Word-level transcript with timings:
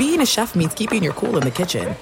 being 0.00 0.22
a 0.22 0.26
chef 0.26 0.54
means 0.54 0.72
keeping 0.72 1.02
your 1.02 1.12
cool 1.12 1.36
in 1.36 1.42
the 1.42 1.50
kitchen. 1.50 1.94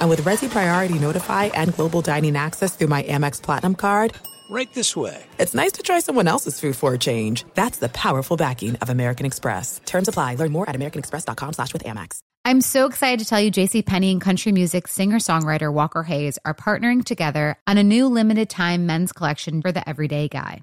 And 0.00 0.08
with 0.08 0.22
Resy 0.22 0.48
Priority 0.48 0.98
Notify 0.98 1.44
and 1.52 1.74
Global 1.74 2.00
Dining 2.00 2.34
Access 2.34 2.74
through 2.74 2.86
my 2.86 3.02
Amex 3.02 3.42
Platinum 3.42 3.74
card, 3.74 4.14
right 4.48 4.72
this 4.72 4.96
way. 4.96 5.22
It's 5.38 5.54
nice 5.54 5.72
to 5.72 5.82
try 5.82 6.00
someone 6.00 6.28
else's 6.28 6.58
food 6.58 6.76
for 6.76 6.94
a 6.94 6.98
change. 6.98 7.44
That's 7.52 7.78
the 7.78 7.90
powerful 7.90 8.38
backing 8.38 8.76
of 8.76 8.88
American 8.88 9.26
Express. 9.26 9.82
Terms 9.84 10.08
apply. 10.08 10.36
Learn 10.36 10.50
more 10.50 10.66
at 10.70 10.74
americanexpress.com 10.76 11.52
slash 11.52 11.74
with 11.74 11.84
Amex. 11.84 12.20
I'm 12.46 12.62
so 12.62 12.86
excited 12.86 13.18
to 13.18 13.26
tell 13.26 13.40
you 13.40 13.50
JC 13.50 13.84
Penney 13.84 14.12
and 14.12 14.20
country 14.20 14.52
music 14.52 14.88
singer-songwriter 14.88 15.70
Walker 15.70 16.04
Hayes 16.04 16.38
are 16.46 16.54
partnering 16.54 17.04
together 17.04 17.58
on 17.66 17.76
a 17.76 17.82
new 17.82 18.08
limited 18.08 18.48
time 18.48 18.86
men's 18.86 19.12
collection 19.12 19.60
for 19.60 19.72
the 19.72 19.86
everyday 19.86 20.28
guy. 20.28 20.62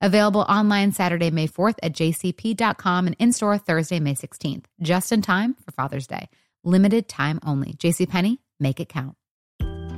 Available 0.00 0.42
online 0.42 0.92
Saturday, 0.92 1.30
May 1.30 1.48
4th 1.48 1.76
at 1.82 1.94
jcp.com 1.94 3.06
and 3.06 3.16
in 3.18 3.32
store 3.32 3.56
Thursday, 3.56 3.98
May 3.98 4.14
16th, 4.14 4.66
just 4.80 5.10
in 5.10 5.22
time 5.22 5.54
for 5.54 5.72
Father's 5.72 6.06
Day. 6.06 6.28
Limited 6.64 7.08
time 7.08 7.40
only. 7.46 7.72
JCPenney, 7.74 8.38
make 8.60 8.78
it 8.80 8.88
count. 8.88 9.16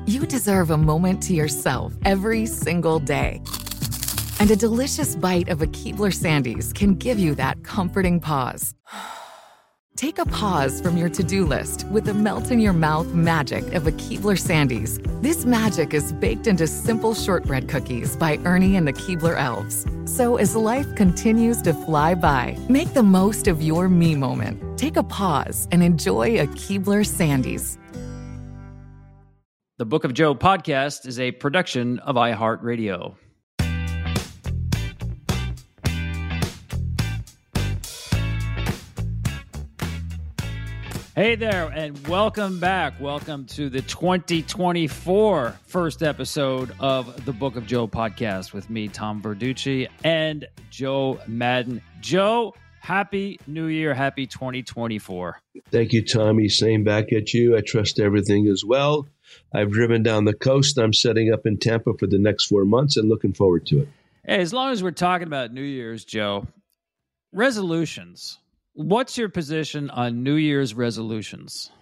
You 0.06 0.24
deserve 0.24 0.70
a 0.70 0.76
moment 0.78 1.22
to 1.24 1.34
yourself 1.34 1.94
every 2.04 2.46
single 2.46 2.98
day. 2.98 3.42
And 4.40 4.50
a 4.50 4.56
delicious 4.56 5.16
bite 5.16 5.48
of 5.48 5.62
a 5.62 5.66
Keebler 5.66 6.14
Sandies 6.14 6.74
can 6.74 6.94
give 6.94 7.18
you 7.18 7.34
that 7.34 7.64
comforting 7.64 8.20
pause. 8.20 8.74
Take 9.98 10.20
a 10.20 10.26
pause 10.26 10.80
from 10.80 10.96
your 10.96 11.08
to 11.08 11.24
do 11.24 11.44
list 11.44 11.84
with 11.88 12.04
the 12.04 12.14
melt 12.14 12.52
in 12.52 12.60
your 12.60 12.72
mouth 12.72 13.08
magic 13.14 13.74
of 13.74 13.88
a 13.88 13.90
Keebler 13.90 14.38
Sandies. 14.38 15.02
This 15.22 15.44
magic 15.44 15.92
is 15.92 16.12
baked 16.12 16.46
into 16.46 16.68
simple 16.68 17.14
shortbread 17.14 17.68
cookies 17.68 18.14
by 18.14 18.36
Ernie 18.44 18.76
and 18.76 18.86
the 18.86 18.92
Keebler 18.92 19.36
Elves. 19.36 19.86
So 20.04 20.36
as 20.36 20.54
life 20.54 20.86
continues 20.94 21.60
to 21.62 21.74
fly 21.74 22.14
by, 22.14 22.56
make 22.68 22.94
the 22.94 23.02
most 23.02 23.48
of 23.48 23.60
your 23.60 23.88
me 23.88 24.14
moment. 24.14 24.78
Take 24.78 24.96
a 24.96 25.02
pause 25.02 25.66
and 25.72 25.82
enjoy 25.82 26.38
a 26.38 26.46
Keebler 26.46 27.04
Sandies. 27.04 27.76
The 29.78 29.84
Book 29.84 30.04
of 30.04 30.14
Joe 30.14 30.32
podcast 30.32 31.08
is 31.08 31.18
a 31.18 31.32
production 31.32 31.98
of 31.98 32.14
iHeartRadio. 32.14 33.16
Hey 41.18 41.34
there, 41.34 41.66
and 41.74 42.06
welcome 42.06 42.60
back. 42.60 43.00
Welcome 43.00 43.44
to 43.46 43.68
the 43.68 43.82
2024 43.82 45.58
first 45.66 46.02
episode 46.04 46.72
of 46.78 47.24
the 47.24 47.32
Book 47.32 47.56
of 47.56 47.66
Joe 47.66 47.88
podcast 47.88 48.52
with 48.52 48.70
me, 48.70 48.86
Tom 48.86 49.20
Verducci, 49.20 49.88
and 50.04 50.46
Joe 50.70 51.18
Maddon. 51.26 51.82
Joe, 52.00 52.54
happy 52.78 53.40
new 53.48 53.66
year. 53.66 53.94
Happy 53.94 54.28
2024. 54.28 55.40
Thank 55.72 55.92
you, 55.92 56.04
Tommy. 56.04 56.48
Same 56.48 56.84
back 56.84 57.12
at 57.12 57.34
you. 57.34 57.56
I 57.56 57.62
trust 57.62 57.98
everything 57.98 58.46
is 58.46 58.64
well. 58.64 59.08
I've 59.52 59.72
driven 59.72 60.04
down 60.04 60.24
the 60.24 60.34
coast. 60.34 60.78
I'm 60.78 60.92
setting 60.92 61.32
up 61.32 61.46
in 61.46 61.58
Tampa 61.58 61.94
for 61.94 62.06
the 62.06 62.20
next 62.20 62.46
four 62.46 62.64
months 62.64 62.96
and 62.96 63.08
looking 63.08 63.32
forward 63.32 63.66
to 63.66 63.80
it. 63.80 63.88
Hey, 64.24 64.40
as 64.40 64.52
long 64.52 64.70
as 64.70 64.84
we're 64.84 64.92
talking 64.92 65.26
about 65.26 65.52
New 65.52 65.62
Year's, 65.62 66.04
Joe, 66.04 66.46
resolutions 67.32 68.38
What's 68.78 69.18
your 69.18 69.28
position 69.28 69.90
on 69.90 70.22
New 70.22 70.36
Year's 70.36 70.72
resolutions? 70.72 71.72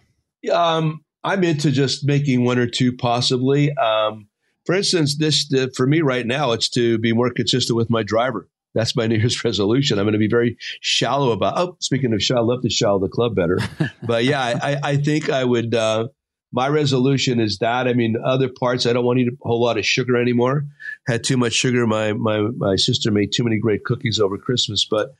Um, 0.50 1.04
I'm 1.22 1.44
into 1.44 1.70
just 1.70 2.06
making 2.06 2.42
one 2.42 2.58
or 2.58 2.66
two, 2.66 2.96
possibly. 2.96 3.70
Um, 3.72 4.28
for 4.64 4.74
instance, 4.74 5.18
this 5.18 5.46
for 5.76 5.86
me 5.86 6.00
right 6.00 6.26
now, 6.26 6.52
it's 6.52 6.70
to 6.70 6.96
be 6.96 7.12
more 7.12 7.30
consistent 7.30 7.76
with 7.76 7.90
my 7.90 8.02
driver. 8.02 8.48
That's 8.74 8.96
my 8.96 9.06
New 9.08 9.16
Year's 9.16 9.44
resolution. 9.44 9.98
I'm 9.98 10.06
going 10.06 10.14
to 10.14 10.18
be 10.18 10.26
very 10.26 10.56
shallow 10.80 11.32
about. 11.32 11.58
Oh, 11.58 11.76
speaking 11.80 12.14
of 12.14 12.22
shallow, 12.22 12.50
I 12.50 12.54
love 12.54 12.62
to 12.62 12.70
shallow 12.70 12.98
the 12.98 13.10
club 13.10 13.34
better. 13.34 13.58
but 14.02 14.24
yeah, 14.24 14.40
I, 14.40 14.78
I 14.82 14.96
think 14.96 15.28
I 15.28 15.44
would. 15.44 15.74
Uh, 15.74 16.08
my 16.56 16.68
resolution 16.68 17.38
is 17.38 17.58
that. 17.58 17.86
I 17.86 17.92
mean, 17.92 18.16
other 18.24 18.48
parts, 18.48 18.86
I 18.86 18.94
don't 18.94 19.04
want 19.04 19.18
to 19.18 19.24
eat 19.24 19.28
a 19.28 19.36
whole 19.46 19.62
lot 19.62 19.76
of 19.76 19.84
sugar 19.84 20.16
anymore. 20.16 20.64
Had 21.06 21.22
too 21.22 21.36
much 21.36 21.52
sugar. 21.52 21.86
My 21.86 22.14
my 22.14 22.40
my 22.56 22.76
sister 22.76 23.10
made 23.10 23.32
too 23.32 23.44
many 23.44 23.58
great 23.58 23.84
cookies 23.84 24.18
over 24.18 24.38
Christmas. 24.38 24.86
But 24.90 25.14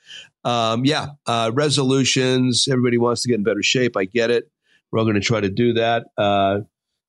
um, 0.45 0.87
yeah, 0.87 1.09
uh, 1.27 1.51
resolutions. 1.53 2.67
Everybody 2.71 2.97
wants 2.97 3.21
to 3.23 3.29
get 3.29 3.35
in 3.35 3.45
better 3.45 3.63
shape. 3.63 3.99
I 3.99 4.07
get 4.07 4.31
it. 4.31 4.51
We're 4.91 5.01
all 5.01 5.05
going 5.05 5.17
to 5.17 5.21
try 5.21 5.39
to 5.39 5.51
do 5.51 5.75
that. 5.75 6.07
Uh, 6.17 6.61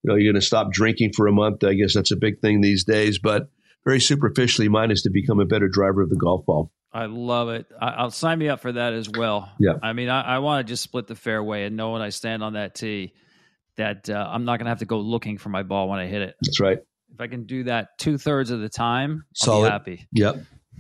you 0.04 0.12
know, 0.12 0.16
you're 0.16 0.34
going 0.34 0.42
to 0.42 0.46
stop 0.46 0.74
drinking 0.74 1.14
for 1.14 1.28
a 1.28 1.32
month. 1.32 1.64
I 1.64 1.76
guess 1.76 1.94
that's 1.94 2.12
a 2.12 2.18
big 2.18 2.42
thing 2.42 2.60
these 2.60 2.84
days. 2.84 3.20
But 3.20 3.50
very 3.86 4.02
superficially, 4.02 4.68
mine 4.68 4.92
is 4.92 5.04
to 5.04 5.10
become 5.10 5.40
a 5.40 5.46
better 5.46 5.70
driver 5.70 6.02
of 6.02 6.10
the 6.10 6.18
golf 6.18 6.46
ball. 6.46 6.70
I 6.92 7.06
love 7.06 7.48
it. 7.48 7.66
I, 7.80 8.04
will 8.04 8.12
sign 8.12 8.40
me 8.40 8.50
up 8.50 8.60
for 8.60 8.74
that 8.74 8.92
as 8.92 9.10
well. 9.10 9.50
Yeah. 9.58 9.76
I 9.82 9.94
mean, 9.94 10.10
I, 10.10 10.22
I 10.36 10.40
want 10.40 10.68
to 10.68 10.70
just 10.70 10.84
split 10.84 11.08
the 11.08 11.16
fairway 11.16 11.64
and 11.64 11.78
know 11.78 11.92
when 11.92 12.02
I 12.02 12.10
stand 12.10 12.44
on 12.44 12.54
that 12.54 12.76
tee 12.76 13.14
that 13.78 14.10
uh, 14.10 14.30
I'm 14.32 14.46
not 14.46 14.58
going 14.58 14.66
to 14.66 14.70
have 14.70 14.80
to 14.80 14.86
go 14.86 15.00
looking 15.00 15.38
for 15.38 15.50
my 15.50 15.64
ball 15.64 15.90
when 15.90 16.00
I 16.00 16.08
hit 16.08 16.22
it. 16.22 16.36
That's 16.42 16.60
right. 16.60 16.80
If 17.14 17.22
I 17.22 17.28
can 17.28 17.46
do 17.46 17.64
that 17.64 17.98
two 17.98 18.18
thirds 18.18 18.52
of 18.52 18.60
the 18.60 18.70
time, 18.70 19.26
I'll 19.48 19.64
be 19.64 19.70
happy. 19.70 20.08
Yep. 20.12 20.38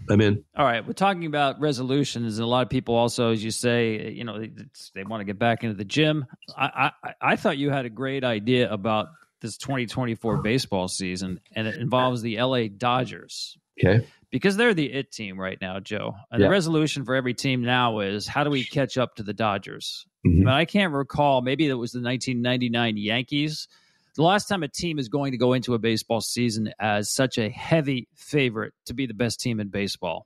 I'm 0.09 0.21
in. 0.21 0.43
All 0.55 0.65
right. 0.65 0.85
We're 0.85 0.93
talking 0.93 1.25
about 1.25 1.59
resolutions, 1.59 2.37
and 2.37 2.45
a 2.45 2.47
lot 2.47 2.63
of 2.63 2.69
people 2.69 2.95
also, 2.95 3.31
as 3.31 3.43
you 3.43 3.51
say, 3.51 4.11
you 4.11 4.23
know, 4.23 4.39
they, 4.39 4.51
they 4.95 5.03
want 5.03 5.21
to 5.21 5.25
get 5.25 5.39
back 5.39 5.63
into 5.63 5.75
the 5.75 5.85
gym. 5.85 6.25
I, 6.55 6.91
I, 7.03 7.13
I 7.21 7.35
thought 7.35 7.57
you 7.57 7.71
had 7.71 7.85
a 7.85 7.89
great 7.89 8.23
idea 8.23 8.71
about 8.71 9.07
this 9.41 9.57
2024 9.57 10.37
baseball 10.37 10.87
season, 10.87 11.39
and 11.53 11.67
it 11.67 11.75
involves 11.75 12.21
the 12.21 12.41
LA 12.41 12.67
Dodgers. 12.75 13.57
Okay. 13.83 14.05
Because 14.29 14.57
they're 14.57 14.73
the 14.73 14.91
it 14.91 15.11
team 15.11 15.39
right 15.39 15.57
now, 15.61 15.79
Joe. 15.79 16.15
And 16.31 16.41
yeah. 16.41 16.47
the 16.47 16.51
resolution 16.51 17.05
for 17.05 17.15
every 17.15 17.33
team 17.33 17.63
now 17.63 17.99
is 17.99 18.27
how 18.27 18.43
do 18.43 18.49
we 18.49 18.63
catch 18.63 18.97
up 18.97 19.15
to 19.15 19.23
the 19.23 19.33
Dodgers? 19.33 20.05
Mm-hmm. 20.27 20.43
But 20.43 20.53
I 20.53 20.65
can't 20.65 20.93
recall. 20.93 21.41
Maybe 21.41 21.67
it 21.67 21.73
was 21.73 21.91
the 21.91 22.01
1999 22.01 22.97
Yankees. 22.97 23.67
The 24.15 24.23
last 24.23 24.47
time 24.47 24.63
a 24.63 24.67
team 24.67 24.97
is 24.97 25.09
going 25.09 25.33
to 25.33 25.37
go 25.37 25.53
into 25.53 25.73
a 25.75 25.79
baseball 25.79 26.21
season 26.21 26.73
as 26.79 27.09
such 27.09 27.37
a 27.37 27.49
heavy 27.49 28.07
favorite 28.15 28.73
to 28.85 28.93
be 28.93 29.05
the 29.05 29.13
best 29.13 29.39
team 29.39 29.59
in 29.59 29.69
baseball. 29.69 30.25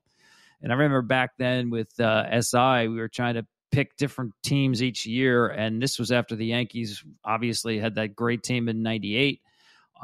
And 0.61 0.71
I 0.71 0.75
remember 0.75 1.01
back 1.01 1.31
then 1.37 1.69
with 1.69 1.99
uh, 1.99 2.41
SI, 2.41 2.87
we 2.87 2.95
were 2.95 3.09
trying 3.09 3.35
to 3.35 3.45
pick 3.71 3.95
different 3.97 4.33
teams 4.43 4.83
each 4.83 5.05
year. 5.05 5.47
And 5.47 5.81
this 5.81 5.97
was 5.97 6.11
after 6.11 6.35
the 6.35 6.45
Yankees 6.45 7.03
obviously 7.23 7.79
had 7.79 7.95
that 7.95 8.15
great 8.15 8.43
team 8.43 8.69
in 8.69 8.83
98. 8.83 9.41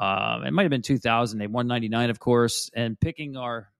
Um, 0.00 0.44
it 0.44 0.52
might 0.52 0.62
have 0.62 0.70
been 0.70 0.82
2000. 0.82 1.38
They 1.38 1.46
won 1.46 1.66
99, 1.66 2.10
of 2.10 2.18
course. 2.18 2.70
And 2.74 2.98
picking 2.98 3.36
our 3.36 3.70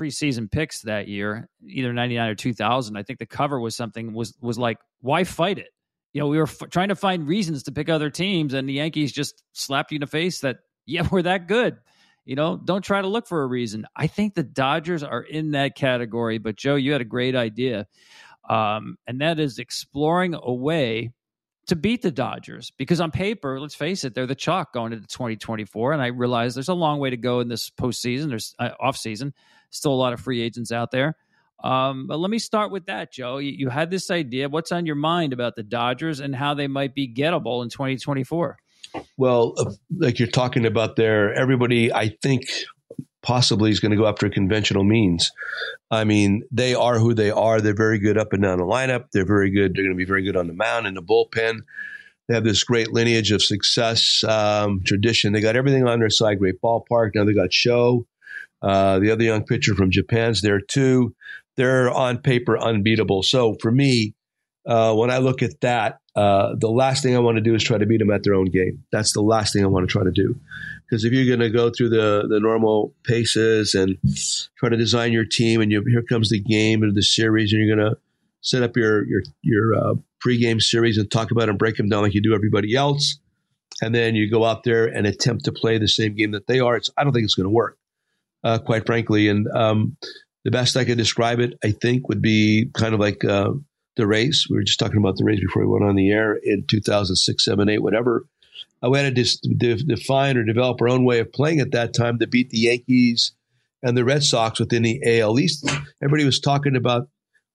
preseason 0.00 0.50
picks 0.50 0.82
that 0.82 1.08
year, 1.08 1.48
either 1.66 1.92
99 1.92 2.30
or 2.30 2.34
2000, 2.34 2.96
I 2.96 3.02
think 3.02 3.18
the 3.18 3.26
cover 3.26 3.60
was 3.60 3.76
something 3.76 4.14
was 4.14 4.34
was 4.40 4.58
like 4.58 4.78
why 5.00 5.24
fight 5.24 5.58
it? 5.58 5.68
You 6.12 6.20
know, 6.20 6.28
we 6.28 6.38
were 6.38 6.44
f- 6.44 6.70
trying 6.70 6.88
to 6.88 6.96
find 6.96 7.28
reasons 7.28 7.64
to 7.64 7.72
pick 7.72 7.88
other 7.88 8.10
teams, 8.10 8.54
and 8.54 8.68
the 8.68 8.74
Yankees 8.74 9.12
just 9.12 9.42
slapped 9.52 9.92
you 9.92 9.96
in 9.96 10.00
the 10.00 10.06
face 10.06 10.40
that, 10.40 10.58
yeah, 10.86 11.06
we're 11.10 11.22
that 11.22 11.46
good. 11.46 11.76
You 12.24 12.36
know, 12.36 12.56
don't 12.56 12.82
try 12.82 13.00
to 13.00 13.08
look 13.08 13.26
for 13.26 13.42
a 13.42 13.46
reason. 13.46 13.86
I 13.96 14.06
think 14.06 14.34
the 14.34 14.42
Dodgers 14.42 15.02
are 15.02 15.22
in 15.22 15.52
that 15.52 15.74
category. 15.74 16.38
But, 16.38 16.56
Joe, 16.56 16.76
you 16.76 16.92
had 16.92 17.00
a 17.00 17.06
great 17.06 17.34
idea. 17.34 17.86
Um, 18.48 18.96
and 19.06 19.20
that 19.20 19.40
is 19.40 19.58
exploring 19.58 20.34
a 20.34 20.52
way 20.52 21.12
to 21.66 21.76
beat 21.76 22.02
the 22.02 22.10
Dodgers 22.10 22.72
because 22.76 23.00
on 23.00 23.10
paper, 23.10 23.58
let's 23.60 23.74
face 23.74 24.04
it, 24.04 24.14
they're 24.14 24.26
the 24.26 24.34
chalk 24.34 24.72
going 24.72 24.92
into 24.92 25.06
2024. 25.06 25.92
And 25.92 26.02
I 26.02 26.08
realize 26.08 26.54
there's 26.54 26.68
a 26.68 26.74
long 26.74 26.98
way 26.98 27.10
to 27.10 27.16
go 27.16 27.40
in 27.40 27.48
this 27.48 27.70
postseason. 27.70 28.28
There's 28.28 28.54
uh, 28.58 28.70
off 28.78 28.96
season, 28.96 29.32
still 29.70 29.92
a 29.92 29.94
lot 29.94 30.12
of 30.12 30.20
free 30.20 30.40
agents 30.40 30.72
out 30.72 30.90
there. 30.90 31.16
Um, 31.62 32.06
but 32.06 32.18
let 32.18 32.30
me 32.30 32.38
start 32.38 32.70
with 32.70 32.86
that, 32.86 33.12
Joe. 33.12 33.38
You, 33.38 33.52
you, 33.52 33.68
had 33.68 33.90
this 33.90 34.10
idea. 34.10 34.48
What's 34.48 34.72
on 34.72 34.86
your 34.86 34.94
mind 34.94 35.32
about 35.32 35.56
the 35.56 35.62
Dodgers 35.62 36.20
and 36.20 36.34
how 36.34 36.54
they 36.54 36.68
might 36.68 36.94
be 36.94 37.12
gettable 37.12 37.62
in 37.62 37.68
2024? 37.68 38.56
Well, 39.16 39.54
uh, 39.58 39.72
like 39.94 40.18
you're 40.18 40.28
talking 40.28 40.64
about 40.64 40.96
there, 40.96 41.34
everybody, 41.34 41.92
I 41.92 42.16
think, 42.22 42.44
possibly 43.22 43.70
is 43.70 43.80
going 43.80 43.90
to 43.90 43.96
go 43.96 44.06
after 44.06 44.28
conventional 44.30 44.84
means. 44.84 45.30
I 45.90 46.04
mean, 46.04 46.44
they 46.50 46.74
are 46.74 46.98
who 46.98 47.12
they 47.12 47.30
are. 47.30 47.60
They're 47.60 47.74
very 47.74 47.98
good 47.98 48.16
up 48.16 48.32
and 48.32 48.42
down 48.42 48.58
the 48.58 48.64
lineup. 48.64 49.10
They're 49.12 49.26
very 49.26 49.50
good. 49.50 49.74
They're 49.74 49.84
going 49.84 49.94
to 49.94 49.98
be 49.98 50.06
very 50.06 50.24
good 50.24 50.36
on 50.36 50.46
the 50.46 50.54
mound 50.54 50.86
and 50.86 50.96
the 50.96 51.02
bullpen. 51.02 51.58
They 52.28 52.34
have 52.34 52.44
this 52.44 52.62
great 52.64 52.92
lineage 52.92 53.32
of 53.32 53.42
success, 53.42 54.22
um, 54.24 54.82
tradition. 54.84 55.32
They 55.32 55.40
got 55.40 55.56
everything 55.56 55.86
on 55.86 55.98
their 55.98 56.10
side. 56.10 56.38
Great 56.38 56.62
ballpark. 56.62 57.10
Now 57.14 57.24
they 57.24 57.34
got 57.34 57.52
Sho. 57.52 58.06
Uh, 58.62 58.98
the 58.98 59.10
other 59.10 59.24
young 59.24 59.44
pitcher 59.44 59.74
from 59.74 59.90
Japan's 59.90 60.42
there 60.42 60.60
too 60.60 61.14
they're 61.60 61.90
on 61.90 62.16
paper 62.16 62.58
unbeatable. 62.58 63.22
So 63.22 63.54
for 63.60 63.70
me, 63.70 64.14
uh, 64.66 64.94
when 64.94 65.10
I 65.10 65.18
look 65.18 65.42
at 65.42 65.60
that, 65.60 66.00
uh, 66.16 66.54
the 66.56 66.70
last 66.70 67.02
thing 67.02 67.14
I 67.14 67.18
want 67.18 67.36
to 67.36 67.42
do 67.42 67.54
is 67.54 67.62
try 67.62 67.76
to 67.76 67.84
beat 67.84 67.98
them 67.98 68.10
at 68.10 68.22
their 68.22 68.34
own 68.34 68.46
game. 68.46 68.82
That's 68.90 69.12
the 69.12 69.20
last 69.20 69.52
thing 69.52 69.62
I 69.62 69.68
want 69.68 69.86
to 69.86 69.92
try 69.92 70.02
to 70.02 70.10
do. 70.10 70.38
Because 70.88 71.04
if 71.04 71.12
you're 71.12 71.26
going 71.26 71.40
to 71.40 71.54
go 71.54 71.70
through 71.70 71.90
the, 71.90 72.26
the 72.28 72.40
normal 72.40 72.94
paces 73.04 73.74
and 73.74 73.98
try 74.56 74.70
to 74.70 74.76
design 74.76 75.12
your 75.12 75.26
team, 75.26 75.60
and 75.60 75.70
you, 75.70 75.84
here 75.86 76.02
comes 76.02 76.30
the 76.30 76.40
game 76.40 76.82
or 76.82 76.90
the 76.90 77.02
series, 77.02 77.52
and 77.52 77.62
you're 77.62 77.76
going 77.76 77.90
to 77.90 77.98
set 78.40 78.62
up 78.62 78.74
your 78.74 79.06
your 79.06 79.22
your 79.42 79.74
uh, 79.74 79.94
pregame 80.26 80.60
series 80.62 80.96
and 80.96 81.10
talk 81.10 81.30
about 81.30 81.50
and 81.50 81.58
break 81.58 81.76
them 81.76 81.90
down 81.90 82.02
like 82.02 82.14
you 82.14 82.22
do 82.22 82.34
everybody 82.34 82.74
else, 82.74 83.18
and 83.82 83.94
then 83.94 84.14
you 84.14 84.30
go 84.30 84.44
out 84.44 84.64
there 84.64 84.86
and 84.86 85.06
attempt 85.06 85.44
to 85.44 85.52
play 85.52 85.76
the 85.78 85.88
same 85.88 86.16
game 86.16 86.32
that 86.32 86.46
they 86.46 86.58
are. 86.58 86.76
It's 86.76 86.90
I 86.96 87.04
don't 87.04 87.12
think 87.12 87.24
it's 87.24 87.34
going 87.34 87.44
to 87.44 87.50
work, 87.50 87.78
uh, 88.44 88.58
quite 88.58 88.86
frankly. 88.86 89.28
And 89.28 89.46
um, 89.48 89.96
the 90.44 90.50
best 90.50 90.76
I 90.76 90.84
could 90.84 90.98
describe 90.98 91.40
it, 91.40 91.54
I 91.64 91.72
think, 91.72 92.08
would 92.08 92.22
be 92.22 92.70
kind 92.74 92.94
of 92.94 93.00
like 93.00 93.24
uh, 93.24 93.52
the 93.96 94.06
Rays. 94.06 94.46
We 94.48 94.56
were 94.56 94.62
just 94.62 94.78
talking 94.78 94.98
about 94.98 95.16
the 95.16 95.24
race 95.24 95.40
before 95.40 95.62
we 95.62 95.68
went 95.68 95.84
on 95.84 95.96
the 95.96 96.10
air 96.10 96.38
in 96.42 96.64
2006, 96.66 97.44
7, 97.44 97.68
8, 97.68 97.78
whatever. 97.78 98.24
Uh, 98.82 98.90
we 98.90 98.98
had 98.98 99.14
to 99.14 99.22
just 99.22 99.46
de- 99.58 99.76
define 99.76 100.36
or 100.36 100.44
develop 100.44 100.80
our 100.80 100.88
own 100.88 101.04
way 101.04 101.18
of 101.18 101.32
playing 101.32 101.60
at 101.60 101.72
that 101.72 101.94
time 101.94 102.18
to 102.18 102.26
beat 102.26 102.50
the 102.50 102.58
Yankees 102.58 103.32
and 103.82 103.96
the 103.96 104.04
Red 104.04 104.22
Sox 104.22 104.58
within 104.58 104.82
the 104.82 105.00
AL 105.20 105.38
East. 105.38 105.68
Everybody 106.02 106.24
was 106.24 106.40
talking 106.40 106.76
about, 106.76 107.08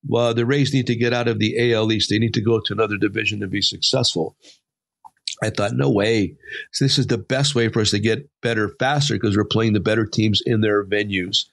well, 0.07 0.33
the 0.33 0.45
Rays 0.45 0.73
need 0.73 0.87
to 0.87 0.95
get 0.95 1.13
out 1.13 1.27
of 1.27 1.39
the 1.39 1.73
AL 1.73 1.91
East. 1.91 2.09
They 2.09 2.19
need 2.19 2.33
to 2.35 2.41
go 2.41 2.59
to 2.59 2.73
another 2.73 2.97
division 2.97 3.39
to 3.39 3.47
be 3.47 3.61
successful. 3.61 4.35
I 5.43 5.49
thought, 5.49 5.73
no 5.73 5.89
way. 5.89 6.35
So 6.71 6.85
this 6.85 6.97
is 6.97 7.07
the 7.07 7.17
best 7.17 7.55
way 7.55 7.69
for 7.69 7.81
us 7.81 7.91
to 7.91 7.99
get 7.99 8.29
better 8.41 8.69
faster 8.79 9.15
because 9.15 9.35
we're 9.35 9.43
playing 9.43 9.73
the 9.73 9.79
better 9.79 10.05
teams 10.05 10.41
in 10.45 10.61
their 10.61 10.85
venues. 10.85 11.45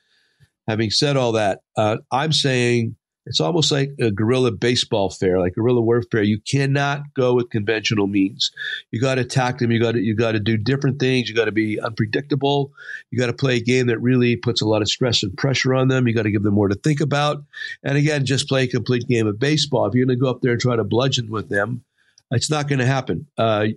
Having 0.68 0.90
said 0.90 1.16
all 1.16 1.32
that, 1.32 1.62
uh, 1.76 1.98
I'm 2.12 2.32
saying 2.32 2.96
it's 3.24 3.40
almost 3.40 3.70
like 3.70 3.92
a 4.00 4.10
guerrilla 4.10 4.50
baseball 4.50 5.08
fair, 5.10 5.38
like 5.38 5.54
guerrilla 5.54 5.80
warfare. 5.80 6.22
You 6.22 6.40
cannot 6.40 7.02
go 7.14 7.34
with 7.34 7.50
conventional 7.50 8.06
means. 8.06 8.50
You 8.90 9.00
got 9.00 9.16
to 9.16 9.20
attack 9.20 9.58
them. 9.58 9.70
You 9.70 9.80
got 9.80 9.92
to 9.92 10.00
you 10.00 10.16
got 10.16 10.32
to 10.32 10.40
do 10.40 10.56
different 10.56 10.98
things. 10.98 11.28
You 11.28 11.34
got 11.34 11.44
to 11.44 11.52
be 11.52 11.80
unpredictable. 11.80 12.72
You 13.10 13.18
got 13.18 13.26
to 13.26 13.32
play 13.32 13.56
a 13.56 13.60
game 13.60 13.86
that 13.88 14.00
really 14.00 14.36
puts 14.36 14.60
a 14.60 14.66
lot 14.66 14.82
of 14.82 14.88
stress 14.88 15.22
and 15.22 15.36
pressure 15.36 15.74
on 15.74 15.88
them. 15.88 16.08
You 16.08 16.14
got 16.14 16.22
to 16.22 16.32
give 16.32 16.42
them 16.42 16.54
more 16.54 16.68
to 16.68 16.74
think 16.74 17.00
about. 17.00 17.44
And 17.84 17.96
again, 17.96 18.26
just 18.26 18.48
play 18.48 18.64
a 18.64 18.68
complete 18.68 19.06
game 19.06 19.26
of 19.26 19.38
baseball. 19.38 19.86
If 19.86 19.94
you're 19.94 20.06
going 20.06 20.18
to 20.18 20.20
go 20.20 20.30
up 20.30 20.40
there 20.40 20.52
and 20.52 20.60
try 20.60 20.74
to 20.74 20.84
bludgeon 20.84 21.30
with 21.30 21.48
them, 21.48 21.84
it's 22.32 22.50
not 22.50 22.68
going 22.68 22.78
to 22.78 22.86
happen. 22.86 23.26
Uh, 23.38 23.68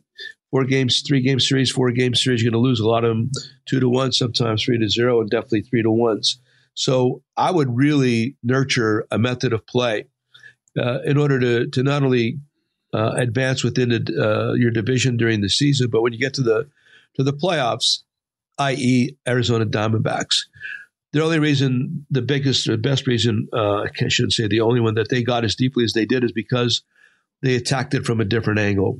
four 0.51 0.65
games, 0.65 1.03
three 1.07 1.21
game 1.21 1.39
series, 1.39 1.71
four 1.71 1.91
game 1.91 2.15
series. 2.15 2.41
You're 2.41 2.51
going 2.51 2.63
to 2.63 2.67
lose 2.67 2.79
a 2.79 2.87
lot 2.87 3.03
of 3.03 3.09
them 3.09 3.31
two 3.67 3.79
to 3.79 3.89
one, 3.89 4.11
sometimes 4.11 4.63
three 4.63 4.79
to 4.79 4.89
zero, 4.89 5.21
and 5.21 5.29
definitely 5.29 5.61
three 5.61 5.83
to 5.83 5.91
ones. 5.91 6.39
So 6.73 7.21
I 7.37 7.51
would 7.51 7.75
really 7.75 8.35
nurture 8.43 9.05
a 9.11 9.17
method 9.17 9.53
of 9.53 9.65
play 9.67 10.05
uh, 10.77 10.99
in 11.05 11.17
order 11.17 11.39
to 11.39 11.67
to 11.69 11.83
not 11.83 12.03
only 12.03 12.39
uh, 12.93 13.11
advance 13.15 13.63
within 13.63 13.89
the, 13.89 14.01
uh, 14.17 14.53
your 14.53 14.71
division 14.71 15.17
during 15.17 15.41
the 15.41 15.49
season, 15.49 15.89
but 15.89 16.01
when 16.01 16.13
you 16.13 16.19
get 16.19 16.33
to 16.35 16.43
the 16.43 16.67
to 17.15 17.23
the 17.23 17.33
playoffs, 17.33 17.99
i.e., 18.59 19.17
Arizona 19.27 19.65
Diamondbacks, 19.65 20.47
the 21.13 21.23
only 21.23 21.39
reason, 21.39 22.05
the 22.11 22.21
biggest, 22.21 22.67
the 22.67 22.77
best 22.77 23.07
reason, 23.07 23.47
uh, 23.53 23.83
I 23.83 24.07
shouldn't 24.09 24.33
say 24.33 24.47
the 24.47 24.59
only 24.59 24.81
one 24.81 24.95
that 24.95 25.07
they 25.09 25.23
got 25.23 25.45
as 25.45 25.55
deeply 25.55 25.85
as 25.85 25.93
they 25.93 26.05
did 26.05 26.25
is 26.25 26.33
because 26.33 26.83
they 27.41 27.55
attacked 27.55 27.93
it 27.93 28.05
from 28.05 28.21
a 28.21 28.25
different 28.25 28.59
angle 28.59 28.99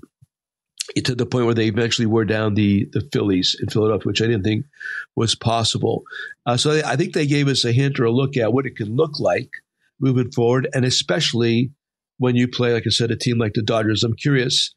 to 1.03 1.15
the 1.15 1.25
point 1.25 1.45
where 1.45 1.55
they 1.55 1.67
eventually 1.67 2.05
wore 2.05 2.25
down 2.25 2.53
the 2.53 2.87
the 2.91 3.07
Phillies 3.11 3.55
in 3.59 3.69
Philadelphia, 3.69 4.05
which 4.05 4.21
I 4.21 4.27
didn't 4.27 4.43
think 4.43 4.65
was 5.15 5.35
possible. 5.35 6.03
Uh, 6.45 6.57
so 6.57 6.81
I 6.85 6.95
think 6.95 7.13
they 7.13 7.27
gave 7.27 7.47
us 7.47 7.65
a 7.65 7.71
hint 7.71 7.99
or 7.99 8.05
a 8.05 8.11
look 8.11 8.37
at 8.37 8.53
what 8.53 8.65
it 8.65 8.75
can 8.75 8.95
look 8.95 9.19
like 9.19 9.49
moving 9.99 10.31
forward, 10.31 10.67
and 10.73 10.85
especially 10.85 11.71
when 12.17 12.35
you 12.35 12.47
play, 12.47 12.73
like 12.73 12.83
I 12.85 12.91
said, 12.91 13.11
a 13.11 13.15
team 13.15 13.37
like 13.37 13.53
the 13.53 13.61
Dodgers. 13.61 14.03
I'm 14.03 14.15
curious 14.15 14.73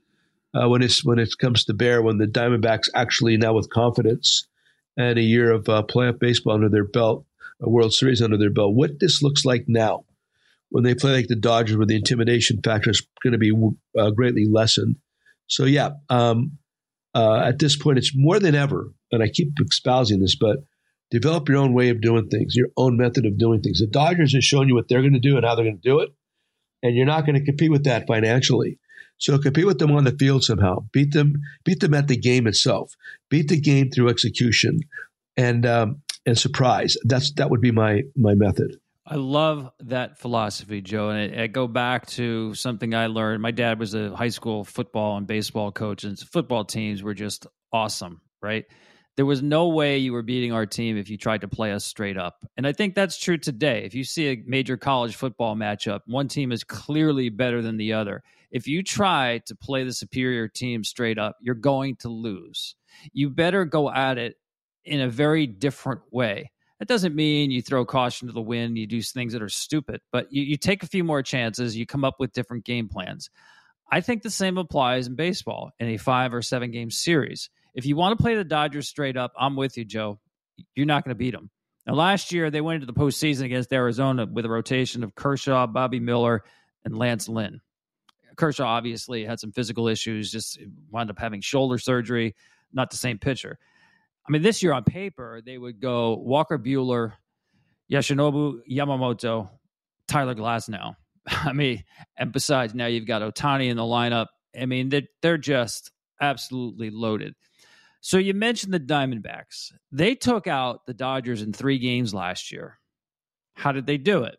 uh, 0.54 0.68
when 0.68 0.82
it's 0.82 1.04
when 1.04 1.18
it 1.18 1.34
comes 1.38 1.64
to 1.64 1.74
bear 1.74 2.02
when 2.02 2.18
the 2.18 2.26
Diamondbacks 2.26 2.88
actually 2.94 3.36
now 3.36 3.52
with 3.52 3.70
confidence 3.70 4.46
and 4.96 5.18
a 5.18 5.22
year 5.22 5.52
of 5.52 5.68
uh, 5.68 5.82
playoff 5.82 6.18
baseball 6.18 6.54
under 6.54 6.68
their 6.68 6.84
belt, 6.84 7.24
a 7.60 7.68
World 7.68 7.92
Series 7.92 8.22
under 8.22 8.36
their 8.36 8.50
belt, 8.50 8.74
what 8.74 8.98
this 8.98 9.22
looks 9.22 9.44
like 9.44 9.64
now 9.68 10.04
when 10.70 10.84
they 10.84 10.94
play 10.94 11.12
like 11.12 11.28
the 11.28 11.36
Dodgers, 11.36 11.76
where 11.76 11.86
the 11.86 11.96
intimidation 11.96 12.60
factor 12.62 12.90
is 12.90 13.06
going 13.22 13.32
to 13.32 13.38
be 13.38 13.52
uh, 13.98 14.10
greatly 14.10 14.46
lessened 14.50 14.96
so 15.48 15.64
yeah, 15.64 15.90
um, 16.08 16.58
uh, 17.14 17.38
at 17.38 17.58
this 17.58 17.76
point, 17.76 17.98
it's 17.98 18.12
more 18.14 18.38
than 18.38 18.54
ever, 18.54 18.92
and 19.10 19.22
I 19.22 19.28
keep 19.28 19.48
espousing 19.60 20.20
this, 20.20 20.36
but 20.36 20.58
develop 21.10 21.48
your 21.48 21.58
own 21.58 21.72
way 21.72 21.88
of 21.88 22.02
doing 22.02 22.28
things, 22.28 22.54
your 22.54 22.68
own 22.76 22.96
method 22.96 23.26
of 23.26 23.38
doing 23.38 23.62
things. 23.62 23.80
The 23.80 23.86
Dodgers 23.86 24.34
have 24.34 24.44
shown 24.44 24.68
you 24.68 24.74
what 24.74 24.88
they're 24.88 25.00
going 25.00 25.14
to 25.14 25.18
do 25.18 25.36
and 25.36 25.44
how 25.44 25.54
they're 25.54 25.64
going 25.64 25.80
to 25.80 25.88
do 25.88 26.00
it, 26.00 26.10
and 26.82 26.94
you're 26.94 27.06
not 27.06 27.24
going 27.26 27.38
to 27.38 27.44
compete 27.44 27.70
with 27.70 27.84
that 27.84 28.06
financially. 28.06 28.78
So 29.16 29.36
compete 29.38 29.66
with 29.66 29.78
them 29.78 29.90
on 29.90 30.04
the 30.04 30.12
field 30.16 30.44
somehow. 30.44 30.84
Beat 30.92 31.12
them, 31.12 31.32
beat 31.64 31.80
them 31.80 31.94
at 31.94 32.06
the 32.06 32.16
game 32.16 32.46
itself. 32.46 32.92
Beat 33.30 33.48
the 33.48 33.60
game 33.60 33.90
through 33.90 34.10
execution 34.10 34.78
and 35.36 35.66
um, 35.66 36.02
and 36.24 36.38
surprise. 36.38 36.96
That's 37.04 37.32
that 37.34 37.50
would 37.50 37.60
be 37.60 37.72
my 37.72 38.02
my 38.14 38.34
method. 38.34 38.76
I 39.10 39.14
love 39.14 39.70
that 39.80 40.18
philosophy, 40.18 40.82
Joe. 40.82 41.08
And 41.08 41.34
I, 41.34 41.44
I, 41.44 41.46
go 41.46 41.66
back 41.66 42.06
to 42.08 42.52
something 42.54 42.94
I 42.94 43.06
learned. 43.06 43.40
My 43.40 43.50
dad 43.50 43.78
was 43.78 43.94
a 43.94 44.14
high 44.14 44.28
school 44.28 44.64
football 44.64 45.16
and 45.16 45.26
baseball 45.26 45.72
coach, 45.72 46.04
and 46.04 46.18
football 46.18 46.62
teams 46.66 47.02
were 47.02 47.14
just 47.14 47.46
awesome, 47.72 48.20
right? 48.42 48.66
There 49.16 49.24
was 49.24 49.42
no 49.42 49.68
way 49.68 49.96
you 49.96 50.12
were 50.12 50.22
beating 50.22 50.52
our 50.52 50.66
team 50.66 50.98
if 50.98 51.08
you 51.08 51.16
tried 51.16 51.40
to 51.40 51.48
play 51.48 51.72
us 51.72 51.86
straight 51.86 52.18
up. 52.18 52.46
And 52.58 52.66
I 52.66 52.72
think 52.72 52.94
that's 52.94 53.18
true 53.18 53.38
today. 53.38 53.82
If 53.84 53.94
you 53.94 54.04
see 54.04 54.28
a 54.28 54.42
major 54.46 54.76
college 54.76 55.16
football 55.16 55.56
matchup, 55.56 56.00
one 56.04 56.28
team 56.28 56.52
is 56.52 56.62
clearly 56.62 57.30
better 57.30 57.62
than 57.62 57.78
the 57.78 57.94
other. 57.94 58.22
If 58.50 58.68
you 58.68 58.82
try 58.82 59.40
to 59.46 59.56
play 59.56 59.84
the 59.84 59.92
superior 59.94 60.48
team 60.48 60.84
straight 60.84 61.18
up, 61.18 61.36
you're 61.40 61.54
going 61.54 61.96
to 61.96 62.10
lose. 62.10 62.76
You 63.14 63.30
better 63.30 63.64
go 63.64 63.90
at 63.90 64.18
it 64.18 64.34
in 64.84 65.00
a 65.00 65.08
very 65.08 65.46
different 65.46 66.02
way 66.12 66.50
that 66.78 66.88
doesn't 66.88 67.14
mean 67.14 67.50
you 67.50 67.62
throw 67.62 67.84
caution 67.84 68.28
to 68.28 68.34
the 68.34 68.40
wind, 68.40 68.78
you 68.78 68.86
do 68.86 69.02
things 69.02 69.32
that 69.32 69.42
are 69.42 69.48
stupid, 69.48 70.00
but 70.12 70.32
you, 70.32 70.42
you 70.42 70.56
take 70.56 70.82
a 70.82 70.86
few 70.88 71.04
more 71.04 71.22
chances, 71.22 71.76
you 71.76 71.86
come 71.86 72.04
up 72.04 72.16
with 72.18 72.32
different 72.32 72.64
game 72.64 72.88
plans. 72.88 73.30
I 73.90 74.00
think 74.00 74.22
the 74.22 74.30
same 74.30 74.58
applies 74.58 75.06
in 75.06 75.14
baseball 75.14 75.72
in 75.78 75.88
a 75.88 75.96
five 75.96 76.34
or 76.34 76.42
seven 76.42 76.70
game 76.70 76.90
series. 76.90 77.50
If 77.74 77.86
you 77.86 77.96
want 77.96 78.16
to 78.16 78.22
play 78.22 78.34
the 78.34 78.44
Dodgers 78.44 78.88
straight 78.88 79.16
up, 79.16 79.32
I'm 79.38 79.56
with 79.56 79.76
you, 79.76 79.84
Joe. 79.84 80.18
You're 80.74 80.86
not 80.86 81.04
going 81.04 81.14
to 81.14 81.18
beat 81.18 81.32
them. 81.32 81.50
Now, 81.86 81.94
last 81.94 82.32
year, 82.32 82.50
they 82.50 82.60
went 82.60 82.82
into 82.82 82.92
the 82.92 82.98
postseason 82.98 83.44
against 83.44 83.72
Arizona 83.72 84.26
with 84.26 84.44
a 84.44 84.50
rotation 84.50 85.02
of 85.02 85.14
Kershaw, 85.14 85.66
Bobby 85.66 86.00
Miller, 86.00 86.44
and 86.84 86.96
Lance 86.98 87.28
Lynn. 87.28 87.60
Kershaw 88.36 88.66
obviously 88.66 89.24
had 89.24 89.40
some 89.40 89.52
physical 89.52 89.88
issues, 89.88 90.30
just 90.30 90.58
wound 90.90 91.10
up 91.10 91.18
having 91.18 91.40
shoulder 91.40 91.78
surgery, 91.78 92.36
not 92.72 92.90
the 92.90 92.96
same 92.96 93.18
pitcher. 93.18 93.58
I 94.28 94.30
mean, 94.30 94.42
this 94.42 94.62
year 94.62 94.72
on 94.74 94.84
paper, 94.84 95.40
they 95.44 95.56
would 95.56 95.80
go 95.80 96.16
Walker 96.16 96.58
Buehler, 96.58 97.14
Yoshinobu 97.90 98.60
Yamamoto, 98.70 99.48
Tyler 100.06 100.34
Glasnow. 100.34 100.96
I 101.26 101.54
mean, 101.54 101.82
and 102.16 102.30
besides, 102.30 102.74
now 102.74 102.86
you've 102.86 103.06
got 103.06 103.22
Ohtani 103.22 103.70
in 103.70 103.78
the 103.78 103.84
lineup. 103.84 104.26
I 104.58 104.66
mean, 104.66 104.90
they're, 104.90 105.08
they're 105.22 105.38
just 105.38 105.92
absolutely 106.20 106.90
loaded. 106.90 107.34
So 108.00 108.18
you 108.18 108.34
mentioned 108.34 108.74
the 108.74 108.80
Diamondbacks. 108.80 109.72
They 109.92 110.14
took 110.14 110.46
out 110.46 110.84
the 110.86 110.94
Dodgers 110.94 111.40
in 111.40 111.52
three 111.54 111.78
games 111.78 112.12
last 112.12 112.52
year. 112.52 112.78
How 113.54 113.72
did 113.72 113.86
they 113.86 113.96
do 113.96 114.24
it? 114.24 114.36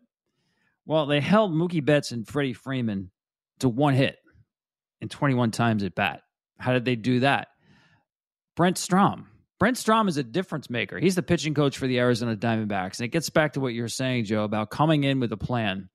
Well, 0.86 1.06
they 1.06 1.20
held 1.20 1.52
Mookie 1.52 1.84
Betts 1.84 2.12
and 2.12 2.26
Freddie 2.26 2.52
Freeman 2.52 3.10
to 3.58 3.68
one 3.68 3.94
hit 3.94 4.18
and 5.00 5.10
21 5.10 5.50
times 5.50 5.82
at 5.82 5.94
bat. 5.94 6.22
How 6.58 6.72
did 6.72 6.84
they 6.84 6.96
do 6.96 7.20
that? 7.20 7.48
Brent 8.56 8.78
Strom 8.78 9.26
Brent 9.60 9.76
Strom 9.76 10.08
is 10.08 10.16
a 10.16 10.22
difference 10.22 10.70
maker. 10.70 10.98
He's 10.98 11.14
the 11.14 11.22
pitching 11.22 11.52
coach 11.52 11.76
for 11.76 11.86
the 11.86 11.98
Arizona 11.98 12.34
Diamondbacks. 12.34 12.98
And 12.98 13.04
it 13.04 13.08
gets 13.08 13.28
back 13.28 13.52
to 13.52 13.60
what 13.60 13.74
you're 13.74 13.88
saying, 13.88 14.24
Joe, 14.24 14.42
about 14.42 14.70
coming 14.70 15.04
in 15.04 15.20
with 15.20 15.30
a 15.32 15.36
plan 15.36 15.90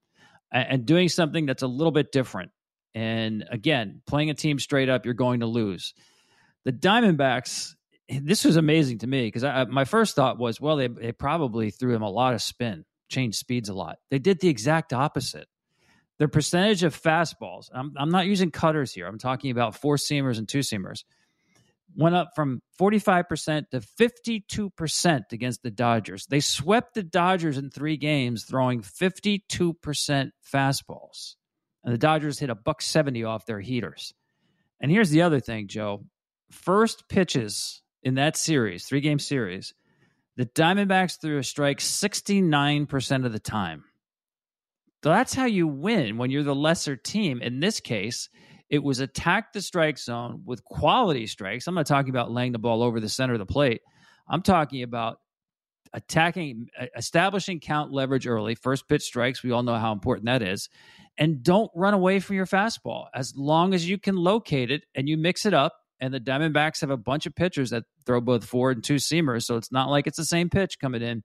and, 0.51 0.85
doing 0.85 1.09
something 1.09 1.47
that's 1.47 1.63
a 1.63 1.67
little 1.67 1.91
bit 1.91 2.11
different. 2.11 2.51
And 2.93 3.43
again, 3.49 4.03
playing 4.05 4.29
a 4.29 4.35
team 4.35 4.59
straight 4.59 4.87
up, 4.87 5.03
you're 5.03 5.15
going 5.15 5.39
to 5.39 5.47
lose. 5.47 5.95
The 6.63 6.73
Diamondbacks, 6.73 7.73
this 8.07 8.45
was 8.45 8.55
amazing 8.55 8.99
to 8.99 9.07
me 9.07 9.25
because 9.25 9.67
my 9.67 9.83
first 9.83 10.15
thought 10.15 10.37
was, 10.37 10.61
well, 10.61 10.75
they, 10.75 10.87
they 10.87 11.11
probably 11.11 11.71
threw 11.71 11.95
him 11.95 12.03
a 12.03 12.09
lot 12.09 12.35
of 12.35 12.43
spin, 12.43 12.85
changed 13.09 13.39
speeds 13.39 13.67
a 13.67 13.73
lot. 13.73 13.97
They 14.11 14.19
did 14.19 14.39
the 14.39 14.47
exact 14.47 14.93
opposite. 14.93 15.47
Their 16.19 16.27
percentage 16.27 16.83
of 16.83 16.95
fastballs, 16.95 17.69
I'm, 17.73 17.93
I'm 17.97 18.11
not 18.11 18.27
using 18.27 18.51
cutters 18.51 18.93
here, 18.93 19.07
I'm 19.07 19.17
talking 19.17 19.49
about 19.49 19.75
four 19.75 19.97
seamers 19.97 20.37
and 20.37 20.47
two 20.47 20.59
seamers 20.59 21.03
went 21.95 22.15
up 22.15 22.29
from 22.35 22.61
45% 22.79 23.69
to 23.71 23.79
52% 23.79 25.21
against 25.31 25.63
the 25.63 25.71
Dodgers. 25.71 26.25
They 26.25 26.39
swept 26.39 26.93
the 26.93 27.03
Dodgers 27.03 27.57
in 27.57 27.69
three 27.69 27.97
games, 27.97 28.43
throwing 28.43 28.81
52% 28.81 29.41
fastballs. 30.53 31.35
And 31.83 31.93
the 31.93 31.97
Dodgers 31.97 32.39
hit 32.39 32.49
a 32.49 32.55
buck 32.55 32.81
70 32.81 33.23
off 33.23 33.45
their 33.45 33.59
heaters. 33.59 34.13
And 34.81 34.91
here's 34.91 35.09
the 35.09 35.21
other 35.21 35.39
thing, 35.39 35.67
Joe. 35.67 36.05
First 36.51 37.07
pitches 37.07 37.81
in 38.03 38.15
that 38.15 38.37
series, 38.37 38.85
three 38.85 39.01
game 39.01 39.19
series, 39.19 39.73
the 40.37 40.45
Diamondbacks 40.45 41.19
threw 41.19 41.37
a 41.37 41.43
strike 41.43 41.79
69% 41.79 43.25
of 43.25 43.31
the 43.31 43.39
time. 43.39 43.85
So 45.03 45.09
that's 45.09 45.33
how 45.33 45.45
you 45.45 45.67
win 45.67 46.17
when 46.17 46.31
you're 46.31 46.43
the 46.43 46.55
lesser 46.55 46.95
team. 46.95 47.41
In 47.41 47.59
this 47.59 47.79
case, 47.79 48.29
It 48.69 48.83
was 48.83 48.99
attack 48.99 49.53
the 49.53 49.61
strike 49.61 49.97
zone 49.97 50.41
with 50.45 50.63
quality 50.63 51.27
strikes. 51.27 51.67
I'm 51.67 51.75
not 51.75 51.85
talking 51.85 52.09
about 52.09 52.31
laying 52.31 52.51
the 52.51 52.59
ball 52.59 52.81
over 52.81 52.99
the 52.99 53.09
center 53.09 53.33
of 53.33 53.39
the 53.39 53.45
plate. 53.45 53.81
I'm 54.27 54.41
talking 54.41 54.81
about 54.81 55.19
attacking, 55.93 56.67
establishing 56.95 57.59
count 57.59 57.91
leverage 57.91 58.27
early, 58.27 58.55
first 58.55 58.87
pitch 58.87 59.03
strikes. 59.03 59.43
We 59.43 59.51
all 59.51 59.63
know 59.63 59.75
how 59.75 59.91
important 59.91 60.25
that 60.25 60.41
is. 60.41 60.69
And 61.17 61.43
don't 61.43 61.71
run 61.75 61.93
away 61.93 62.19
from 62.19 62.35
your 62.35 62.45
fastball 62.45 63.05
as 63.13 63.33
long 63.35 63.73
as 63.73 63.87
you 63.87 63.97
can 63.97 64.15
locate 64.15 64.71
it 64.71 64.83
and 64.95 65.07
you 65.07 65.17
mix 65.17 65.45
it 65.45 65.53
up. 65.53 65.73
And 66.01 66.13
the 66.13 66.19
Diamondbacks 66.19 66.81
have 66.81 66.89
a 66.89 66.97
bunch 66.97 67.25
of 67.25 67.33
pitchers 67.35 67.69
that 67.69 67.83
throw 68.05 68.19
both 68.19 68.43
forward 68.43 68.77
and 68.77 68.83
two 68.83 68.95
seamers. 68.95 69.43
So 69.43 69.55
it's 69.55 69.71
not 69.71 69.89
like 69.89 70.07
it's 70.07 70.17
the 70.17 70.25
same 70.25 70.49
pitch 70.49 70.77
coming 70.79 71.01
in. 71.01 71.23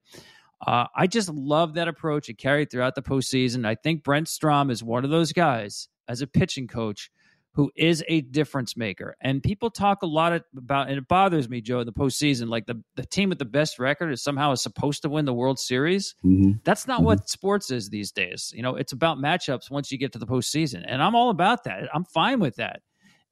Uh, 0.65 0.85
I 0.95 1.07
just 1.07 1.27
love 1.27 1.73
that 1.73 1.89
approach. 1.89 2.29
It 2.29 2.37
carried 2.37 2.71
throughout 2.71 2.95
the 2.95 3.01
postseason. 3.01 3.65
I 3.65 3.75
think 3.75 4.03
Brent 4.03 4.29
Strom 4.29 4.69
is 4.69 4.81
one 4.81 5.03
of 5.03 5.09
those 5.11 5.33
guys 5.33 5.89
as 6.07 6.21
a 6.21 6.27
pitching 6.27 6.67
coach 6.67 7.11
who 7.53 7.69
is 7.75 8.03
a 8.07 8.21
difference 8.21 8.77
maker. 8.77 9.15
And 9.21 9.43
people 9.43 9.69
talk 9.69 10.03
a 10.03 10.07
lot 10.07 10.41
about, 10.57 10.87
and 10.87 10.97
it 10.97 11.07
bothers 11.07 11.49
me, 11.49 11.59
Joe, 11.59 11.81
in 11.81 11.85
the 11.85 11.91
postseason, 11.91 12.47
like 12.47 12.65
the, 12.65 12.81
the 12.95 13.05
team 13.05 13.29
with 13.29 13.39
the 13.39 13.45
best 13.45 13.77
record 13.77 14.11
is 14.11 14.23
somehow 14.23 14.53
is 14.53 14.63
supposed 14.63 15.01
to 15.01 15.09
win 15.09 15.25
the 15.25 15.33
World 15.33 15.59
Series. 15.59 16.15
Mm-hmm. 16.23 16.51
That's 16.63 16.87
not 16.87 16.99
mm-hmm. 16.99 17.07
what 17.07 17.29
sports 17.29 17.69
is 17.69 17.89
these 17.89 18.11
days. 18.11 18.53
You 18.55 18.63
know, 18.63 18.75
it's 18.75 18.93
about 18.93 19.17
matchups 19.17 19.69
once 19.69 19.91
you 19.91 19.97
get 19.97 20.13
to 20.13 20.19
the 20.19 20.27
postseason. 20.27 20.83
And 20.87 21.03
I'm 21.03 21.13
all 21.13 21.29
about 21.29 21.65
that. 21.65 21.89
I'm 21.93 22.05
fine 22.05 22.39
with 22.39 22.55
that. 22.55 22.81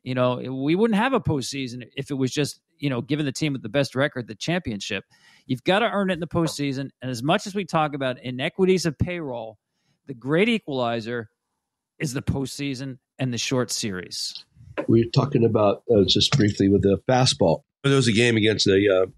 You 0.03 0.15
know, 0.15 0.35
we 0.35 0.75
wouldn't 0.75 0.99
have 0.99 1.13
a 1.13 1.19
postseason 1.21 1.85
if 1.95 2.11
it 2.11 2.15
was 2.15 2.31
just, 2.31 2.59
you 2.77 2.89
know, 2.89 3.01
giving 3.01 3.25
the 3.25 3.31
team 3.31 3.53
with 3.53 3.61
the 3.61 3.69
best 3.69 3.95
record 3.95 4.27
the 4.27 4.35
championship. 4.35 5.05
You've 5.45 5.63
got 5.63 5.79
to 5.79 5.89
earn 5.89 6.09
it 6.09 6.13
in 6.13 6.19
the 6.19 6.27
postseason. 6.27 6.89
And 7.01 7.09
as 7.09 7.23
much 7.23 7.47
as 7.47 7.55
we 7.55 7.63
talk 7.63 7.93
about 7.93 8.19
inequities 8.21 8.85
of 8.85 8.97
payroll, 8.97 9.59
the 10.07 10.13
great 10.13 10.49
equalizer 10.49 11.29
is 11.99 12.13
the 12.13 12.21
postseason 12.21 12.97
and 13.19 13.33
the 13.33 13.37
short 13.37 13.71
series. 13.71 14.45
We 14.87 15.01
are 15.01 15.09
talking 15.13 15.43
about 15.43 15.83
uh, 15.91 16.03
just 16.07 16.31
briefly 16.37 16.69
with 16.69 16.83
the 16.83 17.01
fastball. 17.07 17.63
There 17.83 17.95
was 17.95 18.07
a 18.07 18.13
game 18.13 18.37
against 18.37 18.65
the 18.65 19.03
uh, 19.03 19.11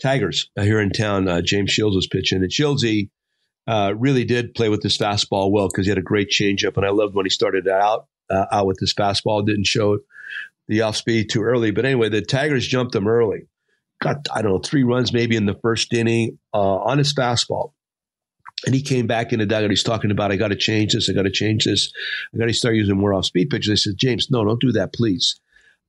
Tigers 0.00 0.50
uh, 0.56 0.62
here 0.62 0.80
in 0.80 0.90
town. 0.90 1.28
Uh, 1.28 1.42
James 1.42 1.70
Shields 1.70 1.96
was 1.96 2.06
pitching, 2.06 2.42
and 2.42 2.50
Shieldsy 2.50 3.10
uh, 3.66 3.94
really 3.96 4.24
did 4.24 4.54
play 4.54 4.68
with 4.68 4.82
his 4.82 4.96
fastball 4.96 5.50
well 5.50 5.68
because 5.68 5.86
he 5.86 5.90
had 5.90 5.98
a 5.98 6.02
great 6.02 6.30
changeup, 6.30 6.76
and 6.76 6.86
I 6.86 6.90
loved 6.90 7.14
when 7.14 7.26
he 7.26 7.30
started 7.30 7.68
out 7.68 8.06
uh, 8.30 8.46
out 8.52 8.66
with 8.66 8.78
his 8.80 8.94
fastball. 8.94 9.44
Didn't 9.44 9.66
show 9.66 9.98
the 10.68 10.82
off 10.82 10.96
speed 10.96 11.30
too 11.30 11.42
early, 11.42 11.72
but 11.72 11.84
anyway, 11.84 12.08
the 12.08 12.22
Tigers 12.22 12.66
jumped 12.66 12.94
him 12.94 13.08
early. 13.08 13.48
Got 14.00 14.28
I 14.32 14.40
don't 14.40 14.52
know 14.52 14.58
three 14.60 14.84
runs 14.84 15.12
maybe 15.12 15.36
in 15.36 15.46
the 15.46 15.58
first 15.60 15.92
inning 15.92 16.38
on 16.52 16.98
his 16.98 17.12
fastball. 17.12 17.72
And 18.66 18.74
he 18.74 18.82
came 18.82 19.06
back 19.06 19.32
in 19.32 19.38
the 19.38 19.46
dugout. 19.46 19.70
He's 19.70 19.82
talking 19.82 20.10
about, 20.10 20.32
I 20.32 20.36
got 20.36 20.48
to 20.48 20.56
change 20.56 20.92
this. 20.92 21.08
I 21.08 21.14
got 21.14 21.22
to 21.22 21.30
change 21.30 21.64
this. 21.64 21.92
I 22.34 22.38
got 22.38 22.46
to 22.46 22.52
start 22.52 22.74
using 22.74 22.98
more 22.98 23.14
off 23.14 23.24
speed 23.24 23.48
pitches. 23.50 23.70
I 23.70 23.74
said, 23.76 23.96
James, 23.96 24.30
no, 24.30 24.44
don't 24.44 24.60
do 24.60 24.72
that, 24.72 24.92
please. 24.92 25.40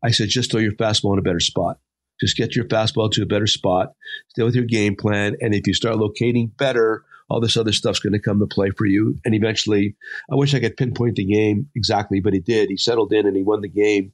I 0.03 0.11
said, 0.11 0.29
just 0.29 0.51
throw 0.51 0.61
your 0.61 0.71
fastball 0.73 1.13
in 1.13 1.19
a 1.19 1.23
better 1.23 1.39
spot. 1.39 1.79
Just 2.19 2.37
get 2.37 2.55
your 2.55 2.65
fastball 2.65 3.11
to 3.11 3.23
a 3.23 3.25
better 3.25 3.47
spot. 3.47 3.93
Stay 4.29 4.43
with 4.43 4.55
your 4.55 4.65
game 4.65 4.95
plan. 4.95 5.35
And 5.41 5.53
if 5.53 5.67
you 5.67 5.73
start 5.73 5.97
locating 5.97 6.47
better, 6.57 7.03
all 7.29 7.41
this 7.41 7.57
other 7.57 7.71
stuff's 7.71 7.99
going 7.99 8.13
to 8.13 8.19
come 8.19 8.39
to 8.39 8.47
play 8.47 8.69
for 8.69 8.85
you. 8.85 9.15
And 9.25 9.33
eventually, 9.33 9.95
I 10.31 10.35
wish 10.35 10.53
I 10.53 10.59
could 10.59 10.77
pinpoint 10.77 11.15
the 11.15 11.25
game 11.25 11.69
exactly, 11.75 12.19
but 12.19 12.33
he 12.33 12.39
did. 12.39 12.69
He 12.69 12.77
settled 12.77 13.11
in 13.11 13.25
and 13.25 13.35
he 13.35 13.43
won 13.43 13.61
the 13.61 13.69
game. 13.69 14.13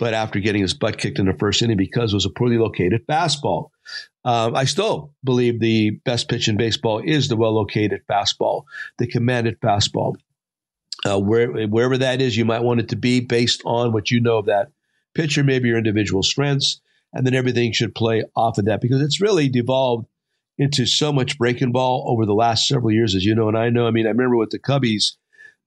But 0.00 0.14
after 0.14 0.40
getting 0.40 0.62
his 0.62 0.72
butt 0.72 0.96
kicked 0.96 1.18
in 1.18 1.26
the 1.26 1.34
first 1.34 1.60
inning 1.60 1.76
because 1.76 2.12
it 2.12 2.16
was 2.16 2.24
a 2.24 2.30
poorly 2.30 2.56
located 2.56 3.06
fastball. 3.06 3.68
Um, 4.24 4.56
I 4.56 4.64
still 4.64 5.14
believe 5.22 5.60
the 5.60 5.90
best 5.90 6.30
pitch 6.30 6.48
in 6.48 6.56
baseball 6.56 7.02
is 7.04 7.28
the 7.28 7.36
well 7.36 7.54
located 7.54 8.00
fastball, 8.08 8.64
the 8.96 9.06
commanded 9.06 9.60
fastball. 9.60 10.16
Uh, 11.04 11.18
where, 11.18 11.66
wherever 11.66 11.98
that 11.98 12.20
is, 12.22 12.36
you 12.36 12.46
might 12.46 12.62
want 12.62 12.80
it 12.80 12.88
to 12.88 12.96
be 12.96 13.20
based 13.20 13.62
on 13.66 13.92
what 13.92 14.10
you 14.10 14.20
know 14.20 14.38
of 14.38 14.46
that 14.46 14.68
pitcher, 15.14 15.44
maybe 15.44 15.68
your 15.68 15.78
individual 15.78 16.22
strengths, 16.22 16.80
and 17.12 17.26
then 17.26 17.34
everything 17.34 17.72
should 17.72 17.94
play 17.94 18.24
off 18.34 18.56
of 18.56 18.64
that 18.64 18.80
because 18.80 19.02
it's 19.02 19.20
really 19.20 19.48
devolved 19.48 20.06
into 20.56 20.86
so 20.86 21.12
much 21.12 21.38
breaking 21.38 21.72
ball 21.72 22.06
over 22.08 22.24
the 22.24 22.34
last 22.34 22.66
several 22.66 22.90
years, 22.90 23.14
as 23.14 23.24
you 23.24 23.34
know, 23.34 23.48
and 23.48 23.56
I 23.56 23.68
know. 23.68 23.86
I 23.86 23.90
mean, 23.90 24.06
I 24.06 24.10
remember 24.10 24.36
with 24.36 24.50
the 24.50 24.58
Cubbies, 24.58 25.16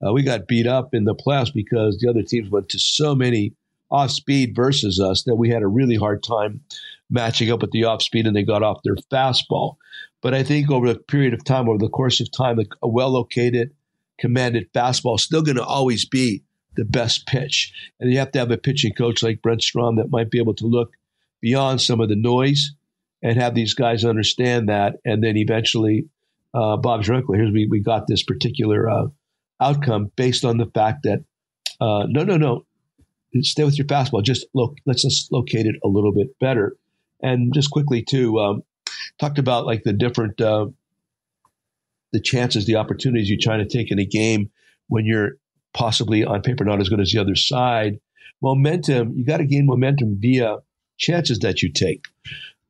uh, 0.05 0.11
we 0.11 0.23
got 0.23 0.47
beat 0.47 0.67
up 0.67 0.93
in 0.93 1.03
the 1.03 1.15
playoffs 1.15 1.53
because 1.53 1.99
the 1.99 2.09
other 2.09 2.23
teams 2.23 2.49
went 2.49 2.69
to 2.69 2.79
so 2.79 3.13
many 3.13 3.53
off 3.93 4.09
speed 4.09 4.55
versus 4.55 4.99
us 4.99 5.23
that 5.23 5.35
we 5.35 5.49
had 5.49 5.61
a 5.61 5.67
really 5.67 5.95
hard 5.95 6.23
time 6.23 6.61
matching 7.09 7.51
up 7.51 7.61
with 7.61 7.71
the 7.71 7.83
off 7.83 8.01
speed 8.01 8.25
and 8.25 8.35
they 8.35 8.43
got 8.43 8.63
off 8.63 8.81
their 8.83 8.95
fastball. 9.11 9.75
But 10.21 10.33
I 10.33 10.41
think 10.41 10.71
over 10.71 10.87
a 10.87 10.95
period 10.95 11.33
of 11.33 11.43
time, 11.43 11.69
over 11.69 11.77
the 11.77 11.89
course 11.89 12.19
of 12.19 12.31
time, 12.31 12.59
a 12.81 12.87
well 12.87 13.11
located, 13.11 13.71
commanded 14.17 14.73
fastball 14.73 15.15
is 15.15 15.23
still 15.23 15.43
going 15.43 15.57
to 15.57 15.63
always 15.63 16.05
be 16.05 16.43
the 16.75 16.85
best 16.85 17.27
pitch. 17.27 17.71
And 17.99 18.11
you 18.11 18.17
have 18.17 18.31
to 18.31 18.39
have 18.39 18.49
a 18.49 18.57
pitching 18.57 18.93
coach 18.93 19.21
like 19.21 19.43
Brent 19.43 19.61
Strom 19.61 19.97
that 19.97 20.09
might 20.09 20.31
be 20.31 20.39
able 20.39 20.55
to 20.55 20.65
look 20.65 20.93
beyond 21.39 21.81
some 21.81 22.01
of 22.01 22.09
the 22.09 22.15
noise 22.15 22.73
and 23.21 23.39
have 23.39 23.53
these 23.53 23.75
guys 23.75 24.03
understand 24.03 24.69
that. 24.69 24.95
And 25.05 25.23
then 25.23 25.37
eventually, 25.37 26.05
uh, 26.53 26.77
Bob 26.77 27.03
Zrunkler, 27.03 27.35
here's 27.35 27.51
we, 27.51 27.67
we 27.67 27.79
got 27.79 28.07
this 28.07 28.23
particular 28.23 28.89
uh, 28.89 29.07
outcome 29.61 30.11
based 30.15 30.45
on 30.45 30.57
the 30.57 30.65
fact 30.65 31.03
that 31.03 31.23
uh, 31.79 32.05
no, 32.07 32.23
no, 32.23 32.37
no, 32.37 32.65
stay 33.41 33.63
with 33.63 33.77
your 33.77 33.87
fastball. 33.87 34.23
Just 34.23 34.45
look, 34.53 34.77
let's 34.85 35.01
just 35.01 35.31
locate 35.31 35.65
it 35.65 35.75
a 35.83 35.87
little 35.87 36.11
bit 36.11 36.37
better. 36.39 36.75
And 37.21 37.53
just 37.53 37.71
quickly 37.71 38.01
too, 38.01 38.39
um, 38.39 38.63
talked 39.19 39.39
about 39.39 39.65
like 39.65 39.83
the 39.83 39.93
different 39.93 40.39
uh, 40.41 40.67
the 42.11 42.19
chances, 42.19 42.65
the 42.65 42.75
opportunities 42.75 43.29
you're 43.29 43.39
trying 43.41 43.67
to 43.67 43.77
take 43.77 43.91
in 43.91 43.99
a 43.99 44.05
game 44.05 44.51
when 44.87 45.05
you're 45.05 45.31
possibly 45.73 46.23
on 46.23 46.41
paper 46.41 46.63
not 46.63 46.79
as 46.79 46.89
good 46.89 46.99
as 46.99 47.11
the 47.11 47.19
other 47.19 47.35
side. 47.35 47.99
Momentum, 48.41 49.13
you 49.15 49.25
got 49.25 49.37
to 49.37 49.45
gain 49.45 49.65
momentum 49.65 50.17
via 50.19 50.57
chances 50.97 51.39
that 51.39 51.63
you 51.63 51.71
take. 51.71 52.05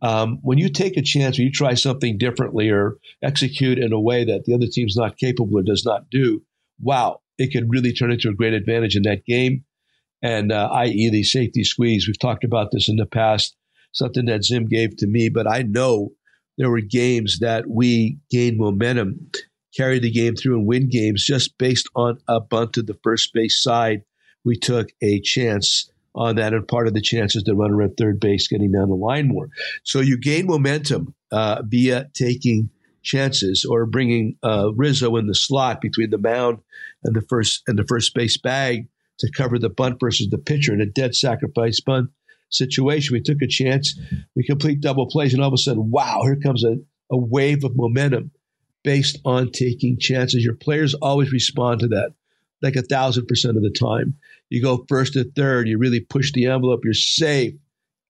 Um, 0.02 0.40
when 0.42 0.58
you 0.58 0.70
take 0.70 0.98
a 0.98 1.02
chance, 1.02 1.38
when 1.38 1.48
you 1.48 1.52
try 1.52 1.74
something 1.74 2.18
differently 2.18 2.70
or 2.70 2.98
execute 3.22 3.80
in 3.80 3.94
a 3.94 4.00
way 4.00 4.26
that 4.26 4.46
the 4.46 4.54
other 4.54 4.68
team's 4.68 4.96
not 4.96 5.18
capable 5.18 5.58
or 5.58 5.64
does 5.64 5.86
not 5.86 6.10
do, 6.10 6.42
wow, 6.82 7.22
it 7.38 7.52
can 7.52 7.70
really 7.70 7.94
turn 7.94 8.12
into 8.12 8.30
a 8.30 8.34
great 8.34 8.54
advantage 8.54 8.96
in 8.96 9.04
that 9.04 9.26
game. 9.26 9.64
And 10.24 10.52
uh, 10.52 10.70
i.e., 10.72 11.10
the 11.12 11.24
safety 11.24 11.64
squeeze. 11.64 12.08
We've 12.08 12.18
talked 12.18 12.44
about 12.44 12.72
this 12.72 12.90
in 12.90 12.96
the 12.96 13.06
past 13.06 13.56
something 13.94 14.26
that 14.26 14.44
Zim 14.44 14.66
gave 14.66 14.98
to 14.98 15.08
me, 15.08 15.30
but 15.30 15.48
I 15.48 15.62
know 15.62 16.12
there 16.58 16.70
were 16.70 16.82
games 16.82 17.40
that 17.40 17.70
we 17.70 18.18
gained 18.30 18.58
momentum, 18.58 19.30
carried 19.76 20.04
the 20.04 20.12
game 20.12 20.36
through 20.36 20.58
and 20.58 20.68
win 20.68 20.90
games 20.90 21.24
just 21.24 21.58
based 21.58 21.88
on 21.96 22.18
a 22.28 22.40
bunt 22.40 22.74
to 22.74 22.84
the 22.84 22.98
first 23.04 23.34
base 23.34 23.62
side. 23.62 24.02
We 24.44 24.58
took 24.58 24.90
a 25.02 25.22
chance 25.22 25.90
on 26.16 26.36
that, 26.36 26.54
and 26.54 26.68
part 26.68 26.88
of 26.88 26.94
the 26.94 27.02
chances 27.02 27.44
to 27.44 27.56
run 27.56 27.72
around 27.72 27.96
third 27.98 28.20
base, 28.20 28.48
getting 28.48 28.72
down 28.72 28.90
the 28.90 28.96
line 28.96 29.28
more. 29.28 29.50
So 29.84 30.00
you 30.00 30.20
gain 30.20 30.46
momentum 30.46 31.16
uh, 31.32 31.64
via 31.66 32.08
taking 32.14 32.70
chances 33.02 33.66
or 33.68 33.86
bringing 33.86 34.38
uh, 34.44 34.72
Rizzo 34.76 35.16
in 35.16 35.26
the 35.26 35.36
slot 35.36 35.82
between 35.82 36.12
the 36.12 36.20
mound 36.20 36.60
and 37.04 37.16
the 37.16 37.22
first 37.22 37.64
and 37.68 37.78
the 37.78 37.84
first 37.84 38.14
base 38.14 38.38
bag 38.38 38.88
to 39.24 39.32
cover 39.32 39.58
the 39.58 39.70
bunt 39.70 40.00
versus 40.02 40.28
the 40.30 40.38
pitcher 40.38 40.74
in 40.74 40.82
a 40.82 40.86
dead 40.86 41.16
sacrifice 41.16 41.80
bunt 41.80 42.10
situation. 42.50 43.14
We 43.14 43.22
took 43.22 43.42
a 43.42 43.48
chance. 43.48 43.98
We 44.36 44.44
complete 44.44 44.82
double 44.82 45.08
plays, 45.08 45.34
and 45.34 45.42
all 45.42 45.48
of 45.48 45.54
a 45.54 45.58
sudden, 45.58 45.90
wow, 45.90 46.22
here 46.24 46.36
comes 46.36 46.66
a, 46.66 46.76
a 47.10 47.18
wave 47.18 47.64
of 47.64 47.76
momentum 47.76 48.32
based 48.84 49.20
on 49.24 49.52
taking 49.52 49.98
chances. 49.98 50.44
Your 50.44 50.56
players 50.56 50.94
always 50.94 51.32
respond 51.32 51.80
to 51.80 51.88
that 51.88 52.14
like 52.62 52.76
a 52.76 52.82
thousand 52.82 53.28
percent 53.28 53.56
of 53.56 53.64
the 53.64 53.72
time. 53.72 54.16
You 54.50 54.62
go 54.62 54.86
first 54.90 55.14
to 55.14 55.24
third, 55.24 55.68
you 55.68 55.78
really 55.78 56.02
push 56.02 56.32
the 56.34 56.48
envelope, 56.48 56.82
you're 56.84 56.94
safe. 56.94 57.54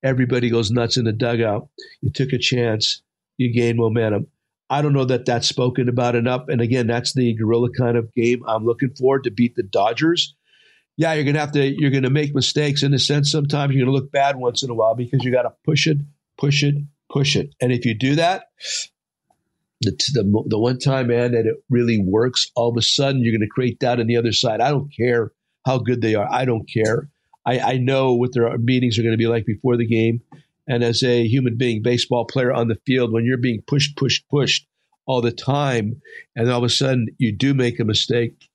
Everybody 0.03 0.50
goes 0.50 0.72
nuts 0.72 0.98
in 0.98 1.05
the 1.05 1.13
dugout. 1.13 1.70
You 2.01 2.12
took 2.12 2.34
a 2.34 2.38
chance, 2.38 3.01
you 3.38 3.53
gain 3.53 3.77
momentum. 3.77 4.27
I 4.70 4.82
don't 4.82 4.93
know 4.93 5.05
that 5.05 5.25
that's 5.25 5.48
spoken 5.48 5.88
about 5.88 6.15
enough. 6.15 6.46
And 6.48 6.60
again, 6.60 6.88
that's 6.88 7.13
the 7.13 7.34
guerrilla 7.36 7.70
kind 7.72 7.98
of 7.98 8.13
game 8.13 8.43
I'm 8.48 8.65
looking 8.65 8.93
for 8.98 9.20
to 9.20 9.32
beat 9.32 9.55
the 9.55 9.63
Dodgers 9.63 10.36
yeah, 10.97 11.13
you're 11.13 11.23
gonna 11.23 11.39
have 11.39 11.51
to 11.53 11.65
you're 11.65 11.91
gonna 11.91 12.09
make 12.09 12.35
mistakes 12.35 12.83
in 12.83 12.93
a 12.93 13.00
sense. 13.00 13.31
Sometimes 13.31 13.73
you're 13.73 13.85
gonna 13.85 13.95
look 13.95 14.12
bad 14.12 14.35
once 14.35 14.63
in 14.63 14.69
a 14.69 14.73
while 14.73 14.95
because 14.95 15.23
you 15.23 15.31
got 15.31 15.43
to 15.43 15.53
push 15.65 15.88
it, 15.88 15.97
push 16.38 16.63
it, 16.63 16.75
push 17.12 17.35
it. 17.35 17.53
And 17.62 17.71
if 17.71 17.85
you 17.85 17.93
do 17.93 18.15
that, 18.15 18.45
the, 19.81 19.91
the 20.13 20.43
the 20.47 20.59
one 20.59 20.79
time, 20.79 21.07
man, 21.07 21.31
that 21.31 21.45
it 21.45 21.55
really 21.69 22.00
works, 22.00 22.51
all 22.55 22.69
of 22.69 22.77
a 22.77 22.81
sudden 22.81 23.21
you're 23.21 23.35
gonna 23.35 23.50
create 23.50 23.79
doubt 23.79 24.00
on 24.00 24.07
the 24.07 24.17
other 24.17 24.31
side. 24.33 24.62
I 24.62 24.69
don't 24.69 24.91
care 24.95 25.31
how 25.65 25.79
good 25.79 26.01
they 26.01 26.15
are. 26.15 26.27
I 26.31 26.45
don't 26.45 26.69
care. 26.69 27.09
I, 27.45 27.59
I 27.59 27.77
know 27.77 28.13
what 28.13 28.33
their 28.33 28.57
meetings 28.57 28.97
are 28.97 29.03
going 29.03 29.13
to 29.13 29.17
be 29.17 29.27
like 29.27 29.45
before 29.45 29.77
the 29.77 29.88
game. 29.88 30.21
And 30.67 30.83
as 30.83 31.03
a 31.03 31.27
human 31.27 31.57
being, 31.57 31.81
baseball 31.81 32.25
player 32.25 32.53
on 32.53 32.69
the 32.69 32.77
field, 32.85 33.12
when 33.12 33.25
you're 33.25 33.38
being 33.38 33.62
pushed, 33.67 33.97
pushed, 33.97 34.27
pushed 34.29 34.65
all 35.05 35.21
the 35.21 35.31
time, 35.31 36.01
and 36.35 36.50
all 36.50 36.59
of 36.59 36.63
a 36.63 36.69
sudden 36.69 37.07
you 37.17 37.33
do 37.33 37.53
make 37.53 37.79
a 37.79 37.85
mistake, 37.85 38.50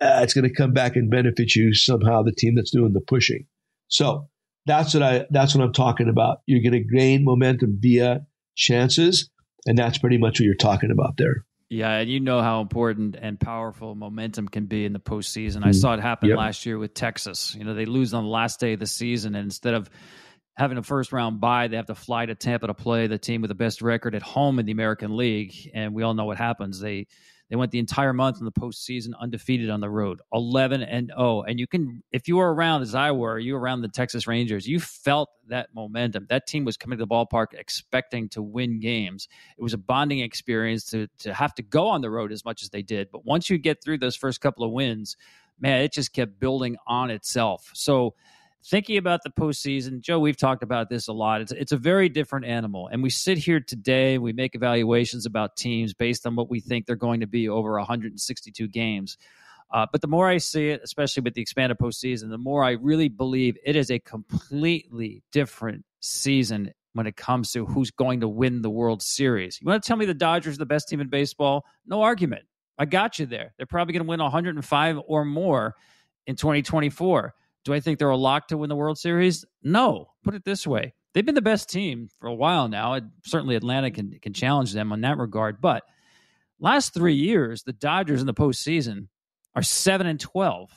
uh, 0.00 0.20
it's 0.22 0.34
going 0.34 0.48
to 0.48 0.54
come 0.54 0.72
back 0.72 0.96
and 0.96 1.10
benefit 1.10 1.54
you 1.54 1.74
somehow. 1.74 2.22
The 2.22 2.32
team 2.32 2.54
that's 2.54 2.70
doing 2.70 2.92
the 2.92 3.00
pushing. 3.00 3.46
So 3.88 4.28
that's 4.66 4.94
what 4.94 5.02
I 5.02 5.26
that's 5.30 5.54
what 5.54 5.64
I'm 5.64 5.72
talking 5.72 6.08
about. 6.08 6.38
You're 6.46 6.62
going 6.62 6.82
to 6.82 6.96
gain 6.96 7.24
momentum 7.24 7.78
via 7.80 8.26
chances, 8.56 9.30
and 9.66 9.76
that's 9.76 9.98
pretty 9.98 10.18
much 10.18 10.40
what 10.40 10.46
you're 10.46 10.54
talking 10.54 10.90
about 10.90 11.16
there. 11.16 11.44
Yeah, 11.68 11.98
and 11.98 12.10
you 12.10 12.18
know 12.18 12.42
how 12.42 12.60
important 12.62 13.16
and 13.20 13.38
powerful 13.38 13.94
momentum 13.94 14.48
can 14.48 14.66
be 14.66 14.84
in 14.84 14.92
the 14.92 14.98
postseason. 14.98 15.58
Mm-hmm. 15.58 15.68
I 15.68 15.70
saw 15.70 15.94
it 15.94 16.00
happen 16.00 16.28
yep. 16.28 16.38
last 16.38 16.66
year 16.66 16.78
with 16.78 16.94
Texas. 16.94 17.54
You 17.54 17.64
know, 17.64 17.74
they 17.74 17.84
lose 17.86 18.12
on 18.12 18.24
the 18.24 18.30
last 18.30 18.58
day 18.58 18.72
of 18.72 18.80
the 18.80 18.86
season, 18.86 19.36
and 19.36 19.44
instead 19.44 19.74
of 19.74 19.88
having 20.56 20.78
a 20.78 20.82
first 20.82 21.12
round 21.12 21.40
bye, 21.40 21.68
they 21.68 21.76
have 21.76 21.86
to 21.86 21.94
fly 21.94 22.26
to 22.26 22.34
Tampa 22.34 22.66
to 22.66 22.74
play 22.74 23.06
the 23.06 23.18
team 23.18 23.40
with 23.40 23.48
the 23.48 23.54
best 23.54 23.82
record 23.82 24.14
at 24.14 24.22
home 24.22 24.58
in 24.58 24.66
the 24.66 24.72
American 24.72 25.16
League. 25.16 25.70
And 25.72 25.94
we 25.94 26.02
all 26.02 26.12
know 26.12 26.24
what 26.26 26.38
happens. 26.38 26.80
They 26.80 27.06
they 27.50 27.56
went 27.56 27.72
the 27.72 27.80
entire 27.80 28.12
month 28.12 28.38
in 28.38 28.44
the 28.44 28.52
postseason 28.52 29.10
undefeated 29.20 29.70
on 29.70 29.80
the 29.80 29.90
road, 29.90 30.20
11 30.32 30.82
and 30.82 31.08
0. 31.08 31.42
And 31.42 31.58
you 31.58 31.66
can, 31.66 32.02
if 32.12 32.28
you 32.28 32.36
were 32.36 32.54
around 32.54 32.82
as 32.82 32.94
I 32.94 33.10
were, 33.10 33.40
you 33.40 33.54
were 33.54 33.60
around 33.60 33.80
the 33.80 33.88
Texas 33.88 34.28
Rangers, 34.28 34.68
you 34.68 34.78
felt 34.78 35.30
that 35.48 35.68
momentum. 35.74 36.26
That 36.30 36.46
team 36.46 36.64
was 36.64 36.76
coming 36.76 36.96
to 36.96 37.04
the 37.04 37.08
ballpark 37.08 37.46
expecting 37.52 38.28
to 38.30 38.42
win 38.42 38.78
games. 38.78 39.26
It 39.58 39.62
was 39.62 39.74
a 39.74 39.78
bonding 39.78 40.20
experience 40.20 40.84
to, 40.90 41.08
to 41.18 41.34
have 41.34 41.52
to 41.56 41.62
go 41.62 41.88
on 41.88 42.02
the 42.02 42.10
road 42.10 42.30
as 42.30 42.44
much 42.44 42.62
as 42.62 42.70
they 42.70 42.82
did. 42.82 43.08
But 43.10 43.24
once 43.24 43.50
you 43.50 43.58
get 43.58 43.82
through 43.82 43.98
those 43.98 44.14
first 44.14 44.40
couple 44.40 44.64
of 44.64 44.70
wins, 44.70 45.16
man, 45.58 45.82
it 45.82 45.92
just 45.92 46.12
kept 46.12 46.38
building 46.38 46.76
on 46.86 47.10
itself. 47.10 47.68
So, 47.74 48.14
thinking 48.64 48.96
about 48.96 49.22
the 49.22 49.30
postseason, 49.30 50.00
Joe, 50.00 50.18
we've 50.18 50.36
talked 50.36 50.62
about 50.62 50.88
this 50.88 51.08
a 51.08 51.12
lot. 51.12 51.40
It's, 51.40 51.52
it's 51.52 51.72
a 51.72 51.76
very 51.76 52.08
different 52.08 52.46
animal. 52.46 52.88
And 52.88 53.02
we 53.02 53.10
sit 53.10 53.38
here 53.38 53.60
today, 53.60 54.18
we 54.18 54.32
make 54.32 54.54
evaluations 54.54 55.26
about 55.26 55.56
teams 55.56 55.94
based 55.94 56.26
on 56.26 56.36
what 56.36 56.50
we 56.50 56.60
think 56.60 56.86
they're 56.86 56.96
going 56.96 57.20
to 57.20 57.26
be 57.26 57.48
over 57.48 57.72
162 57.72 58.68
games. 58.68 59.16
Uh, 59.70 59.86
but 59.90 60.00
the 60.00 60.08
more 60.08 60.28
I 60.28 60.38
see 60.38 60.70
it, 60.70 60.80
especially 60.82 61.22
with 61.22 61.34
the 61.34 61.42
expanded 61.42 61.78
postseason, 61.78 62.30
the 62.30 62.38
more 62.38 62.64
I 62.64 62.72
really 62.72 63.08
believe 63.08 63.56
it 63.64 63.76
is 63.76 63.90
a 63.90 63.98
completely 64.00 65.22
different 65.30 65.84
season 66.00 66.72
when 66.92 67.06
it 67.06 67.16
comes 67.16 67.52
to 67.52 67.64
who's 67.66 67.92
going 67.92 68.20
to 68.20 68.28
win 68.28 68.62
the 68.62 68.70
World 68.70 69.00
Series. 69.00 69.60
You 69.60 69.66
want 69.66 69.82
to 69.82 69.86
tell 69.86 69.96
me 69.96 70.06
the 70.06 70.14
Dodgers 70.14 70.56
are 70.56 70.58
the 70.58 70.66
best 70.66 70.88
team 70.88 71.00
in 71.00 71.08
baseball? 71.08 71.64
No 71.86 72.02
argument. 72.02 72.42
I 72.78 72.84
got 72.86 73.18
you 73.18 73.26
there. 73.26 73.54
They're 73.56 73.66
probably 73.66 73.92
going 73.92 74.04
to 74.04 74.08
win 74.08 74.20
105 74.20 74.98
or 75.06 75.24
more 75.24 75.76
in 76.26 76.34
2024. 76.34 77.34
Do 77.64 77.74
I 77.74 77.80
think 77.80 77.98
they're 77.98 78.08
a 78.08 78.16
lock 78.16 78.48
to 78.48 78.56
win 78.56 78.68
the 78.68 78.76
World 78.76 78.98
Series? 78.98 79.44
No. 79.62 80.06
Put 80.24 80.34
it 80.34 80.44
this 80.44 80.66
way: 80.66 80.94
they've 81.12 81.24
been 81.26 81.34
the 81.34 81.42
best 81.42 81.68
team 81.68 82.08
for 82.18 82.26
a 82.26 82.34
while 82.34 82.68
now. 82.68 82.98
certainly, 83.24 83.56
Atlanta 83.56 83.90
can 83.90 84.18
can 84.20 84.32
challenge 84.32 84.72
them 84.72 84.92
on 84.92 85.02
that 85.02 85.18
regard. 85.18 85.60
But 85.60 85.84
last 86.58 86.94
three 86.94 87.14
years, 87.14 87.62
the 87.62 87.72
Dodgers 87.72 88.20
in 88.20 88.26
the 88.26 88.34
postseason 88.34 89.08
are 89.54 89.62
seven 89.62 90.06
and 90.06 90.20
twelve. 90.20 90.70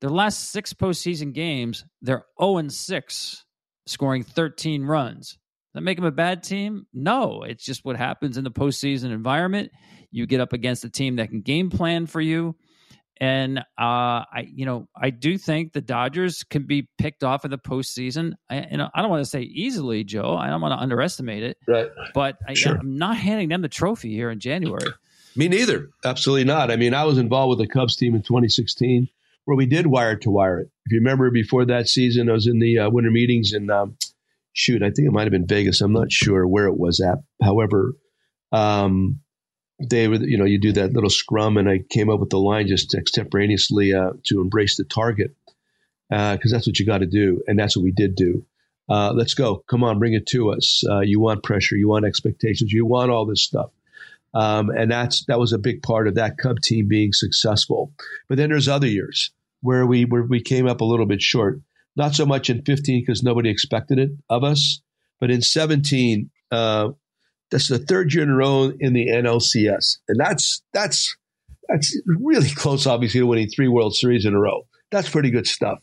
Their 0.00 0.10
last 0.10 0.50
six 0.50 0.72
postseason 0.72 1.32
games, 1.32 1.84
they're 2.02 2.24
0 2.40 2.58
and 2.58 2.72
six, 2.72 3.44
scoring 3.86 4.22
thirteen 4.22 4.84
runs. 4.84 5.30
Does 5.30 5.38
that 5.74 5.80
make 5.82 5.98
them 5.98 6.06
a 6.06 6.12
bad 6.12 6.42
team? 6.42 6.86
No. 6.92 7.42
It's 7.42 7.64
just 7.64 7.84
what 7.84 7.96
happens 7.96 8.38
in 8.38 8.44
the 8.44 8.50
postseason 8.50 9.12
environment. 9.12 9.70
You 10.10 10.26
get 10.26 10.40
up 10.40 10.52
against 10.54 10.84
a 10.84 10.90
team 10.90 11.16
that 11.16 11.28
can 11.28 11.42
game 11.42 11.68
plan 11.68 12.06
for 12.06 12.20
you 12.20 12.56
and 13.20 13.58
uh, 13.58 13.62
I, 13.78 14.46
you 14.52 14.64
know, 14.64 14.88
I 14.96 15.10
do 15.10 15.38
think 15.38 15.72
the 15.72 15.80
Dodgers 15.80 16.44
can 16.44 16.64
be 16.64 16.88
picked 16.98 17.24
off 17.24 17.44
in 17.44 17.50
the 17.50 17.58
postseason. 17.58 18.34
I, 18.48 18.66
you 18.70 18.76
know, 18.76 18.88
I 18.94 19.02
don't 19.02 19.10
want 19.10 19.22
to 19.24 19.30
say 19.30 19.42
easily, 19.42 20.04
Joe. 20.04 20.36
I 20.36 20.48
don't 20.48 20.60
want 20.60 20.72
to 20.72 20.82
underestimate 20.82 21.42
it. 21.42 21.58
Right. 21.66 21.88
But 22.14 22.38
I, 22.46 22.54
sure. 22.54 22.76
I'm 22.76 22.96
not 22.96 23.16
handing 23.16 23.48
them 23.48 23.62
the 23.62 23.68
trophy 23.68 24.12
here 24.12 24.30
in 24.30 24.40
January. 24.40 24.92
Me 25.34 25.48
neither. 25.48 25.90
Absolutely 26.04 26.44
not. 26.44 26.70
I 26.70 26.76
mean, 26.76 26.94
I 26.94 27.04
was 27.04 27.18
involved 27.18 27.50
with 27.50 27.66
the 27.66 27.72
Cubs 27.72 27.96
team 27.96 28.14
in 28.14 28.22
2016 28.22 29.08
where 29.44 29.56
we 29.56 29.66
did 29.66 29.86
wire 29.86 30.16
to 30.16 30.30
wire 30.30 30.60
it. 30.60 30.68
If 30.84 30.92
you 30.92 30.98
remember 30.98 31.30
before 31.30 31.64
that 31.66 31.88
season, 31.88 32.28
I 32.28 32.34
was 32.34 32.46
in 32.46 32.58
the 32.58 32.80
uh, 32.80 32.90
winter 32.90 33.10
meetings 33.10 33.52
and 33.52 33.70
um, 33.70 33.96
shoot, 34.52 34.82
I 34.82 34.90
think 34.90 35.08
it 35.08 35.12
might 35.12 35.22
have 35.22 35.32
been 35.32 35.46
Vegas. 35.46 35.80
I'm 35.80 35.92
not 35.92 36.12
sure 36.12 36.46
where 36.46 36.66
it 36.66 36.76
was 36.76 37.00
at. 37.00 37.18
However, 37.42 37.94
um, 38.52 39.20
were, 39.80 40.16
you 40.16 40.38
know, 40.38 40.44
you 40.44 40.58
do 40.58 40.72
that 40.72 40.92
little 40.92 41.10
scrum, 41.10 41.56
and 41.56 41.68
I 41.68 41.78
came 41.88 42.10
up 42.10 42.20
with 42.20 42.30
the 42.30 42.38
line 42.38 42.66
just 42.66 42.94
extemporaneously 42.94 43.94
uh, 43.94 44.12
to 44.24 44.40
embrace 44.40 44.76
the 44.76 44.84
target 44.84 45.34
because 46.08 46.52
uh, 46.52 46.56
that's 46.56 46.66
what 46.66 46.78
you 46.78 46.86
got 46.86 46.98
to 46.98 47.06
do, 47.06 47.42
and 47.46 47.58
that's 47.58 47.76
what 47.76 47.84
we 47.84 47.92
did 47.92 48.14
do. 48.14 48.44
Uh, 48.88 49.12
let's 49.12 49.34
go. 49.34 49.62
Come 49.68 49.84
on, 49.84 49.98
bring 49.98 50.14
it 50.14 50.26
to 50.28 50.50
us. 50.50 50.82
Uh, 50.88 51.00
you 51.00 51.20
want 51.20 51.42
pressure, 51.42 51.76
you 51.76 51.88
want 51.88 52.06
expectations, 52.06 52.72
you 52.72 52.86
want 52.86 53.10
all 53.10 53.26
this 53.26 53.42
stuff, 53.42 53.70
um, 54.34 54.70
and 54.70 54.90
that's 54.90 55.24
that 55.26 55.38
was 55.38 55.52
a 55.52 55.58
big 55.58 55.82
part 55.82 56.08
of 56.08 56.14
that 56.14 56.38
Cub 56.38 56.60
team 56.60 56.88
being 56.88 57.12
successful. 57.12 57.92
But 58.28 58.38
then 58.38 58.48
there's 58.48 58.68
other 58.68 58.86
years 58.86 59.30
where 59.60 59.86
we 59.86 60.04
where 60.04 60.22
we 60.22 60.40
came 60.40 60.66
up 60.66 60.80
a 60.80 60.86
little 60.86 61.06
bit 61.06 61.20
short. 61.22 61.60
Not 61.96 62.14
so 62.14 62.24
much 62.24 62.48
in 62.48 62.62
15 62.62 63.02
because 63.02 63.24
nobody 63.24 63.50
expected 63.50 63.98
it 63.98 64.10
of 64.30 64.44
us, 64.44 64.80
but 65.20 65.32
in 65.32 65.42
17, 65.42 66.30
uh, 66.52 66.90
that's 67.50 67.68
the 67.68 67.78
third 67.78 68.12
year 68.12 68.22
in 68.22 68.30
a 68.30 68.36
row 68.36 68.72
in 68.78 68.92
the 68.92 69.08
NLCS, 69.08 69.98
and 70.08 70.18
that's 70.20 70.62
that's 70.72 71.16
that's 71.68 72.00
really 72.06 72.50
close, 72.50 72.86
obviously, 72.86 73.20
to 73.20 73.26
winning 73.26 73.48
three 73.48 73.68
World 73.68 73.94
Series 73.94 74.24
in 74.24 74.34
a 74.34 74.40
row. 74.40 74.66
That's 74.90 75.08
pretty 75.08 75.30
good 75.30 75.46
stuff. 75.46 75.80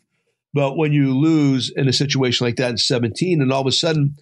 But 0.54 0.78
when 0.78 0.94
you 0.94 1.18
lose 1.18 1.72
in 1.76 1.88
a 1.88 1.94
situation 1.94 2.46
like 2.46 2.56
that 2.58 2.72
in 2.72 2.78
17, 2.78 3.42
and 3.42 3.52
all 3.52 3.62
of 3.62 3.68
a 3.68 3.72
sudden 3.72 4.16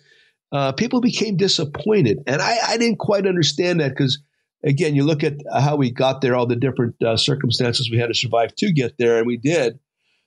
uh, 0.51 0.71
people 0.71 0.99
became 0.99 1.37
disappointed, 1.37 2.19
and 2.27 2.41
I, 2.41 2.57
I 2.69 2.77
didn't 2.77 2.99
quite 2.99 3.27
understand 3.27 3.79
that 3.79 3.89
because 3.89 4.19
again, 4.63 4.95
you 4.95 5.03
look 5.03 5.23
at 5.23 5.35
how 5.53 5.75
we 5.75 5.91
got 5.91 6.21
there, 6.21 6.35
all 6.35 6.47
the 6.47 6.55
different 6.55 6.95
uh, 7.03 7.17
circumstances 7.17 7.89
we 7.91 7.97
had 7.97 8.07
to 8.07 8.13
survive 8.13 8.55
to 8.55 8.71
get 8.71 8.97
there, 8.97 9.17
and 9.17 9.27
we 9.27 9.37
did. 9.37 9.79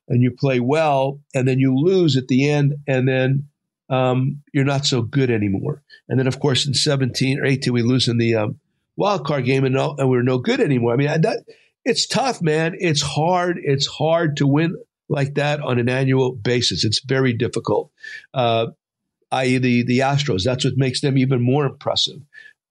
And 0.08 0.22
you 0.22 0.30
play 0.30 0.60
well, 0.60 1.20
and 1.34 1.48
then 1.48 1.58
you 1.58 1.74
lose 1.76 2.16
at 2.16 2.28
the 2.28 2.48
end, 2.48 2.76
and 2.86 3.08
then 3.08 3.48
um, 3.88 4.42
you're 4.52 4.64
not 4.64 4.86
so 4.86 5.02
good 5.02 5.30
anymore. 5.30 5.82
And 6.08 6.18
then, 6.18 6.26
of 6.26 6.40
course, 6.40 6.66
in 6.66 6.74
17 6.74 7.40
or 7.40 7.46
18, 7.46 7.72
we 7.72 7.82
lose 7.82 8.08
in 8.08 8.18
the 8.18 8.34
um, 8.36 8.60
wild 8.96 9.26
card 9.26 9.44
game 9.44 9.64
and, 9.64 9.74
no, 9.74 9.94
and 9.98 10.08
we're 10.08 10.22
no 10.22 10.38
good 10.38 10.60
anymore. 10.60 10.92
I 10.92 10.96
mean, 10.96 11.20
that, 11.22 11.44
it's 11.84 12.06
tough, 12.06 12.42
man. 12.42 12.74
It's 12.78 13.00
hard. 13.00 13.58
It's 13.62 13.86
hard 13.86 14.38
to 14.38 14.46
win 14.46 14.76
like 15.08 15.34
that 15.34 15.60
on 15.60 15.78
an 15.78 15.88
annual 15.88 16.32
basis. 16.32 16.84
It's 16.84 17.00
very 17.00 17.32
difficult. 17.32 17.92
Uh, 18.34 18.68
i.e., 19.30 19.58
the 19.58 19.84
the 19.84 20.00
Astros. 20.00 20.42
That's 20.44 20.64
what 20.64 20.76
makes 20.76 21.00
them 21.00 21.16
even 21.16 21.40
more 21.40 21.66
impressive. 21.66 22.20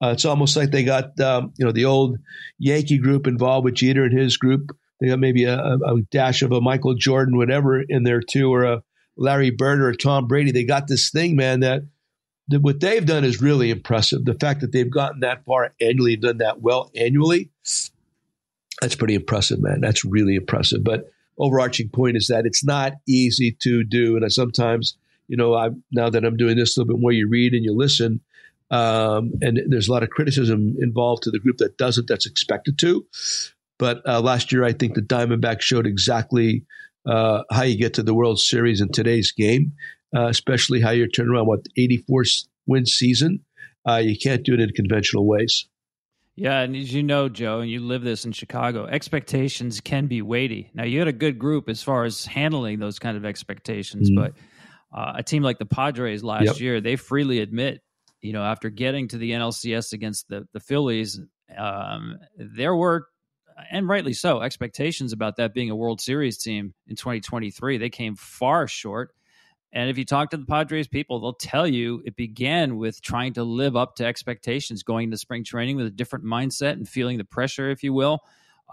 Uh, 0.03 0.09
it's 0.09 0.25
almost 0.25 0.57
like 0.57 0.71
they 0.71 0.83
got 0.83 1.17
um, 1.21 1.53
you 1.57 1.65
know 1.65 1.71
the 1.71 1.85
old 1.85 2.17
Yankee 2.59 2.97
group 2.97 3.27
involved 3.27 3.63
with 3.63 3.75
Jeter 3.75 4.03
and 4.03 4.17
his 4.17 4.37
group. 4.37 4.75
They 4.99 5.07
got 5.07 5.19
maybe 5.19 5.45
a, 5.45 5.57
a 5.57 6.01
dash 6.11 6.41
of 6.41 6.51
a 6.51 6.61
Michael 6.61 6.95
Jordan, 6.95 7.37
whatever, 7.37 7.81
in 7.81 8.03
there 8.03 8.21
too, 8.21 8.53
or 8.53 8.63
a 8.63 8.83
Larry 9.17 9.49
Bird 9.49 9.81
or 9.81 9.93
Tom 9.93 10.27
Brady. 10.27 10.51
They 10.51 10.63
got 10.63 10.87
this 10.87 11.09
thing, 11.09 11.35
man, 11.35 11.61
that, 11.61 11.83
that 12.49 12.61
what 12.61 12.79
they've 12.79 13.05
done 13.05 13.23
is 13.23 13.41
really 13.41 13.71
impressive. 13.71 14.25
The 14.25 14.33
fact 14.35 14.61
that 14.61 14.71
they've 14.71 14.89
gotten 14.89 15.21
that 15.21 15.45
far 15.45 15.73
annually 15.81 16.13
and 16.13 16.21
done 16.21 16.37
that 16.39 16.61
well 16.61 16.91
annually, 16.95 17.49
that's 18.81 18.95
pretty 18.95 19.15
impressive, 19.15 19.61
man. 19.61 19.81
That's 19.81 20.03
really 20.05 20.35
impressive. 20.35 20.83
But 20.83 21.11
overarching 21.37 21.89
point 21.89 22.17
is 22.17 22.27
that 22.27 22.45
it's 22.45 22.63
not 22.63 22.93
easy 23.07 23.51
to 23.61 23.83
do. 23.83 24.15
And 24.15 24.25
I 24.25 24.27
sometimes, 24.27 24.97
you 25.27 25.37
know, 25.37 25.53
I 25.53 25.69
now 25.91 26.09
that 26.09 26.25
I'm 26.25 26.37
doing 26.37 26.57
this 26.57 26.75
a 26.75 26.81
little 26.81 26.95
bit 26.95 27.01
more, 27.01 27.11
you 27.11 27.27
read 27.27 27.53
and 27.53 27.63
you 27.63 27.75
listen. 27.75 28.21
Um, 28.71 29.33
and 29.41 29.59
there's 29.67 29.87
a 29.87 29.91
lot 29.91 30.03
of 30.03 30.09
criticism 30.09 30.75
involved 30.79 31.23
to 31.23 31.31
the 31.31 31.39
group 31.39 31.57
that 31.57 31.77
doesn't, 31.77 32.07
that's 32.07 32.25
expected 32.25 32.77
to. 32.79 33.05
But 33.77 34.01
uh, 34.07 34.21
last 34.21 34.51
year, 34.51 34.63
I 34.63 34.73
think 34.73 34.95
the 34.95 35.01
Diamondbacks 35.01 35.61
showed 35.61 35.85
exactly 35.85 36.65
uh, 37.05 37.43
how 37.51 37.63
you 37.63 37.77
get 37.77 37.93
to 37.95 38.03
the 38.03 38.13
World 38.13 38.39
Series 38.39 38.81
in 38.81 38.91
today's 38.91 39.31
game, 39.31 39.73
uh, 40.15 40.27
especially 40.27 40.81
how 40.81 40.91
you 40.91 41.07
turn 41.07 41.29
around 41.29 41.47
what 41.47 41.65
84 41.77 42.23
win 42.67 42.85
season. 42.85 43.43
Uh, 43.87 43.97
you 43.97 44.17
can't 44.17 44.43
do 44.43 44.53
it 44.53 44.59
in 44.59 44.69
conventional 44.71 45.27
ways. 45.27 45.67
Yeah, 46.35 46.59
and 46.61 46.75
as 46.75 46.93
you 46.93 47.01
know, 47.01 47.29
Joe, 47.29 47.61
and 47.61 47.69
you 47.69 47.79
live 47.79 48.01
this 48.01 48.25
in 48.25 48.33
Chicago, 48.33 48.85
expectations 48.87 49.79
can 49.79 50.07
be 50.07 50.21
weighty. 50.21 50.69
Now, 50.73 50.83
you 50.83 50.99
had 50.99 51.07
a 51.07 51.13
good 51.13 51.39
group 51.39 51.69
as 51.69 51.81
far 51.81 52.03
as 52.03 52.25
handling 52.25 52.79
those 52.79 52.99
kind 52.99 53.15
of 53.15 53.23
expectations, 53.23 54.09
mm-hmm. 54.09 54.21
but 54.21 54.33
uh, 54.93 55.13
a 55.15 55.23
team 55.23 55.43
like 55.43 55.59
the 55.59 55.65
Padres 55.65 56.23
last 56.23 56.45
yep. 56.45 56.59
year, 56.59 56.81
they 56.81 56.97
freely 56.97 57.39
admit, 57.39 57.81
you 58.21 58.33
know, 58.33 58.43
after 58.43 58.69
getting 58.69 59.07
to 59.09 59.17
the 59.17 59.31
NLCS 59.31 59.93
against 59.93 60.27
the 60.27 60.45
the 60.51 60.59
Phillies, 60.59 61.21
um, 61.57 62.17
there 62.37 62.75
were 62.75 63.07
and 63.71 63.87
rightly 63.87 64.13
so, 64.13 64.41
expectations 64.41 65.13
about 65.13 65.37
that 65.37 65.53
being 65.53 65.69
a 65.69 65.75
World 65.75 66.01
Series 66.01 66.37
team 66.37 66.73
in 66.87 66.95
2023. 66.95 67.77
They 67.77 67.89
came 67.89 68.15
far 68.15 68.67
short. 68.67 69.13
And 69.71 69.89
if 69.89 69.97
you 69.97 70.05
talk 70.05 70.29
to 70.29 70.37
the 70.37 70.45
Padres 70.45 70.87
people, 70.87 71.19
they'll 71.19 71.33
tell 71.33 71.67
you 71.67 72.01
it 72.05 72.15
began 72.15 72.77
with 72.77 73.01
trying 73.01 73.33
to 73.33 73.43
live 73.43 73.75
up 73.75 73.95
to 73.95 74.05
expectations, 74.05 74.83
going 74.83 75.11
to 75.11 75.17
spring 75.17 75.43
training 75.43 75.75
with 75.75 75.85
a 75.85 75.91
different 75.91 76.25
mindset 76.25 76.73
and 76.73 76.87
feeling 76.87 77.17
the 77.17 77.25
pressure, 77.25 77.69
if 77.69 77.83
you 77.83 77.91
will, 77.91 78.19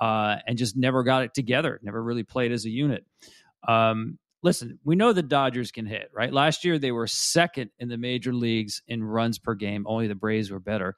uh, 0.01 0.37
and 0.47 0.57
just 0.57 0.77
never 0.77 1.03
got 1.03 1.25
it 1.25 1.35
together, 1.35 1.81
never 1.83 2.03
really 2.03 2.23
played 2.23 2.53
as 2.53 2.65
a 2.67 2.71
unit. 2.71 3.05
Um, 3.67 4.19
listen, 4.43 4.79
we 4.85 4.95
know 4.95 5.13
the 5.13 5.23
Dodgers 5.23 5.73
can 5.73 5.87
hit, 5.87 6.09
right? 6.15 6.33
Last 6.33 6.65
year, 6.65 6.79
they 6.79 6.93
were 6.93 7.09
second 7.09 7.71
in 7.81 7.89
the 7.89 7.99
major 7.99 8.33
leagues 8.33 8.83
in 8.87 9.03
runs 9.03 9.39
per 9.39 9.55
game. 9.55 9.85
Only 9.89 10.07
the 10.07 10.15
Braves 10.15 10.53
were 10.53 10.61
better. 10.61 10.97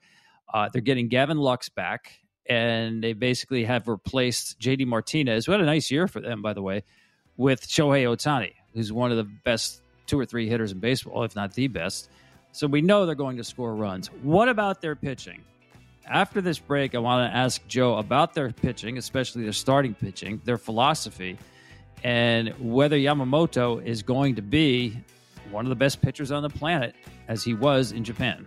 Uh, 0.52 0.68
they're 0.70 0.82
getting 0.82 1.08
Gavin 1.08 1.38
Lux 1.38 1.70
back 1.70 2.18
and 2.46 3.02
they 3.02 3.12
basically 3.12 3.64
have 3.64 3.88
replaced 3.88 4.58
JD 4.60 4.86
Martinez, 4.86 5.46
who 5.46 5.52
had 5.52 5.60
a 5.60 5.64
nice 5.64 5.90
year 5.90 6.06
for 6.08 6.20
them, 6.20 6.42
by 6.42 6.52
the 6.52 6.62
way, 6.62 6.84
with 7.36 7.66
Shohei 7.66 8.04
Ohtani, 8.04 8.52
who's 8.74 8.92
one 8.92 9.10
of 9.10 9.16
the 9.16 9.24
best 9.24 9.82
two 10.06 10.18
or 10.18 10.26
three 10.26 10.48
hitters 10.48 10.72
in 10.72 10.80
baseball, 10.80 11.24
if 11.24 11.34
not 11.34 11.54
the 11.54 11.68
best. 11.68 12.10
So 12.52 12.66
we 12.66 12.82
know 12.82 13.06
they're 13.06 13.14
going 13.14 13.38
to 13.38 13.44
score 13.44 13.74
runs. 13.74 14.08
What 14.22 14.48
about 14.48 14.80
their 14.80 14.94
pitching? 14.94 15.42
After 16.06 16.40
this 16.42 16.58
break, 16.58 16.94
I 16.94 16.98
want 16.98 17.30
to 17.30 17.36
ask 17.36 17.66
Joe 17.66 17.96
about 17.96 18.34
their 18.34 18.52
pitching, 18.52 18.98
especially 18.98 19.42
their 19.42 19.52
starting 19.52 19.94
pitching, 19.94 20.40
their 20.44 20.58
philosophy, 20.58 21.38
and 22.04 22.50
whether 22.60 22.96
Yamamoto 22.96 23.82
is 23.84 24.02
going 24.02 24.34
to 24.34 24.42
be 24.42 24.98
one 25.50 25.64
of 25.64 25.70
the 25.70 25.76
best 25.76 26.02
pitchers 26.02 26.30
on 26.30 26.42
the 26.42 26.50
planet 26.50 26.94
as 27.28 27.42
he 27.42 27.54
was 27.54 27.92
in 27.92 28.04
Japan. 28.04 28.46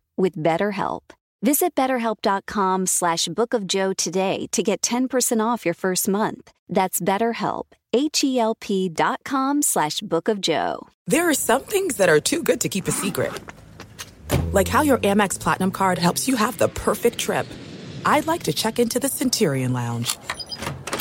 with 0.21 0.35
BetterHelp. 0.35 1.01
Visit 1.43 1.73
betterhelp.com 1.73 2.85
slash 2.85 3.27
bookofjoe 3.27 3.97
today 3.97 4.45
to 4.51 4.61
get 4.61 4.81
10% 4.81 5.43
off 5.43 5.65
your 5.65 5.73
first 5.73 6.07
month. 6.07 6.51
That's 6.69 7.01
betterhelp, 7.01 7.63
H-E-L-P 7.91 8.89
dot 8.89 9.21
com 9.25 9.63
slash 9.63 10.01
bookofjoe. 10.01 10.87
There 11.07 11.27
are 11.27 11.33
some 11.33 11.63
things 11.63 11.97
that 11.97 12.09
are 12.09 12.19
too 12.19 12.43
good 12.43 12.61
to 12.61 12.69
keep 12.69 12.87
a 12.87 12.91
secret. 12.91 13.33
Like 14.53 14.67
how 14.67 14.83
your 14.83 14.99
Amex 14.99 15.39
Platinum 15.39 15.71
card 15.71 15.97
helps 15.97 16.27
you 16.27 16.35
have 16.35 16.59
the 16.59 16.69
perfect 16.69 17.17
trip. 17.17 17.47
I'd 18.05 18.27
like 18.27 18.43
to 18.43 18.53
check 18.53 18.77
into 18.77 18.99
the 18.99 19.09
Centurion 19.09 19.73
Lounge. 19.73 20.17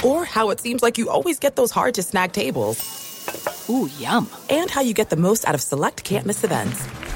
Or 0.03 0.25
how 0.25 0.49
it 0.51 0.61
seems 0.61 0.83
like 0.83 0.97
you 0.97 1.11
always 1.11 1.39
get 1.39 1.57
those 1.57 1.71
hard-to-snag 1.71 2.33
tables. 2.33 3.69
Ooh, 3.69 3.91
yum. 3.99 4.29
And 4.49 4.71
how 4.71 4.81
you 4.81 4.95
get 4.95 5.11
the 5.11 5.17
most 5.17 5.47
out 5.47 5.55
of 5.55 5.61
select 5.61 6.03
can't-miss 6.03 6.45
events. 6.45 7.10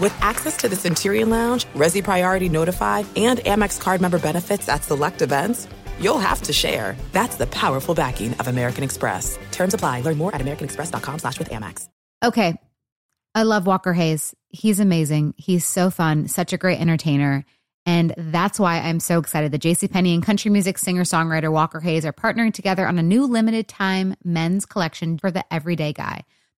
With 0.00 0.16
access 0.20 0.56
to 0.58 0.68
the 0.68 0.74
Centurion 0.74 1.30
Lounge, 1.30 1.66
Resy 1.66 2.02
Priority 2.02 2.48
Notify, 2.48 3.04
and 3.14 3.38
Amex 3.40 3.80
card 3.80 4.00
member 4.00 4.18
benefits 4.18 4.68
at 4.68 4.82
select 4.82 5.22
events, 5.22 5.68
you'll 6.00 6.18
have 6.18 6.42
to 6.42 6.52
share. 6.52 6.96
That's 7.12 7.36
the 7.36 7.46
powerful 7.46 7.94
backing 7.94 8.34
of 8.34 8.48
American 8.48 8.82
Express. 8.82 9.38
Terms 9.52 9.72
apply. 9.72 10.00
Learn 10.00 10.18
more 10.18 10.34
at 10.34 10.40
americanexpress.com 10.40 11.20
slash 11.20 11.38
with 11.38 11.48
Amex. 11.50 11.88
Okay. 12.24 12.56
I 13.36 13.42
love 13.44 13.66
Walker 13.66 13.92
Hayes. 13.92 14.34
He's 14.48 14.80
amazing. 14.80 15.34
He's 15.36 15.64
so 15.64 15.90
fun, 15.90 16.26
such 16.26 16.52
a 16.52 16.58
great 16.58 16.80
entertainer. 16.80 17.44
And 17.86 18.14
that's 18.16 18.58
why 18.58 18.80
I'm 18.80 18.98
so 18.98 19.18
excited 19.18 19.52
that 19.52 19.62
JCPenney 19.62 20.14
and 20.14 20.24
country 20.24 20.50
music 20.50 20.78
singer-songwriter 20.78 21.52
Walker 21.52 21.80
Hayes 21.80 22.04
are 22.04 22.12
partnering 22.12 22.52
together 22.52 22.86
on 22.86 22.98
a 22.98 23.02
new 23.02 23.26
limited 23.26 23.68
time 23.68 24.16
men's 24.24 24.66
collection 24.66 25.18
for 25.18 25.30
the 25.30 25.44
everyday 25.52 25.92
guy. 25.92 26.24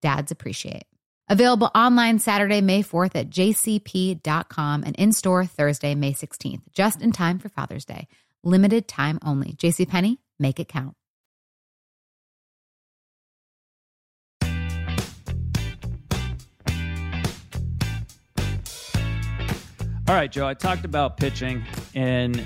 dads 0.00 0.30
appreciate. 0.30 0.84
Available 1.28 1.70
online 1.74 2.18
Saturday, 2.18 2.60
May 2.60 2.82
4th 2.82 3.14
at 3.14 3.30
jcp.com 3.30 4.82
and 4.84 4.96
in 4.96 5.12
store 5.12 5.44
Thursday, 5.44 5.94
May 5.94 6.12
16th, 6.12 6.62
just 6.72 7.02
in 7.02 7.12
time 7.12 7.38
for 7.38 7.48
Father's 7.48 7.84
Day. 7.84 8.08
Limited 8.42 8.88
time 8.88 9.20
only. 9.24 9.52
JCPenney, 9.52 10.18
make 10.38 10.58
it 10.58 10.68
count. 10.68 10.96
All 20.10 20.16
right, 20.16 20.32
Joe, 20.32 20.48
I 20.48 20.54
talked 20.54 20.84
about 20.84 21.18
pitching, 21.18 21.62
and 21.94 22.44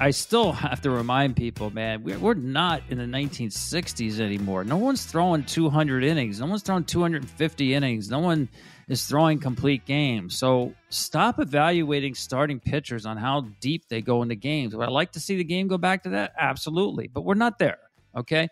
I 0.00 0.10
still 0.10 0.52
have 0.52 0.80
to 0.82 0.90
remind 0.90 1.36
people, 1.36 1.70
man, 1.70 2.02
we're, 2.02 2.18
we're 2.18 2.34
not 2.34 2.82
in 2.88 2.98
the 2.98 3.04
1960s 3.04 4.20
anymore. 4.20 4.64
No 4.64 4.76
one's 4.76 5.04
throwing 5.04 5.44
200 5.44 6.04
innings. 6.04 6.40
No 6.40 6.46
one's 6.46 6.62
throwing 6.62 6.84
250 6.84 7.74
innings. 7.74 8.10
No 8.10 8.20
one 8.20 8.48
is 8.88 9.04
throwing 9.04 9.38
complete 9.38 9.84
games. 9.84 10.36
So 10.38 10.74
stop 10.88 11.38
evaluating 11.38 12.14
starting 12.14 12.60
pitchers 12.60 13.04
on 13.06 13.16
how 13.16 13.42
deep 13.60 13.88
they 13.88 14.00
go 14.00 14.22
into 14.22 14.34
games. 14.34 14.74
Would 14.74 14.86
I 14.86 14.90
like 14.90 15.12
to 15.12 15.20
see 15.20 15.36
the 15.36 15.44
game 15.44 15.68
go 15.68 15.78
back 15.78 16.04
to 16.04 16.10
that? 16.10 16.32
Absolutely. 16.38 17.08
But 17.08 17.24
we're 17.24 17.34
not 17.34 17.58
there. 17.58 17.78
Okay 18.16 18.48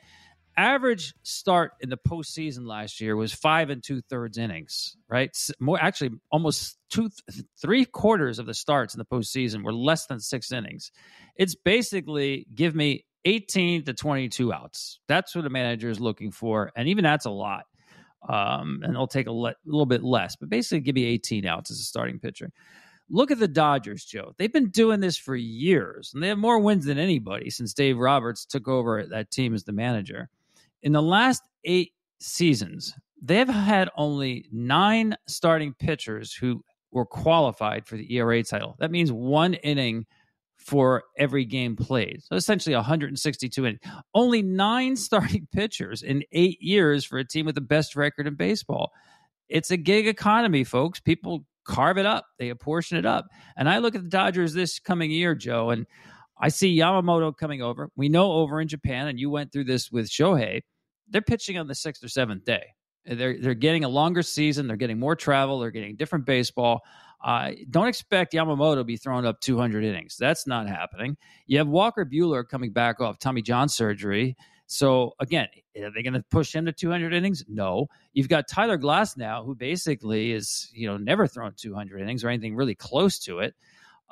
average 0.57 1.15
start 1.23 1.73
in 1.81 1.91
the 1.91 1.97
postseason 1.97 2.67
last 2.67 3.01
year 3.01 3.17
was 3.17 3.33
five 3.33 3.71
and 3.71 3.83
two 3.83 4.01
thirds 4.03 4.39
innings, 4.39 4.97
right? 5.09 5.37
More 5.61 5.79
actually, 5.81 6.11
almost 6.31 6.79
two, 6.91 7.11
three 7.61 7.85
quarters 7.85 8.39
of 8.39 8.47
the 8.47 8.55
starts 8.55 8.95
in 8.95 8.99
the 8.99 9.05
postseason 9.05 9.65
were 9.65 9.73
less 9.73 10.07
than 10.07 10.21
six 10.21 10.53
innings. 10.53 10.93
It's 11.37 11.55
basically 11.55 12.47
give 12.55 12.75
me 12.75 13.05
18 13.25 13.85
to 13.85 13.95
22 13.95 14.53
outs. 14.53 15.01
That's 15.09 15.35
what 15.35 15.47
a 15.47 15.51
manager 15.51 15.89
is 15.89 16.01
looking 16.01 16.31
for. 16.31 16.71
And 16.77 16.89
even 16.89 17.05
that's 17.05 17.25
a 17.25 17.31
lot. 17.31 17.65
Um, 18.29 18.81
and 18.83 18.95
they'll 18.95 19.07
take 19.07 19.27
a 19.27 19.33
le- 19.33 19.57
little 19.67 19.87
bit 19.87 20.03
less, 20.03 20.37
but 20.37 20.49
basically 20.49 20.81
give 20.81 20.95
me 20.95 21.05
18 21.05 21.47
outs 21.47 21.71
as 21.71 21.79
a 21.79 21.85
starting 21.85 22.19
pitcher. 22.19 22.51
Look 23.11 23.31
at 23.31 23.39
the 23.39 23.49
Dodgers, 23.49 24.05
Joe. 24.05 24.33
They've 24.39 24.53
been 24.53 24.71
doing 24.71 25.01
this 25.01 25.19
for 25.19 25.37
years, 25.37 26.13
and 26.15 26.23
they 26.23 26.29
have 26.29 26.39
more 26.39 26.59
wins 26.59 26.87
than 26.87 26.97
anybody 26.99 27.51
since 27.51 27.75
Dave 27.75 27.99
Roberts 27.99 28.47
took 28.47 28.67
over 28.67 29.05
that 29.07 29.31
team 29.31 29.55
as 29.55 29.65
the 29.65 29.73
manager. 29.73 30.31
In 30.85 30.93
the 30.93 31.03
last 31.03 31.43
eight 31.65 31.93
seasons, 32.21 32.93
they've 33.21 33.49
had 33.49 33.89
only 33.97 34.47
nine 34.53 35.17
starting 35.27 35.73
pitchers 35.73 36.35
who 36.35 36.63
were 36.93 37.07
qualified 37.07 37.87
for 37.87 37.97
the 37.97 38.15
ERA 38.15 38.43
title. 38.43 38.77
That 38.79 38.91
means 38.91 39.11
one 39.11 39.55
inning 39.55 40.05
for 40.59 41.05
every 41.19 41.47
game 41.47 41.75
played. 41.75 42.23
So 42.23 42.37
essentially 42.37 42.77
162 42.77 43.65
innings. 43.65 43.81
Only 44.15 44.43
nine 44.43 44.95
starting 45.09 45.49
pitchers 45.51 46.03
in 46.03 46.23
eight 46.33 46.61
years 46.61 47.07
for 47.07 47.19
a 47.19 47.27
team 47.27 47.47
with 47.47 47.55
the 47.55 47.63
best 47.63 47.97
record 47.97 48.27
in 48.27 48.35
baseball. 48.35 48.93
It's 49.49 49.71
a 49.71 49.79
gig 49.79 50.07
economy, 50.07 50.65
folks. 50.65 51.01
People 51.01 51.47
carve 51.67 51.97
it 51.97 52.05
up, 52.05 52.27
they 52.39 52.51
apportion 52.51 52.99
it 52.99 53.07
up. 53.07 53.27
And 53.57 53.71
I 53.71 53.79
look 53.79 53.95
at 53.95 54.03
the 54.03 54.09
Dodgers 54.11 54.53
this 54.53 54.79
coming 54.79 55.11
year, 55.11 55.35
Joe, 55.35 55.71
and 55.71 55.87
I 56.39 56.49
see 56.49 56.77
Yamamoto 56.77 57.35
coming 57.35 57.63
over. 57.63 57.89
We 57.97 58.11
know 58.11 58.33
over 58.33 58.61
in 58.61 58.69
Japan, 58.69 59.09
and 59.09 59.19
you 59.19 59.31
went 59.31 59.51
through 59.51 59.65
this 59.65 59.91
with 59.91 60.11
Shohei 60.11 60.61
they're 61.09 61.23
pitching 61.23 61.59
on 61.59 61.67
the 61.67 61.75
sixth 61.75 62.03
or 62.05 62.09
seventh 62.09 62.45
day. 62.45 62.65
They're 63.07 63.39
they're 63.41 63.55
getting 63.55 63.85
a 63.85 63.89
longer 63.89 64.23
season. 64.23 64.67
They're 64.67 64.77
getting 64.77 64.99
more 64.99 65.17
travel. 65.17 65.59
They're 65.59 65.71
getting 65.71 65.97
different 65.97 66.25
baseball. 66.25 66.83
Uh, 67.23 67.53
don't 67.71 67.89
expect 67.89 68.35
Yamamoto 68.35 68.77
to 68.77 68.85
be 68.85 68.99
throwing 68.99 69.25
up 69.25 69.41
200 69.41 69.83
innings. 69.83 70.17
That's 70.19 70.47
not 70.47 70.69
happening. 70.69 71.17
You 71.47 71.57
have 71.59 71.69
Walker 71.69 72.05
Buehler 72.05 72.47
coming 72.47 72.73
back 72.73 73.01
off 73.01 73.19
Tommy 73.19 73.41
John 73.41 73.69
surgery. 73.69 74.37
So 74.67 75.13
again, 75.21 75.49
are 75.83 75.91
they 75.91 76.03
going 76.03 76.15
to 76.15 76.25
push 76.31 76.55
him 76.55 76.67
to 76.67 76.73
200 76.73 77.15
innings? 77.15 77.45
No. 77.49 77.87
You've 78.13 78.29
got 78.29 78.49
Tyler 78.49 78.79
Glasnow 78.79 79.45
who 79.45 79.55
basically 79.55 80.33
is 80.33 80.71
you 80.75 80.87
know 80.87 80.97
never 80.97 81.27
thrown 81.27 81.53
200 81.57 82.01
innings 82.01 82.25
or 82.25 82.29
anything 82.29 82.55
really 82.57 82.75
close 82.75 83.19
to 83.21 83.39
it. 83.41 83.55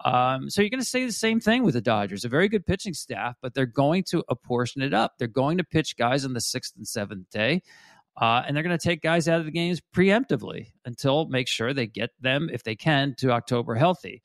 Um, 0.05 0.51
so 0.51 0.63
you're 0.63 0.71
going 0.71 0.81
to 0.81 0.87
say 0.87 1.05
the 1.07 1.13
same 1.13 1.41
thing 1.41 1.63
with 1.63 1.75
the 1.75 1.81
Dodgers. 1.81 2.25
A 2.25 2.29
very 2.29 2.49
good 2.49 2.67
pitching 2.67 2.95
staff, 2.95 3.37
but 3.41 3.55
they're 3.55 3.67
going 3.67 4.05
to 4.11 4.25
apportion 4.29 4.83
it 4.83 4.93
up. 4.93 5.15
They're 5.19 5.29
going 5.29 5.59
to 5.59 5.65
pitch 5.65 5.97
guys 5.97 6.25
on 6.25 6.33
the 6.33 6.41
sixth 6.41 6.75
and 6.77 6.87
seventh 6.87 7.31
day. 7.31 7.63
Uh, 8.21 8.43
and 8.47 8.55
they're 8.55 8.65
going 8.65 8.77
to 8.77 8.83
take 8.83 9.01
guys 9.01 9.27
out 9.27 9.41
of 9.41 9.47
the 9.47 9.53
games 9.53 9.81
preemptively 9.95 10.73
until 10.85 11.27
make 11.27 11.49
sure 11.49 11.73
they 11.73 11.87
get 11.87 12.11
them, 12.21 12.51
if 12.53 12.63
they 12.63 12.77
can, 12.77 13.15
to 13.19 13.31
October 13.31 13.75
healthy. 13.75 14.23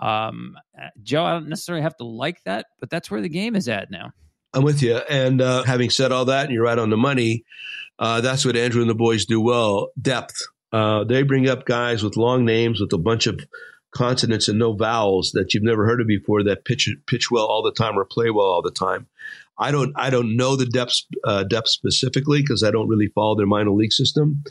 Um, 0.00 0.56
uh, 0.78 0.88
Joe, 1.02 1.24
I 1.24 1.32
don't 1.32 1.48
necessarily 1.48 1.82
have 1.82 1.96
to 1.98 2.04
like 2.04 2.42
that, 2.44 2.66
but 2.80 2.90
that's 2.90 3.10
where 3.10 3.20
the 3.20 3.28
game 3.28 3.56
is 3.56 3.68
at 3.68 3.90
now. 3.90 4.12
I'm 4.52 4.62
with 4.62 4.82
you. 4.82 4.96
And 4.96 5.40
uh, 5.40 5.62
having 5.62 5.90
said 5.90 6.12
all 6.12 6.26
that, 6.26 6.46
and 6.46 6.54
you're 6.54 6.64
right 6.64 6.78
on 6.78 6.90
the 6.90 6.96
money, 6.96 7.44
uh, 7.98 8.20
that's 8.20 8.44
what 8.44 8.56
Andrew 8.56 8.80
and 8.80 8.90
the 8.90 8.94
boys 8.94 9.26
do 9.26 9.40
well 9.40 9.88
depth. 10.00 10.34
Uh, 10.72 11.04
they 11.04 11.22
bring 11.22 11.48
up 11.48 11.64
guys 11.64 12.02
with 12.02 12.16
long 12.16 12.44
names 12.44 12.80
with 12.80 12.92
a 12.92 12.98
bunch 12.98 13.26
of 13.26 13.40
consonants 13.92 14.48
and 14.48 14.58
no 14.58 14.72
vowels 14.72 15.32
that 15.32 15.52
you've 15.52 15.62
never 15.62 15.86
heard 15.86 16.00
of 16.00 16.06
before 16.06 16.44
that 16.44 16.64
pitch 16.64 16.88
pitch 17.06 17.30
well 17.30 17.46
all 17.46 17.62
the 17.62 17.72
time 17.72 17.98
or 17.98 18.04
play 18.04 18.30
well 18.30 18.46
all 18.46 18.62
the 18.62 18.70
time. 18.70 19.06
I 19.58 19.70
don't 19.70 19.92
I 19.96 20.10
don't 20.10 20.36
know 20.36 20.56
the 20.56 20.66
depth 20.66 21.02
uh, 21.24 21.44
depth 21.44 21.68
specifically 21.68 22.40
because 22.40 22.62
I 22.62 22.70
don't 22.70 22.88
really 22.88 23.08
follow 23.08 23.36
their 23.36 23.46
minor 23.46 23.72
league 23.72 23.92
system, 23.92 24.42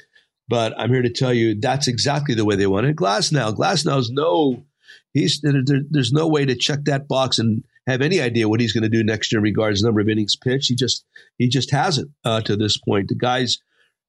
but 0.47 0.73
I'm 0.77 0.91
here 0.91 1.01
to 1.01 1.11
tell 1.11 1.33
you 1.33 1.59
that's 1.59 1.87
exactly 1.87 2.35
the 2.35 2.45
way 2.45 2.55
they 2.55 2.67
want 2.67 2.87
it. 2.87 2.95
Glasnow, 2.95 3.55
Glasnow's 3.55 4.11
no 4.11 4.65
he's 5.13 5.41
there, 5.41 5.61
there's 5.89 6.11
no 6.11 6.27
way 6.27 6.45
to 6.45 6.55
check 6.55 6.85
that 6.85 7.07
box 7.07 7.39
and 7.39 7.63
have 7.87 8.01
any 8.01 8.21
idea 8.21 8.47
what 8.47 8.59
he's 8.59 8.73
going 8.73 8.83
to 8.83 8.89
do 8.89 9.03
next 9.03 9.31
year 9.31 9.39
in 9.39 9.43
regards 9.43 9.79
to 9.79 9.85
number 9.85 10.01
of 10.01 10.09
innings 10.09 10.35
pitched. 10.35 10.67
He 10.67 10.75
just 10.75 11.05
he 11.37 11.49
just 11.49 11.71
hasn't 11.71 12.11
uh, 12.23 12.41
to 12.41 12.55
this 12.55 12.77
point. 12.77 13.07
The 13.07 13.15
guy's 13.15 13.59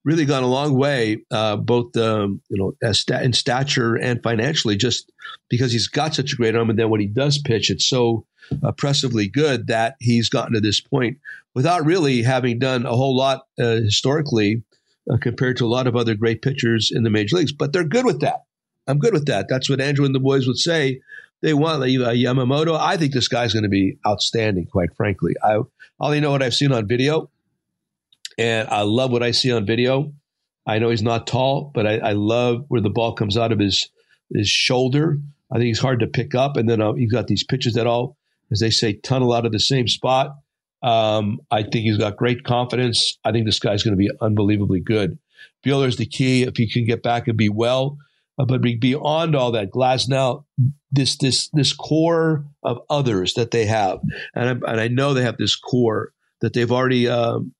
really 0.04 0.24
gone 0.24 0.42
a 0.42 0.48
long 0.48 0.76
way, 0.76 1.24
uh, 1.30 1.56
both 1.56 1.96
um, 1.96 2.40
you 2.48 2.58
know 2.58 2.74
in 3.22 3.32
stature 3.32 3.96
and 3.96 4.22
financially, 4.22 4.76
just 4.76 5.10
because 5.48 5.72
he's 5.72 5.88
got 5.88 6.14
such 6.14 6.32
a 6.32 6.36
great 6.36 6.56
arm, 6.56 6.70
and 6.70 6.78
then 6.78 6.90
when 6.90 7.00
he 7.00 7.06
does 7.06 7.38
pitch, 7.38 7.70
it's 7.70 7.88
so 7.88 8.26
oppressively 8.62 9.28
good 9.28 9.68
that 9.68 9.96
he's 10.00 10.28
gotten 10.28 10.54
to 10.54 10.60
this 10.60 10.80
point 10.80 11.18
without 11.54 11.84
really 11.84 12.22
having 12.22 12.58
done 12.58 12.86
a 12.86 12.96
whole 12.96 13.16
lot 13.16 13.42
uh, 13.58 13.76
historically 13.76 14.62
uh, 15.10 15.16
compared 15.20 15.56
to 15.56 15.64
a 15.64 15.68
lot 15.68 15.86
of 15.86 15.96
other 15.96 16.14
great 16.14 16.42
pitchers 16.42 16.90
in 16.92 17.02
the 17.02 17.10
major 17.10 17.36
leagues. 17.36 17.52
But 17.52 17.72
they're 17.72 17.84
good 17.84 18.04
with 18.04 18.20
that. 18.20 18.44
I'm 18.86 18.98
good 18.98 19.12
with 19.12 19.26
that. 19.26 19.46
That's 19.48 19.70
what 19.70 19.80
Andrew 19.80 20.04
and 20.04 20.14
the 20.14 20.20
boys 20.20 20.46
would 20.46 20.58
say. 20.58 21.00
They 21.42 21.54
want 21.54 21.82
uh, 21.82 21.86
Yamamoto. 21.86 22.78
I 22.78 22.96
think 22.96 23.12
this 23.12 23.28
guy's 23.28 23.52
going 23.52 23.62
to 23.62 23.68
be 23.68 23.98
outstanding, 24.06 24.66
quite 24.66 24.94
frankly. 24.96 25.34
I 25.42 25.58
only 25.98 26.20
know 26.20 26.30
what 26.30 26.42
I've 26.42 26.54
seen 26.54 26.72
on 26.72 26.86
video 26.86 27.30
and 28.40 28.68
I 28.70 28.82
love 28.82 29.12
what 29.12 29.22
I 29.22 29.32
see 29.32 29.52
on 29.52 29.66
video. 29.66 30.14
I 30.66 30.78
know 30.78 30.88
he's 30.88 31.02
not 31.02 31.26
tall, 31.26 31.70
but 31.74 31.86
I, 31.86 31.98
I 31.98 32.12
love 32.12 32.64
where 32.68 32.80
the 32.80 32.88
ball 32.88 33.12
comes 33.12 33.36
out 33.36 33.52
of 33.52 33.58
his 33.58 33.90
his 34.32 34.48
shoulder. 34.48 35.18
I 35.52 35.56
think 35.56 35.66
he's 35.66 35.78
hard 35.78 36.00
to 36.00 36.06
pick 36.06 36.34
up, 36.34 36.56
and 36.56 36.68
then 36.68 36.80
uh, 36.80 36.94
he's 36.94 37.12
got 37.12 37.26
these 37.26 37.44
pitches 37.44 37.74
that 37.74 37.86
all, 37.86 38.16
as 38.50 38.60
they 38.60 38.70
say, 38.70 38.94
tunnel 38.94 39.34
out 39.34 39.44
of 39.44 39.52
the 39.52 39.60
same 39.60 39.88
spot. 39.88 40.36
Um, 40.82 41.40
I 41.50 41.62
think 41.62 41.84
he's 41.84 41.98
got 41.98 42.16
great 42.16 42.44
confidence. 42.44 43.18
I 43.24 43.32
think 43.32 43.44
this 43.44 43.58
guy's 43.58 43.82
going 43.82 43.92
to 43.92 43.98
be 43.98 44.10
unbelievably 44.22 44.80
good. 44.80 45.18
Buehler's 45.66 45.96
the 45.96 46.06
key 46.06 46.44
if 46.44 46.56
he 46.56 46.70
can 46.70 46.86
get 46.86 47.02
back 47.02 47.28
and 47.28 47.36
be 47.36 47.50
well. 47.50 47.98
Uh, 48.38 48.46
but 48.46 48.62
beyond 48.62 49.36
all 49.36 49.52
that, 49.52 49.70
Glasnow, 49.70 50.44
this 50.90 51.18
this 51.18 51.50
this 51.52 51.74
core 51.74 52.46
of 52.62 52.80
others 52.88 53.34
that 53.34 53.50
they 53.50 53.66
have, 53.66 54.00
and 54.34 54.64
I, 54.64 54.70
and 54.72 54.80
I 54.80 54.88
know 54.88 55.12
they 55.12 55.24
have 55.24 55.36
this 55.36 55.56
core 55.56 56.12
that 56.40 56.54
they've 56.54 56.72
already 56.72 57.06
um, 57.06 57.52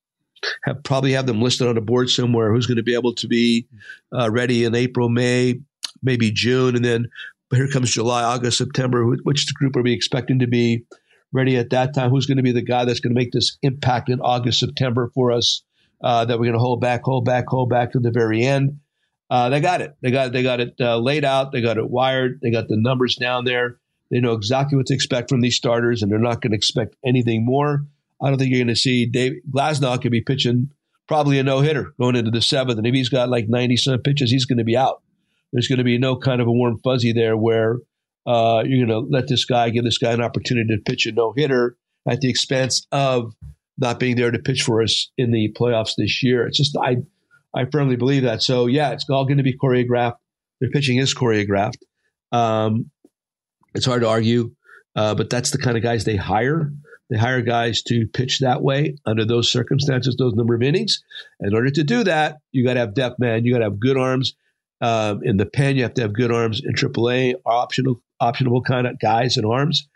have 0.65 0.83
probably 0.83 1.13
have 1.13 1.27
them 1.27 1.43
listed 1.43 1.67
on 1.67 1.77
a 1.77 1.81
board 1.81 2.11
somewhere. 2.11 2.53
Who's 2.53 2.67
going 2.67 2.77
to 2.77 2.83
be 2.83 2.95
able 2.95 3.15
to 3.15 3.29
be 3.29 3.67
uh, 4.13 4.31
ready 4.31 4.65
in 4.65 4.75
April, 4.75 5.09
May, 5.09 5.61
maybe 6.03 6.31
June, 6.31 6.77
and 6.77 6.85
then 6.85 7.09
here 7.55 7.69
comes 7.69 7.91
July, 7.91 8.23
August, 8.23 8.59
September. 8.59 9.05
Which 9.05 9.53
group 9.55 9.77
are 9.77 9.83
we 9.83 9.93
expecting 9.93 10.39
to 10.39 10.47
be 10.47 10.85
ready 11.33 11.57
at 11.57 11.71
that 11.71 11.95
time? 11.95 12.11
Who's 12.11 12.27
going 12.27 12.37
to 12.37 12.43
be 12.43 12.53
the 12.53 12.63
guy 12.63 12.85
that's 12.85 13.01
going 13.01 13.15
to 13.15 13.21
make 13.21 13.33
this 13.33 13.59
impact 13.63 14.09
in 14.09 14.21
August, 14.21 14.61
September 14.61 15.11
for 15.15 15.33
us? 15.33 15.63
Uh, 16.03 16.25
that 16.25 16.39
we're 16.39 16.47
going 16.47 16.55
to 16.55 16.59
hold 16.59 16.81
back, 16.81 17.03
hold 17.05 17.27
back, 17.27 17.45
hold 17.47 17.69
back 17.69 17.93
to 17.93 17.99
the 17.99 18.11
very 18.11 18.43
end. 18.43 18.81
Uh, 19.29 19.51
they 19.51 19.61
got 19.61 19.83
it. 19.83 19.95
They 20.01 20.11
got 20.11 20.33
they 20.33 20.43
got 20.43 20.61
it 20.61 20.75
uh, 20.81 20.99
laid 20.99 21.25
out. 21.25 21.53
They 21.53 21.61
got 21.61 21.77
it 21.77 21.89
wired. 21.89 22.41
They 22.43 22.51
got 22.51 22.69
the 22.69 22.79
numbers 22.79 23.17
down 23.17 23.45
there. 23.45 23.79
They 24.11 24.19
know 24.19 24.33
exactly 24.33 24.77
what 24.77 24.87
to 24.87 24.95
expect 24.95 25.29
from 25.29 25.41
these 25.41 25.57
starters, 25.57 26.03
and 26.03 26.11
they're 26.11 26.19
not 26.19 26.41
going 26.41 26.51
to 26.51 26.57
expect 26.57 26.97
anything 27.05 27.45
more. 27.45 27.85
I 28.23 28.29
don't 28.29 28.39
think 28.39 28.51
you're 28.51 28.59
going 28.59 28.69
to 28.69 28.77
see 28.77 29.07
Dave 29.07 29.33
Glasnow 29.51 30.01
could 30.01 30.13
be 30.13 30.21
pitching 30.21 30.71
probably 31.09 31.39
a 31.39 31.43
no 31.43 31.61
hitter 31.61 31.93
going 31.99 32.17
into 32.17 32.31
the 32.31 32.43
seventh. 32.43 32.79
And 32.79 32.87
if 32.87 32.95
he's 32.95 33.09
got 33.09 33.29
like 33.29 33.49
90 33.49 33.77
some 33.77 33.99
pitches, 33.99 34.31
he's 34.31 34.45
going 34.45 34.59
to 34.59 34.65
be 34.65 34.77
out. 34.77 35.03
There's 35.53 35.67
going 35.67 35.79
to 35.79 35.85
be 35.85 35.99
no 35.99 36.17
kind 36.17 36.41
of 36.41 36.47
a 36.47 36.53
warm 36.53 36.79
fuzzy 36.85 37.13
there 37.13 37.37
where 37.37 37.79
uh, 38.27 38.63
you're 38.65 38.87
going 38.87 38.89
to 38.89 39.09
let 39.11 39.27
this 39.27 39.45
guy 39.45 39.71
give 39.71 39.85
this 39.85 39.99
guy 39.99 40.13
an 40.13 40.21
opportunity 40.21 40.69
to 40.77 40.83
pitch 40.83 41.07
a 41.07 41.13
no 41.13 41.33
hitter 41.37 41.77
at 42.09 42.21
the 42.21 42.31
expense 42.31 42.87
of 42.93 43.33
not 43.79 43.99
being 43.99 44.17
there 44.17 44.31
to 44.31 44.39
pitch 44.39 44.63
for 44.63 44.83
us 44.83 45.11
in 45.17 45.33
the 45.33 45.53
playoffs 45.59 45.95
this 45.97 46.23
year. 46.23 46.47
It's 46.47 46.59
just 46.59 46.77
I 46.77 46.99
I 47.55 47.65
firmly 47.73 47.97
believe 47.97 48.23
that. 48.23 48.43
So 48.43 48.67
yeah, 48.67 48.91
it's 48.91 49.09
all 49.11 49.25
going 49.25 49.39
to 49.39 49.43
be 49.43 49.57
choreographed. 49.57 50.17
Their 50.61 50.71
pitching 50.71 50.99
is 50.99 51.15
choreographed. 51.15 51.79
Um, 52.31 52.91
it's 53.75 53.87
hard 53.87 54.03
to 54.03 54.09
argue, 54.09 54.53
uh, 54.95 55.15
but 55.15 55.31
that's 55.31 55.51
the 55.51 55.59
kind 55.59 55.77
of 55.77 55.83
guys 55.83 56.05
they 56.05 56.17
hire. 56.17 56.73
They 57.11 57.19
hire 57.19 57.43
guys 57.43 57.83
to 57.83 58.07
pitch 58.07 58.39
that 58.39 58.63
way 58.63 58.97
under 59.05 59.25
those 59.25 59.51
circumstances, 59.51 60.17
those 60.17 60.35
number 60.35 60.55
of 60.55 60.63
innings. 60.63 61.03
In 61.41 61.55
order 61.55 61.71
to 61.71 61.83
do 61.83 62.05
that, 62.05 62.39
you 62.53 62.65
got 62.65 62.75
to 62.75 62.81
have 62.81 62.95
depth, 62.95 63.19
man. 63.19 63.45
You 63.45 63.53
got 63.53 63.59
to 63.59 63.65
have 63.65 63.81
good 63.81 63.97
arms 63.97 64.35
um, 64.81 65.21
in 65.25 65.37
the 65.37 65.47
pen. 65.47 65.77
You 65.77 65.83
have 65.83 65.95
to 65.95 66.03
have 66.03 66.13
good 66.13 66.33
arms 66.33 66.63
in 66.65 66.73
AAA, 66.73 67.35
optional, 67.45 68.01
optionable 68.23 68.65
kind 68.65 68.87
of 68.87 69.01
guys 69.01 69.37
and 69.37 69.45
arms. 69.45 69.89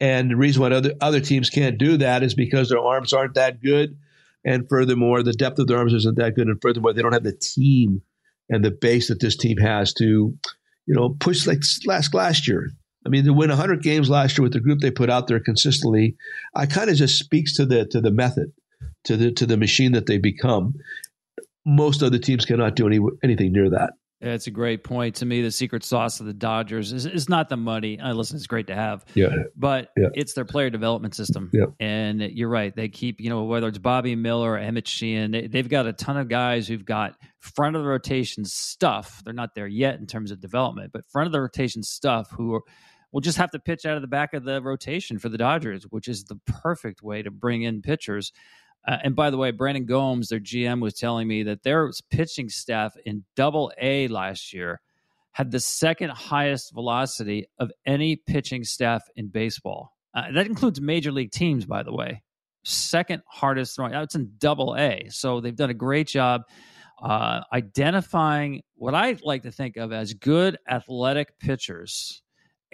And 0.00 0.30
the 0.30 0.36
reason 0.36 0.60
why 0.60 0.72
other 0.72 0.92
other 1.00 1.20
teams 1.20 1.48
can't 1.48 1.78
do 1.78 1.96
that 1.98 2.22
is 2.22 2.34
because 2.34 2.68
their 2.68 2.80
arms 2.80 3.12
aren't 3.12 3.34
that 3.34 3.62
good, 3.62 3.96
and 4.44 4.68
furthermore, 4.68 5.22
the 5.22 5.32
depth 5.32 5.58
of 5.58 5.68
their 5.68 5.78
arms 5.78 5.94
isn't 5.94 6.18
that 6.18 6.34
good, 6.34 6.48
and 6.48 6.60
furthermore, 6.60 6.92
they 6.92 7.00
don't 7.00 7.12
have 7.12 7.22
the 7.22 7.32
team 7.32 8.02
and 8.50 8.64
the 8.64 8.70
base 8.70 9.08
that 9.08 9.20
this 9.20 9.36
team 9.36 9.56
has 9.56 9.94
to, 9.94 10.04
you 10.04 10.94
know, 10.94 11.16
push 11.18 11.46
like 11.46 11.60
last 11.86 12.12
last 12.12 12.46
year. 12.46 12.70
I 13.06 13.08
mean, 13.08 13.24
to 13.24 13.32
win 13.32 13.50
100 13.50 13.82
games 13.82 14.10
last 14.10 14.36
year 14.36 14.42
with 14.42 14.52
the 14.52 14.60
group 14.60 14.80
they 14.80 14.90
put 14.90 15.08
out 15.08 15.28
there 15.28 15.40
consistently, 15.40 16.16
I 16.54 16.66
kind 16.66 16.90
of 16.90 16.96
just 16.96 17.18
speaks 17.18 17.54
to 17.56 17.64
the 17.64 17.86
to 17.86 18.00
the 18.00 18.10
method, 18.10 18.52
to 19.04 19.16
the 19.16 19.32
to 19.32 19.46
the 19.46 19.56
machine 19.56 19.92
that 19.92 20.06
they 20.06 20.18
become. 20.18 20.74
Most 21.64 22.02
other 22.02 22.18
teams 22.18 22.44
cannot 22.44 22.76
do 22.76 22.86
any 22.86 22.98
anything 23.22 23.52
near 23.52 23.70
that. 23.70 23.92
Yeah, 24.20 24.32
it's 24.32 24.46
a 24.46 24.50
great 24.50 24.82
point. 24.82 25.16
To 25.16 25.26
me, 25.26 25.42
the 25.42 25.50
secret 25.50 25.84
sauce 25.84 26.20
of 26.20 26.26
the 26.26 26.32
Dodgers 26.32 26.90
is, 26.90 27.04
is 27.04 27.28
not 27.28 27.50
the 27.50 27.56
money. 27.58 28.00
I 28.00 28.12
listen, 28.12 28.36
it's 28.36 28.46
great 28.46 28.68
to 28.68 28.74
have. 28.74 29.04
Yeah. 29.14 29.28
But 29.54 29.90
yeah. 29.94 30.08
it's 30.14 30.32
their 30.32 30.46
player 30.46 30.70
development 30.70 31.14
system. 31.14 31.50
Yeah. 31.52 31.66
And 31.80 32.22
you're 32.22 32.48
right. 32.48 32.74
They 32.74 32.88
keep, 32.88 33.20
you 33.20 33.28
know, 33.28 33.44
whether 33.44 33.68
it's 33.68 33.76
Bobby 33.76 34.16
Miller 34.16 34.52
or 34.52 34.58
Emmett 34.58 34.88
Sheehan, 34.88 35.32
they, 35.32 35.48
they've 35.48 35.68
got 35.68 35.86
a 35.86 35.92
ton 35.92 36.16
of 36.16 36.28
guys 36.28 36.66
who've 36.66 36.84
got 36.84 37.14
front 37.40 37.76
of 37.76 37.82
the 37.82 37.88
rotation 37.88 38.46
stuff. 38.46 39.20
They're 39.22 39.34
not 39.34 39.54
there 39.54 39.66
yet 39.66 40.00
in 40.00 40.06
terms 40.06 40.30
of 40.30 40.40
development, 40.40 40.92
but 40.94 41.02
front 41.10 41.26
of 41.26 41.32
the 41.32 41.40
rotation 41.40 41.82
stuff 41.82 42.30
who 42.30 42.54
are 42.54 42.62
will 43.16 43.22
just 43.22 43.38
have 43.38 43.50
to 43.50 43.58
pitch 43.58 43.86
out 43.86 43.96
of 43.96 44.02
the 44.02 44.08
back 44.08 44.34
of 44.34 44.44
the 44.44 44.60
rotation 44.60 45.18
for 45.18 45.30
the 45.30 45.38
Dodgers, 45.38 45.84
which 45.84 46.06
is 46.06 46.24
the 46.24 46.36
perfect 46.44 47.02
way 47.02 47.22
to 47.22 47.30
bring 47.30 47.62
in 47.62 47.80
pitchers. 47.80 48.30
Uh, 48.86 48.98
and 49.02 49.16
by 49.16 49.30
the 49.30 49.38
way, 49.38 49.52
Brandon 49.52 49.86
Gomes, 49.86 50.28
their 50.28 50.38
GM, 50.38 50.82
was 50.82 50.92
telling 50.92 51.26
me 51.26 51.44
that 51.44 51.62
their 51.62 51.90
pitching 52.10 52.50
staff 52.50 52.94
in 53.06 53.24
Double 53.34 53.72
A 53.80 54.06
last 54.08 54.52
year 54.52 54.82
had 55.32 55.50
the 55.50 55.60
second 55.60 56.10
highest 56.10 56.74
velocity 56.74 57.46
of 57.58 57.72
any 57.86 58.16
pitching 58.16 58.64
staff 58.64 59.02
in 59.16 59.28
baseball. 59.28 59.96
Uh, 60.12 60.32
that 60.32 60.46
includes 60.46 60.78
major 60.78 61.10
league 61.10 61.30
teams, 61.30 61.64
by 61.64 61.82
the 61.82 61.94
way. 61.94 62.22
Second 62.64 63.22
hardest 63.26 63.76
throwing. 63.76 63.94
It's 63.94 64.14
in 64.14 64.32
Double 64.36 64.76
A, 64.76 65.06
so 65.08 65.40
they've 65.40 65.56
done 65.56 65.70
a 65.70 65.74
great 65.74 66.08
job 66.08 66.42
uh, 67.02 67.40
identifying 67.50 68.60
what 68.74 68.94
I 68.94 69.16
like 69.22 69.44
to 69.44 69.52
think 69.52 69.78
of 69.78 69.90
as 69.90 70.12
good 70.12 70.58
athletic 70.68 71.38
pitchers 71.38 72.22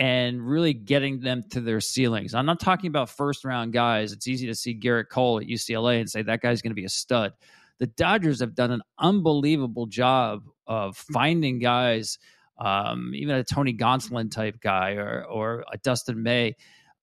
and 0.03 0.45
really 0.45 0.73
getting 0.75 1.21
them 1.21 1.45
to 1.49 1.61
their 1.61 1.81
ceilings. 1.81 2.35
I'm 2.35 2.45
not 2.45 2.59
talking 2.59 2.89
about 2.89 3.09
first 3.09 3.45
round 3.45 3.73
guys. 3.73 4.11
It's 4.11 4.27
easy 4.27 4.49
to 4.49 4.55
see 4.57 4.77
Gerrit 4.77 5.09
Cole 5.09 5.39
at 5.39 5.47
UCLA 5.47 6.01
and 6.01 6.11
say 6.11 6.23
that 6.23 6.41
guy's 6.41 6.61
going 6.61 6.73
to 6.73 6.75
be 6.75 6.85
a 6.85 6.89
stud. 6.89 7.35
The 7.79 7.87
Dodgers 7.87 8.41
have 8.41 8.57
done 8.57 8.73
an 8.73 8.83
unbelievable 8.99 9.87
job 9.87 10.43
of 10.67 10.97
finding 10.97 11.61
guys, 11.61 12.19
um, 12.59 13.13
even 13.15 13.37
a 13.37 13.45
Tony 13.45 13.75
Gonsolin 13.75 14.29
type 14.29 14.61
guy 14.61 14.95
or 14.95 15.25
or 15.25 15.65
a 15.73 15.79
Dustin 15.79 16.21
May, 16.21 16.57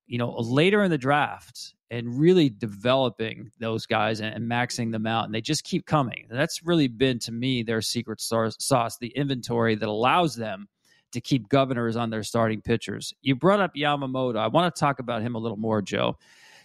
you 0.05 0.17
know, 0.17 0.35
later 0.37 0.83
in 0.83 0.91
the 0.91 0.97
draft 0.97 1.73
and 1.89 2.19
really 2.19 2.49
developing 2.49 3.49
those 3.59 3.85
guys 3.85 4.19
and, 4.19 4.35
and 4.35 4.51
maxing 4.51 4.91
them 4.91 5.07
out. 5.07 5.23
And 5.23 5.33
they 5.33 5.39
just 5.39 5.63
keep 5.63 5.85
coming. 5.85 6.27
That's 6.29 6.65
really 6.65 6.89
been 6.89 7.19
to 7.19 7.31
me 7.31 7.63
their 7.63 7.81
secret 7.81 8.19
sauce, 8.19 8.97
the 8.99 9.13
inventory 9.15 9.75
that 9.75 9.87
allows 9.87 10.35
them 10.35 10.67
to 11.11 11.21
keep 11.21 11.49
governors 11.49 11.95
on 11.95 12.09
their 12.09 12.23
starting 12.23 12.61
pitchers. 12.61 13.13
You 13.21 13.35
brought 13.35 13.59
up 13.59 13.75
Yamamoto. 13.75 14.37
I 14.37 14.47
want 14.47 14.73
to 14.73 14.79
talk 14.79 14.99
about 14.99 15.21
him 15.21 15.35
a 15.35 15.39
little 15.39 15.57
more, 15.57 15.81
Joe. 15.81 16.17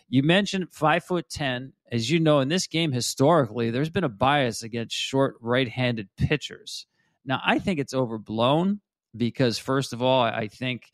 You 0.09 0.22
mentioned 0.22 0.68
five 0.70 1.04
foot 1.04 1.28
ten. 1.28 1.72
As 1.90 2.11
you 2.11 2.20
know, 2.20 2.40
in 2.40 2.48
this 2.48 2.66
game 2.66 2.92
historically, 2.92 3.70
there's 3.70 3.90
been 3.90 4.04
a 4.04 4.09
bias 4.09 4.62
against 4.62 4.96
short 4.96 5.37
right-handed 5.40 6.09
pitchers. 6.16 6.87
Now, 7.24 7.40
I 7.44 7.59
think 7.59 7.78
it's 7.78 7.94
overblown 7.94 8.80
because, 9.16 9.59
first 9.59 9.92
of 9.92 10.02
all, 10.02 10.22
I 10.22 10.48
think 10.48 10.92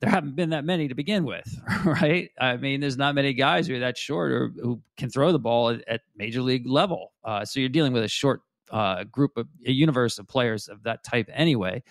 there 0.00 0.10
haven't 0.10 0.36
been 0.36 0.50
that 0.50 0.64
many 0.64 0.88
to 0.88 0.94
begin 0.94 1.24
with, 1.24 1.46
right? 1.84 2.30
I 2.38 2.56
mean, 2.56 2.80
there's 2.80 2.96
not 2.96 3.14
many 3.14 3.32
guys 3.34 3.66
who 3.66 3.76
are 3.76 3.80
that 3.80 3.96
short 3.96 4.32
or 4.32 4.52
who 4.60 4.82
can 4.96 5.10
throw 5.10 5.32
the 5.32 5.38
ball 5.38 5.70
at, 5.70 5.88
at 5.88 6.00
major 6.16 6.42
league 6.42 6.66
level. 6.66 7.12
Uh, 7.24 7.44
so 7.44 7.60
you're 7.60 7.68
dealing 7.68 7.92
with 7.92 8.04
a 8.04 8.08
short 8.08 8.42
uh, 8.72 9.04
group 9.04 9.36
of 9.36 9.46
a 9.66 9.70
universe 9.70 10.18
of 10.18 10.26
players 10.26 10.68
of 10.68 10.82
that 10.82 11.04
type 11.04 11.28
anyway. 11.32 11.82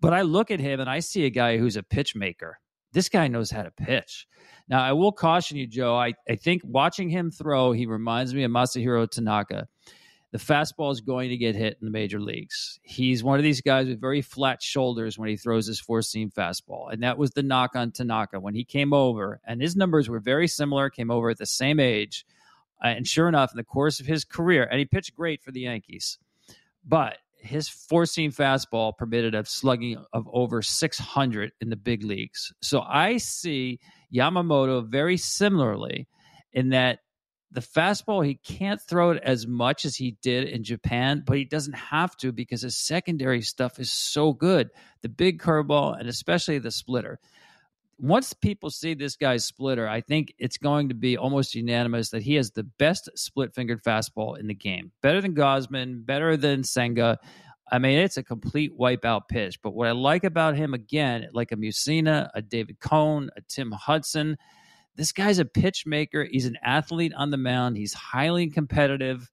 But 0.00 0.14
I 0.14 0.22
look 0.22 0.50
at 0.50 0.60
him 0.60 0.80
and 0.80 0.88
I 0.88 1.00
see 1.00 1.24
a 1.26 1.30
guy 1.30 1.58
who's 1.58 1.76
a 1.76 1.82
pitch 1.82 2.14
maker. 2.14 2.58
This 2.92 3.08
guy 3.08 3.28
knows 3.28 3.50
how 3.50 3.62
to 3.62 3.70
pitch. 3.70 4.26
Now, 4.68 4.82
I 4.82 4.92
will 4.92 5.12
caution 5.12 5.56
you, 5.56 5.66
Joe. 5.66 5.96
I, 5.96 6.14
I 6.28 6.36
think 6.36 6.62
watching 6.64 7.08
him 7.08 7.30
throw, 7.30 7.72
he 7.72 7.86
reminds 7.86 8.34
me 8.34 8.42
of 8.44 8.50
Masahiro 8.50 9.08
Tanaka. 9.08 9.68
The 10.32 10.38
fastball 10.38 10.92
is 10.92 11.00
going 11.00 11.30
to 11.30 11.36
get 11.36 11.56
hit 11.56 11.76
in 11.80 11.84
the 11.84 11.90
major 11.90 12.20
leagues. 12.20 12.78
He's 12.82 13.22
one 13.22 13.38
of 13.38 13.42
these 13.42 13.60
guys 13.60 13.88
with 13.88 14.00
very 14.00 14.22
flat 14.22 14.62
shoulders 14.62 15.18
when 15.18 15.28
he 15.28 15.36
throws 15.36 15.66
his 15.66 15.80
four 15.80 16.02
seam 16.02 16.30
fastball. 16.30 16.92
And 16.92 17.02
that 17.02 17.18
was 17.18 17.32
the 17.32 17.42
knock 17.42 17.74
on 17.74 17.90
Tanaka 17.90 18.38
when 18.38 18.54
he 18.54 18.64
came 18.64 18.92
over. 18.92 19.40
And 19.44 19.60
his 19.60 19.74
numbers 19.74 20.08
were 20.08 20.20
very 20.20 20.46
similar, 20.46 20.88
came 20.88 21.10
over 21.10 21.30
at 21.30 21.38
the 21.38 21.46
same 21.46 21.80
age. 21.80 22.24
Uh, 22.82 22.88
and 22.88 23.06
sure 23.06 23.28
enough, 23.28 23.52
in 23.52 23.56
the 23.56 23.64
course 23.64 24.00
of 24.00 24.06
his 24.06 24.24
career, 24.24 24.64
and 24.70 24.78
he 24.78 24.84
pitched 24.84 25.14
great 25.14 25.42
for 25.42 25.50
the 25.50 25.60
Yankees, 25.60 26.18
but 26.86 27.18
his 27.42 27.68
four 27.68 28.06
seam 28.06 28.32
fastball 28.32 28.96
permitted 28.96 29.34
a 29.34 29.44
slugging 29.44 30.02
of 30.12 30.28
over 30.32 30.62
600 30.62 31.52
in 31.60 31.70
the 31.70 31.76
big 31.76 32.04
leagues. 32.04 32.52
So 32.62 32.82
I 32.82 33.16
see 33.16 33.80
Yamamoto 34.14 34.86
very 34.86 35.16
similarly 35.16 36.08
in 36.52 36.70
that 36.70 37.00
the 37.52 37.60
fastball 37.60 38.24
he 38.24 38.36
can't 38.36 38.80
throw 38.80 39.10
it 39.10 39.22
as 39.24 39.46
much 39.46 39.84
as 39.84 39.96
he 39.96 40.16
did 40.22 40.48
in 40.48 40.62
Japan, 40.62 41.24
but 41.26 41.36
he 41.36 41.44
doesn't 41.44 41.74
have 41.74 42.16
to 42.18 42.30
because 42.30 42.62
his 42.62 42.76
secondary 42.76 43.42
stuff 43.42 43.80
is 43.80 43.90
so 43.90 44.32
good. 44.32 44.70
The 45.02 45.08
big 45.08 45.40
curveball 45.40 45.98
and 45.98 46.08
especially 46.08 46.58
the 46.58 46.70
splitter. 46.70 47.18
Once 48.02 48.32
people 48.32 48.70
see 48.70 48.94
this 48.94 49.14
guy's 49.14 49.44
splitter, 49.44 49.86
I 49.86 50.00
think 50.00 50.32
it's 50.38 50.56
going 50.56 50.88
to 50.88 50.94
be 50.94 51.18
almost 51.18 51.54
unanimous 51.54 52.08
that 52.10 52.22
he 52.22 52.34
has 52.36 52.50
the 52.50 52.64
best 52.64 53.10
split 53.14 53.54
fingered 53.54 53.82
fastball 53.82 54.38
in 54.38 54.46
the 54.46 54.54
game. 54.54 54.90
Better 55.02 55.20
than 55.20 55.34
Gausman, 55.34 56.06
better 56.06 56.36
than 56.36 56.64
Senga. 56.64 57.18
I 57.70 57.78
mean, 57.78 57.98
it's 57.98 58.16
a 58.16 58.22
complete 58.22 58.76
wipeout 58.78 59.28
pitch. 59.28 59.60
But 59.62 59.74
what 59.74 59.86
I 59.86 59.92
like 59.92 60.24
about 60.24 60.56
him, 60.56 60.72
again, 60.72 61.28
like 61.34 61.52
a 61.52 61.56
Mussina, 61.56 62.30
a 62.34 62.40
David 62.40 62.80
Cone, 62.80 63.28
a 63.36 63.42
Tim 63.42 63.70
Hudson, 63.70 64.38
this 64.96 65.12
guy's 65.12 65.38
a 65.38 65.44
pitch 65.44 65.84
maker. 65.86 66.26
He's 66.28 66.46
an 66.46 66.56
athlete 66.62 67.12
on 67.14 67.30
the 67.30 67.36
mound. 67.36 67.76
He's 67.76 67.92
highly 67.92 68.48
competitive. 68.48 69.30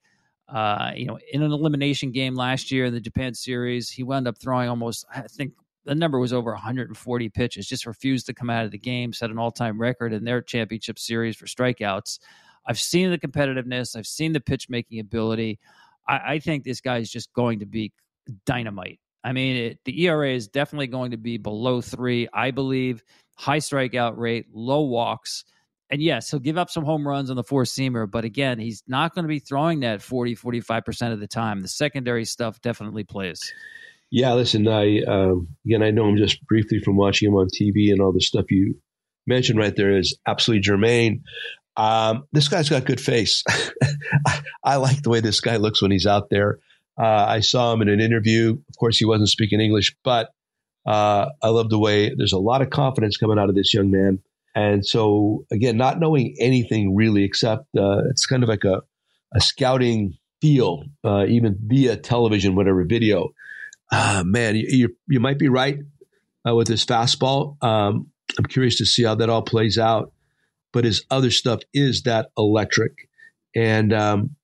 Uh, 0.48 0.92
you 0.96 1.06
know, 1.06 1.20
in 1.32 1.42
an 1.42 1.52
elimination 1.52 2.12
game 2.12 2.36
last 2.36 2.72
year 2.72 2.86
in 2.86 2.94
the 2.94 3.02
Japan 3.02 3.34
series, 3.34 3.90
he 3.90 4.04
wound 4.04 4.28
up 4.28 4.38
throwing 4.38 4.70
almost, 4.70 5.06
I 5.14 5.22
think 5.22 5.54
the 5.88 5.96
number 5.96 6.20
was 6.20 6.34
over 6.34 6.52
140 6.52 7.30
pitches, 7.30 7.68
just 7.68 7.86
refused 7.86 8.26
to 8.26 8.34
come 8.34 8.50
out 8.50 8.66
of 8.66 8.72
the 8.72 8.78
game, 8.78 9.14
set 9.14 9.30
an 9.30 9.40
all 9.40 9.52
time 9.52 9.80
record 9.80 10.14
in 10.14 10.26
their 10.26 10.42
championship 10.42 11.00
series 11.00 11.38
for 11.38 11.46
strikeouts. 11.46 12.20
I've 12.66 12.80
seen 12.80 13.10
the 13.10 13.18
competitiveness, 13.18 13.96
I've 13.96 14.06
seen 14.06 14.34
the 14.34 14.42
pitch 14.42 14.70
making 14.70 15.00
ability. 15.00 15.60
I, 16.08 16.34
I 16.34 16.40
think 16.40 16.64
this 16.64 16.82
guy 16.82 16.98
is 16.98 17.10
just 17.10 17.32
going 17.34 17.60
to 17.60 17.66
be 17.66 17.94
dynamite. 18.46 19.00
I 19.24 19.32
mean, 19.32 19.56
it, 19.56 19.80
the 19.86 20.04
ERA 20.04 20.30
is 20.32 20.50
definitely 20.50 20.88
going 20.88 21.12
to 21.12 21.18
be 21.18 21.38
below 21.38 21.82
three, 21.82 22.28
I 22.34 22.52
believe. 22.52 23.04
High 23.38 23.60
strikeout 23.60 24.18
rate, 24.18 24.48
low 24.54 24.82
walks. 24.82 25.46
And 25.90 26.02
yes, 26.02 26.30
he'll 26.30 26.42
give 26.42 26.58
up 26.58 26.70
some 26.70 26.84
home 26.84 27.08
runs 27.08 27.30
on 27.30 27.38
the 27.38 27.44
four 27.44 27.64
seamer, 27.64 28.10
but 28.12 28.26
again, 28.26 28.60
he's 28.60 28.84
not 28.88 29.16
going 29.16 29.24
to 29.24 29.30
be 29.30 29.40
throwing 29.40 29.80
that 29.82 30.02
40, 30.02 30.36
45% 30.36 31.14
of 31.14 31.22
the 31.22 31.28
time. 31.28 31.62
The 31.62 31.70
secondary 31.70 32.26
stuff 32.26 32.62
definitely 32.62 33.06
plays. 33.06 33.54
Yeah, 34.10 34.34
listen, 34.34 34.68
I, 34.68 35.02
um, 35.02 35.50
again, 35.66 35.84
I 35.84 35.92
know 35.92 36.08
him 36.08 36.18
just 36.18 36.46
briefly 36.48 36.80
from 36.80 36.96
watching 36.96 37.28
him 37.28 37.36
on 37.36 37.48
TV 37.48 37.92
and 37.92 38.02
all 38.02 38.14
the 38.14 38.22
stuff 38.22 38.50
you 38.50 38.76
mentioned 39.26 39.60
right 39.60 39.76
there 39.76 39.98
is 39.98 40.18
absolutely 40.26 40.62
germane. 40.62 41.24
Um, 41.76 42.26
this 42.32 42.48
guy's 42.48 42.70
got 42.70 42.86
good 42.86 43.02
face. 43.02 43.44
I, 44.26 44.42
I, 44.64 44.76
like 44.78 45.04
the 45.04 45.10
way 45.10 45.20
this 45.20 45.42
guy 45.42 45.58
looks 45.58 45.82
when 45.82 45.92
he's 45.92 46.08
out 46.08 46.30
there. 46.30 46.60
Uh, 46.98 47.26
I 47.28 47.42
saw 47.42 47.74
him 47.74 47.82
in 47.82 47.90
an 47.90 48.00
interview. 48.00 48.58
Of 48.70 48.78
course, 48.80 48.98
he 48.98 49.06
wasn't 49.06 49.30
speaking 49.30 49.60
English, 49.60 49.96
but 50.04 50.30
uh, 50.88 51.28
I 51.44 51.50
love 51.50 51.70
the 51.70 51.78
way 51.78 52.14
there's 52.16 52.34
a 52.34 52.40
lot 52.40 52.62
of 52.62 52.70
confidence 52.70 53.18
coming 53.18 53.38
out 53.38 53.50
of 53.50 53.56
this 53.56 53.74
young 53.74 53.92
man. 53.92 54.20
And 54.56 54.84
so, 54.84 55.46
again, 55.52 55.78
not 55.78 56.00
knowing 56.00 56.36
anything 56.40 56.96
really 56.96 57.24
except 57.24 57.66
uh, 57.78 58.00
it's 58.10 58.26
kind 58.26 58.42
of 58.42 58.50
like 58.50 58.64
a, 58.64 58.82
a 59.36 59.42
scouting 59.42 60.18
feel, 60.42 60.84
uh, 61.04 61.26
even 61.28 61.58
via 61.62 61.96
television, 61.98 62.56
whatever 62.56 62.84
video. 62.84 63.34
Uh, 63.92 64.24
man, 64.26 64.56
you, 64.56 64.68
you, 64.70 64.96
you 65.08 65.20
might 65.20 65.40
be 65.40 65.50
right 65.50 65.80
uh, 66.48 66.56
with 66.56 66.68
his 66.68 66.86
fastball. 66.86 67.62
Um, 67.64 68.08
I'm 68.38 68.46
curious 68.46 68.78
to 68.78 68.86
see 68.86 69.04
how 69.04 69.16
that 69.16 69.30
all 69.30 69.42
plays 69.42 69.78
out. 69.78 70.12
But 70.74 70.84
his 70.84 71.06
other 71.10 71.32
stuff 71.32 71.62
is 71.74 72.04
that 72.04 72.30
electric. 72.38 73.10
And 73.56 73.94
um, 73.94 74.36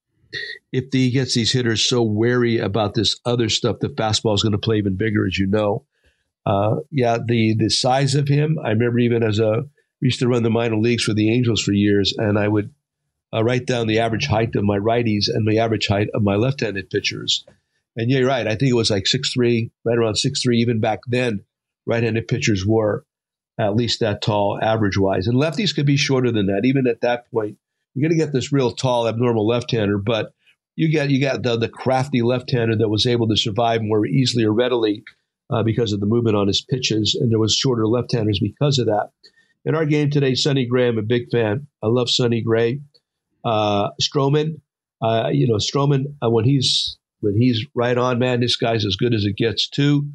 if 0.72 0.86
he 0.92 1.12
gets 1.12 1.36
these 1.36 1.52
hitters 1.52 1.88
so 1.88 2.02
wary 2.02 2.60
about 2.60 2.94
this 2.94 3.20
other 3.26 3.50
stuff, 3.50 3.80
the 3.80 3.90
fastball 3.90 4.34
is 4.34 4.42
going 4.42 4.54
to 4.54 4.58
play 4.58 4.78
even 4.78 4.96
bigger, 4.96 5.28
as 5.28 5.38
you 5.38 5.48
know. 5.48 5.86
Uh, 6.46 6.78
yeah, 6.92 7.18
the 7.24 7.56
the 7.58 7.70
size 7.70 8.16
of 8.16 8.28
him. 8.28 8.58
I 8.64 8.70
remember 8.70 9.00
even 9.00 9.24
as 9.24 9.40
a 9.40 9.64
we 10.02 10.08
used 10.08 10.20
to 10.20 10.28
run 10.28 10.44
the 10.44 10.50
minor 10.50 10.78
leagues 10.78 11.04
for 11.04 11.14
the 11.14 11.32
Angels 11.32 11.62
for 11.62 11.72
years, 11.72 12.14
and 12.18 12.38
I 12.38 12.48
would 12.48 12.74
uh, 13.34 13.44
write 13.44 13.66
down 13.66 13.88
the 13.88 14.00
average 14.00 14.26
height 14.26 14.56
of 14.56 14.64
my 14.64 14.78
righties 14.78 15.26
and 15.28 15.48
the 15.48 15.60
average 15.60 15.88
height 15.88 16.10
of 16.14 16.22
my 16.22 16.36
left-handed 16.36 16.90
pitchers. 16.90 17.46
And 17.96 18.10
you're 18.10 18.28
right. 18.28 18.48
I 18.48 18.56
think 18.56 18.72
it 18.72 18.76
was 18.76 18.90
like 18.90 19.08
six 19.08 19.34
three, 19.34 19.72
right 19.86 19.98
around 19.98 20.16
six 20.16 20.42
three. 20.42 20.60
Even 20.60 20.80
back 20.80 21.00
then, 21.08 21.44
right-handed 21.86 22.28
pitchers 22.28 22.66
were 22.66 23.06
at 23.60 23.76
least 23.76 24.00
that 24.00 24.22
tall, 24.22 24.58
average-wise, 24.60 25.28
and 25.28 25.38
lefties 25.38 25.76
could 25.76 25.86
be 25.86 25.98
shorter 25.98 26.32
than 26.32 26.48
that. 26.48 26.62
Even 26.64 26.88
at 26.88 27.02
that 27.02 27.30
point, 27.30 27.58
you're 27.94 28.10
going 28.10 28.18
to 28.18 28.26
get 28.26 28.34
this 28.34 28.52
real 28.52 28.72
tall, 28.72 29.08
abnormal 29.08 29.46
left-hander, 29.48 30.00
but 30.00 30.34
you 30.76 30.92
get 30.92 31.12
you 31.12 31.22
got 31.22 31.44
the, 31.44 31.56
the 31.58 31.70
crafty 31.70 32.24
left-hander 32.24 32.78
that 32.78 32.90
was 32.90 33.06
able 33.06 33.28
to 33.28 33.38
survive 33.38 33.82
more 33.84 34.08
easily 34.08 34.44
or 34.44 34.52
readily 34.52 35.04
uh, 35.52 35.62
because 35.62 35.94
of 35.94 36.00
the 36.00 36.08
movement 36.08 36.36
on 36.36 36.48
his 36.48 36.66
pitches, 36.68 37.16
and 37.20 37.32
there 37.32 37.38
was 37.38 37.54
shorter 37.54 37.86
left-handers 37.86 38.40
because 38.40 38.80
of 38.80 38.88
that. 38.88 39.10
In 39.66 39.76
our 39.76 39.86
game 39.86 40.10
today, 40.10 40.34
Sonny 40.34 40.66
Gray, 40.66 40.88
I'm 40.88 40.98
a 40.98 41.04
big 41.04 41.30
fan. 41.32 41.68
I 41.84 41.88
love 41.88 42.10
Sonny 42.10 42.42
Gray. 42.42 42.82
Uh, 43.46 43.92
Stroman, 44.02 44.62
uh, 45.02 45.30
you 45.32 45.48
know, 45.48 45.58
Stroman 45.58 46.16
uh, 46.24 46.30
when 46.30 46.46
he's 46.46 46.98
when 47.24 47.36
he's 47.36 47.66
right 47.74 47.98
on, 47.98 48.20
man, 48.20 48.42
this 48.42 48.56
guy's 48.56 48.86
as 48.86 48.96
good 48.96 49.14
as 49.14 49.26
it 49.26 49.38
gets 49.38 49.68
too. 49.68 50.08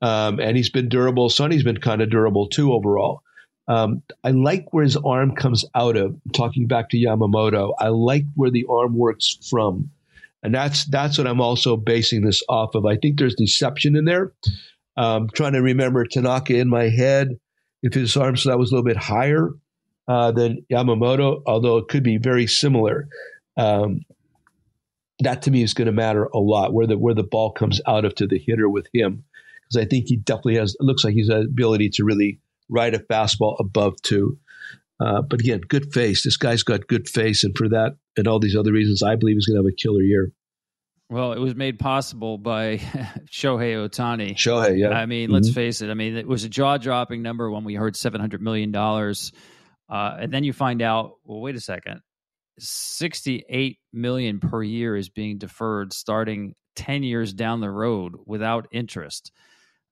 Um, 0.00 0.40
and 0.40 0.56
he's 0.56 0.70
been 0.70 0.88
durable. 0.88 1.28
Sonny's 1.28 1.64
been 1.64 1.78
kind 1.78 2.00
of 2.02 2.10
durable 2.10 2.48
too 2.48 2.72
overall. 2.72 3.22
Um, 3.68 4.02
I 4.24 4.30
like 4.30 4.72
where 4.72 4.84
his 4.84 4.96
arm 4.96 5.34
comes 5.34 5.64
out 5.74 5.96
of. 5.96 6.16
Talking 6.34 6.66
back 6.66 6.88
to 6.90 6.96
Yamamoto, 6.96 7.74
I 7.78 7.88
like 7.88 8.24
where 8.34 8.50
the 8.50 8.64
arm 8.70 8.96
works 8.96 9.38
from, 9.50 9.90
and 10.42 10.54
that's 10.54 10.86
that's 10.86 11.18
what 11.18 11.26
I'm 11.26 11.40
also 11.40 11.76
basing 11.76 12.24
this 12.24 12.42
off 12.48 12.74
of. 12.74 12.86
I 12.86 12.96
think 12.96 13.18
there's 13.18 13.34
deception 13.34 13.94
in 13.94 14.06
there. 14.06 14.32
Um, 14.96 15.28
trying 15.34 15.52
to 15.52 15.62
remember 15.62 16.04
Tanaka 16.04 16.56
in 16.56 16.68
my 16.68 16.88
head. 16.88 17.38
If 17.82 17.94
his 17.94 18.16
arm 18.16 18.36
slot 18.36 18.58
was 18.58 18.72
a 18.72 18.74
little 18.74 18.88
bit 18.88 18.96
higher 18.96 19.50
uh, 20.08 20.32
than 20.32 20.64
Yamamoto, 20.72 21.42
although 21.46 21.76
it 21.76 21.88
could 21.88 22.02
be 22.02 22.16
very 22.16 22.46
similar, 22.46 23.06
um, 23.56 24.00
that 25.20 25.42
to 25.42 25.50
me 25.50 25.62
is 25.62 25.74
going 25.74 25.86
to 25.86 25.92
matter 25.92 26.24
a 26.24 26.38
lot. 26.38 26.72
Where 26.72 26.86
the 26.86 26.98
where 26.98 27.14
the 27.14 27.24
ball 27.24 27.52
comes 27.52 27.80
out 27.86 28.04
of 28.04 28.14
to 28.16 28.26
the 28.26 28.38
hitter 28.38 28.68
with 28.68 28.86
him, 28.92 29.24
because 29.62 29.84
I 29.84 29.88
think 29.88 30.06
he 30.06 30.16
definitely 30.16 30.56
has. 30.56 30.76
It 30.78 30.84
looks 30.84 31.04
like 31.04 31.14
he's 31.14 31.28
ability 31.28 31.90
to 31.90 32.04
really 32.04 32.40
ride 32.68 32.94
a 32.94 32.98
fastball 32.98 33.56
above 33.58 34.00
two. 34.02 34.38
Uh, 35.00 35.22
but 35.22 35.40
again, 35.40 35.60
good 35.60 35.92
face. 35.92 36.24
This 36.24 36.36
guy's 36.36 36.62
got 36.62 36.86
good 36.86 37.08
face, 37.08 37.44
and 37.44 37.56
for 37.56 37.68
that 37.68 37.96
and 38.16 38.26
all 38.26 38.40
these 38.40 38.56
other 38.56 38.72
reasons, 38.72 39.02
I 39.02 39.16
believe 39.16 39.36
he's 39.36 39.46
going 39.46 39.56
to 39.56 39.64
have 39.64 39.72
a 39.72 39.76
killer 39.76 40.02
year. 40.02 40.32
Well, 41.10 41.32
it 41.32 41.38
was 41.38 41.54
made 41.54 41.78
possible 41.78 42.36
by 42.36 42.76
Shohei 43.30 43.74
Ohtani. 43.74 44.34
Shohei, 44.34 44.78
yeah. 44.78 44.90
I 44.90 45.06
mean, 45.06 45.26
mm-hmm. 45.26 45.34
let's 45.34 45.50
face 45.50 45.80
it. 45.80 45.90
I 45.90 45.94
mean, 45.94 46.16
it 46.16 46.26
was 46.26 46.44
a 46.44 46.48
jaw 46.48 46.76
dropping 46.76 47.22
number 47.22 47.50
when 47.50 47.64
we 47.64 47.74
heard 47.74 47.96
seven 47.96 48.20
hundred 48.20 48.42
million 48.42 48.72
dollars, 48.72 49.32
uh, 49.88 50.16
and 50.20 50.32
then 50.32 50.44
you 50.44 50.52
find 50.52 50.82
out. 50.82 51.14
Well, 51.24 51.40
wait 51.40 51.56
a 51.56 51.60
second. 51.60 52.02
68 52.58 53.78
million 53.92 54.40
per 54.40 54.62
year 54.62 54.96
is 54.96 55.08
being 55.08 55.38
deferred 55.38 55.92
starting 55.92 56.54
10 56.76 57.02
years 57.02 57.32
down 57.32 57.60
the 57.60 57.70
road 57.70 58.14
without 58.26 58.68
interest. 58.70 59.32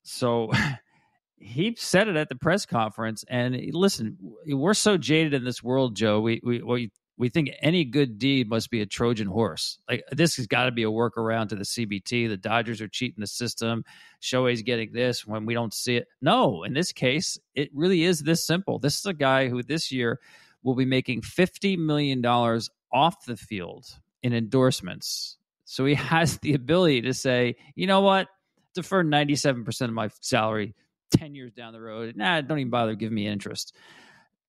So 0.02 0.52
he 1.38 1.74
said 1.79 2.09
it 2.09 2.16
at 2.16 2.29
the 2.29 2.37
press 2.37 2.66
conference. 2.66 3.24
And 3.29 3.59
listen, 3.72 4.16
we're 4.46 4.74
so 4.74 4.96
jaded 4.96 5.35
in 5.35 5.44
this 5.44 5.62
world, 5.62 5.96
Joe. 5.96 6.20
We 6.20 6.40
we 6.42 6.62
we, 6.62 6.90
we 7.18 7.29
think 7.29 7.50
any 7.61 7.85
good 7.85 8.18
deed 8.18 8.48
must 8.48 8.70
be 8.70 8.83
a 8.83 8.87
Trojan 8.87 9.26
horse. 9.26 9.79
Like 9.88 10.05
this 10.12 10.37
has 10.37 10.46
got 10.46 10.64
to 10.64 10.72
be 10.72 10.85
a 10.85 10.91
workaround 10.91 11.49
to 11.49 11.57
the 11.57 11.64
CBT. 11.64 12.28
The 12.28 12.36
Dodgers 12.36 12.80
are 12.80 12.88
cheating 12.88 13.20
the 13.20 13.26
system. 13.26 13.84
Shohei's 14.22 14.62
getting 14.62 14.93
this 14.93 15.26
when 15.26 15.47
we 15.47 15.55
don't 15.55 15.74
see 15.74 15.97
it. 15.97 16.07
No, 16.20 16.62
in 16.62 16.72
this 16.72 16.93
case, 16.93 17.38
it 17.55 17.70
really 17.74 18.05
is 18.05 18.20
this 18.20 18.47
simple. 18.47 18.78
This 18.78 18.99
is 18.99 19.07
a 19.07 19.14
guy 19.14 19.49
who 19.49 19.62
this 19.62 19.91
year 19.91 20.20
will 20.67 20.75
be 20.75 20.85
making 20.85 21.23
fifty 21.23 21.77
million 21.77 22.21
dollars 22.21 22.69
off 22.93 23.25
the 23.25 23.37
field 23.37 23.87
in 24.23 24.35
endorsements. 24.35 25.39
So 25.64 25.85
he 25.87 25.95
has 25.95 26.39
the 26.39 26.55
ability 26.55 27.03
to 27.03 27.14
say, 27.14 27.57
you 27.75 27.87
know 27.87 28.03
what, 28.03 28.29
defer 28.75 29.03
ninety 29.03 29.37
seven 29.37 29.64
percent 29.64 29.89
of 29.89 29.95
my 29.95 30.11
salary 30.21 30.75
10 31.12 31.35
years 31.35 31.53
down 31.53 31.73
the 31.73 31.81
road, 31.81 32.17
nah, 32.17 32.41
don't 32.41 32.59
even 32.59 32.71
bother 32.71 32.95
giving 32.95 33.14
me 33.14 33.27
interest. 33.27 33.75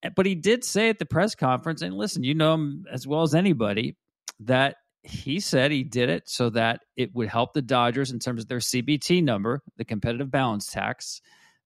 Eh, 0.03 0.09
but 0.15 0.25
he 0.25 0.35
did 0.35 0.63
say 0.63 0.89
at 0.89 0.99
the 0.99 1.05
press 1.05 1.35
conference, 1.35 1.81
and 1.81 1.95
listen, 1.95 2.23
you 2.23 2.33
know 2.33 2.53
him 2.53 2.85
as 2.91 3.07
well 3.07 3.21
as 3.21 3.35
anybody, 3.35 3.95
that 4.41 4.77
he 5.03 5.39
said 5.39 5.71
he 5.71 5.83
did 5.83 6.09
it 6.09 6.27
so 6.27 6.49
that 6.49 6.81
it 6.95 7.15
would 7.15 7.29
help 7.29 7.53
the 7.53 7.61
Dodgers 7.61 8.11
in 8.11 8.19
terms 8.19 8.43
of 8.43 8.49
their 8.49 8.59
CBT 8.59 9.23
number, 9.23 9.61
the 9.77 9.85
competitive 9.85 10.29
balance 10.29 10.67
tax, 10.67 11.21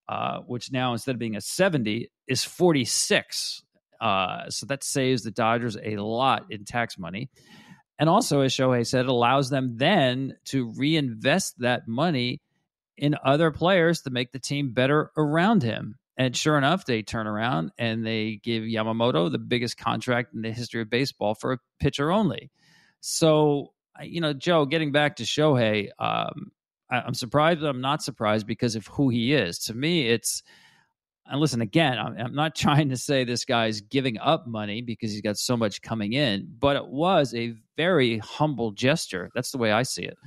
uh, 0.07 0.39
which 0.39 0.71
now 0.71 0.93
instead 0.93 1.15
of 1.15 1.19
being 1.19 1.35
a 1.35 1.41
70 1.41 2.11
is 2.27 2.43
46. 2.43 3.63
Uh, 4.01 4.49
so 4.49 4.65
that 4.65 4.83
saves 4.83 5.21
the 5.21 5.31
Dodgers 5.31 5.77
a 5.77 5.97
lot 5.97 6.47
in 6.49 6.65
tax 6.65 6.97
money. 6.97 7.29
And 7.99 8.09
also, 8.09 8.41
as 8.41 8.51
Shohei 8.51 8.85
said, 8.85 9.05
it 9.05 9.09
allows 9.09 9.51
them 9.51 9.77
then 9.77 10.35
to 10.45 10.73
reinvest 10.75 11.59
that 11.59 11.87
money 11.87 12.41
in 12.97 13.15
other 13.23 13.51
players 13.51 14.01
to 14.01 14.09
make 14.09 14.31
the 14.31 14.39
team 14.39 14.73
better 14.73 15.11
around 15.15 15.61
him. 15.61 15.99
And 16.17 16.35
sure 16.35 16.57
enough, 16.57 16.85
they 16.85 17.03
turn 17.03 17.27
around 17.27 17.71
and 17.77 18.05
they 18.05 18.39
give 18.43 18.63
Yamamoto 18.63 19.31
the 19.31 19.37
biggest 19.37 19.77
contract 19.77 20.33
in 20.33 20.41
the 20.41 20.51
history 20.51 20.81
of 20.81 20.89
baseball 20.89 21.35
for 21.35 21.53
a 21.53 21.57
pitcher 21.79 22.11
only. 22.11 22.49
So, 23.01 23.73
you 24.01 24.19
know, 24.19 24.33
Joe, 24.33 24.65
getting 24.65 24.91
back 24.91 25.17
to 25.17 25.23
Shohei, 25.23 25.89
um, 25.99 26.51
I, 26.89 27.07
am 27.07 27.13
surprised, 27.13 27.61
but 27.61 27.67
I'm 27.67 27.81
not 27.81 28.01
surprised 28.01 28.47
because 28.47 28.75
of 28.75 28.87
who 28.87 29.09
he 29.09 29.33
is. 29.33 29.59
To 29.59 29.75
me, 29.75 30.07
it's, 30.07 30.41
and 31.31 31.39
listen, 31.39 31.61
again, 31.61 31.97
I'm, 31.97 32.15
I'm 32.17 32.35
not 32.35 32.55
trying 32.55 32.89
to 32.89 32.97
say 32.97 33.23
this 33.23 33.45
guy's 33.45 33.81
giving 33.81 34.19
up 34.19 34.45
money 34.45 34.81
because 34.81 35.11
he's 35.11 35.21
got 35.21 35.37
so 35.37 35.57
much 35.57 35.81
coming 35.81 36.13
in, 36.13 36.47
but 36.59 36.75
it 36.75 36.87
was 36.87 37.33
a 37.33 37.55
very 37.77 38.19
humble 38.19 38.71
gesture. 38.71 39.31
That's 39.33 39.51
the 39.51 39.57
way 39.57 39.71
I 39.71 39.83
see 39.83 40.03
it. 40.03 40.17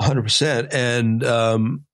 100%. 0.00 0.74
And, 0.74 1.22
um, 1.22 1.84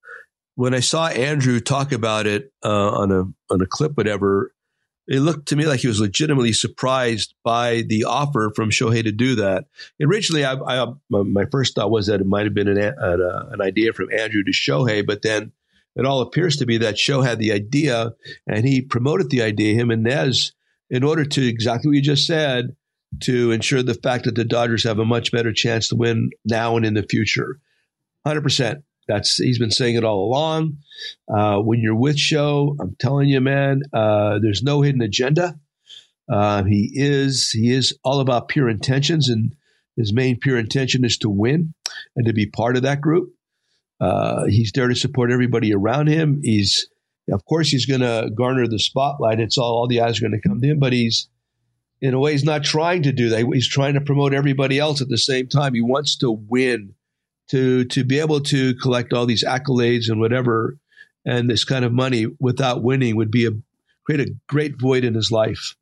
when 0.60 0.74
I 0.74 0.80
saw 0.80 1.06
Andrew 1.06 1.58
talk 1.58 1.90
about 1.90 2.26
it 2.26 2.52
uh, 2.62 2.90
on 2.90 3.10
a 3.10 3.22
on 3.52 3.62
a 3.62 3.66
clip, 3.66 3.96
whatever, 3.96 4.52
it 5.08 5.20
looked 5.20 5.48
to 5.48 5.56
me 5.56 5.64
like 5.64 5.80
he 5.80 5.88
was 5.88 6.00
legitimately 6.00 6.52
surprised 6.52 7.34
by 7.42 7.82
the 7.88 8.04
offer 8.04 8.52
from 8.54 8.70
Shohei 8.70 9.02
to 9.02 9.10
do 9.10 9.36
that. 9.36 9.64
Originally, 10.02 10.44
I, 10.44 10.54
I, 10.54 10.86
my 11.08 11.46
first 11.50 11.74
thought 11.74 11.90
was 11.90 12.08
that 12.08 12.20
it 12.20 12.26
might 12.26 12.44
have 12.44 12.52
been 12.52 12.68
an, 12.68 12.78
an, 12.78 12.94
uh, 12.98 13.48
an, 13.52 13.62
idea 13.62 13.94
from 13.94 14.12
Andrew 14.12 14.44
to 14.44 14.52
Shohei, 14.52 15.06
but 15.06 15.22
then 15.22 15.52
it 15.96 16.06
all 16.06 16.20
appears 16.20 16.56
to 16.56 16.66
be 16.66 16.78
that 16.78 16.98
Show 16.98 17.22
had 17.22 17.38
the 17.38 17.52
idea 17.52 18.12
and 18.46 18.66
he 18.66 18.80
promoted 18.80 19.30
the 19.30 19.42
idea, 19.42 19.74
him 19.74 19.90
and 19.90 20.02
Nez, 20.02 20.52
in 20.88 21.04
order 21.04 21.24
to 21.24 21.46
exactly 21.46 21.88
what 21.88 21.96
you 21.96 22.02
just 22.02 22.26
said, 22.26 22.76
to 23.22 23.50
ensure 23.50 23.82
the 23.82 23.94
fact 23.94 24.24
that 24.24 24.36
the 24.36 24.44
Dodgers 24.44 24.84
have 24.84 24.98
a 24.98 25.04
much 25.04 25.32
better 25.32 25.52
chance 25.52 25.88
to 25.88 25.96
win 25.96 26.30
now 26.44 26.76
and 26.76 26.86
in 26.86 26.94
the 26.94 27.02
future. 27.02 27.58
100%. 28.26 28.82
That's 29.08 29.36
he's 29.36 29.58
been 29.58 29.72
saying 29.72 29.96
it 29.96 30.04
all 30.04 30.24
along. 30.24 30.78
Uh, 31.28 31.58
when 31.58 31.80
you're 31.80 31.96
with 31.96 32.16
Show, 32.18 32.76
I'm 32.80 32.94
telling 33.00 33.28
you, 33.28 33.40
man, 33.40 33.82
uh, 33.92 34.38
there's 34.40 34.62
no 34.62 34.82
hidden 34.82 35.02
agenda. 35.02 35.58
Uh, 36.30 36.62
he 36.62 36.92
is 36.94 37.50
he 37.50 37.72
is 37.72 37.98
all 38.04 38.20
about 38.20 38.46
pure 38.46 38.68
intentions, 38.68 39.28
and 39.28 39.56
his 39.96 40.12
main 40.12 40.38
pure 40.38 40.56
intention 40.56 41.04
is 41.04 41.18
to 41.18 41.28
win 41.28 41.74
and 42.14 42.26
to 42.26 42.32
be 42.32 42.46
part 42.46 42.76
of 42.76 42.82
that 42.82 43.00
group. 43.00 43.34
Uh, 44.00 44.44
he's 44.46 44.72
there 44.72 44.88
to 44.88 44.94
support 44.94 45.30
everybody 45.30 45.74
around 45.74 46.08
him. 46.08 46.40
He's 46.42 46.88
of 47.30 47.44
course 47.44 47.68
he's 47.68 47.86
going 47.86 48.00
to 48.00 48.30
garner 48.34 48.66
the 48.66 48.78
spotlight. 48.78 49.40
It's 49.40 49.58
all 49.58 49.72
all 49.74 49.86
the 49.86 50.00
eyes 50.00 50.18
are 50.18 50.28
going 50.28 50.40
to 50.40 50.48
come 50.48 50.60
to 50.60 50.68
him, 50.68 50.78
but 50.78 50.92
he's 50.92 51.28
in 52.00 52.14
a 52.14 52.18
way 52.18 52.32
he's 52.32 52.44
not 52.44 52.64
trying 52.64 53.02
to 53.02 53.12
do 53.12 53.28
that. 53.28 53.46
He's 53.52 53.68
trying 53.68 53.94
to 53.94 54.00
promote 54.00 54.32
everybody 54.32 54.78
else 54.78 55.00
at 55.02 55.08
the 55.08 55.18
same 55.18 55.48
time. 55.48 55.74
He 55.74 55.82
wants 55.82 56.16
to 56.18 56.30
win 56.30 56.94
to 57.50 57.84
to 57.86 58.04
be 58.04 58.20
able 58.20 58.40
to 58.40 58.74
collect 58.76 59.12
all 59.12 59.26
these 59.26 59.44
accolades 59.44 60.08
and 60.08 60.20
whatever 60.20 60.78
and 61.26 61.50
this 61.50 61.64
kind 61.64 61.84
of 61.84 61.92
money 61.92 62.26
without 62.38 62.82
winning 62.82 63.16
would 63.16 63.30
be 63.30 63.46
a 63.46 63.50
create 64.04 64.28
a 64.28 64.34
great 64.48 64.80
void 64.80 65.04
in 65.04 65.14
his 65.14 65.30
life 65.30 65.76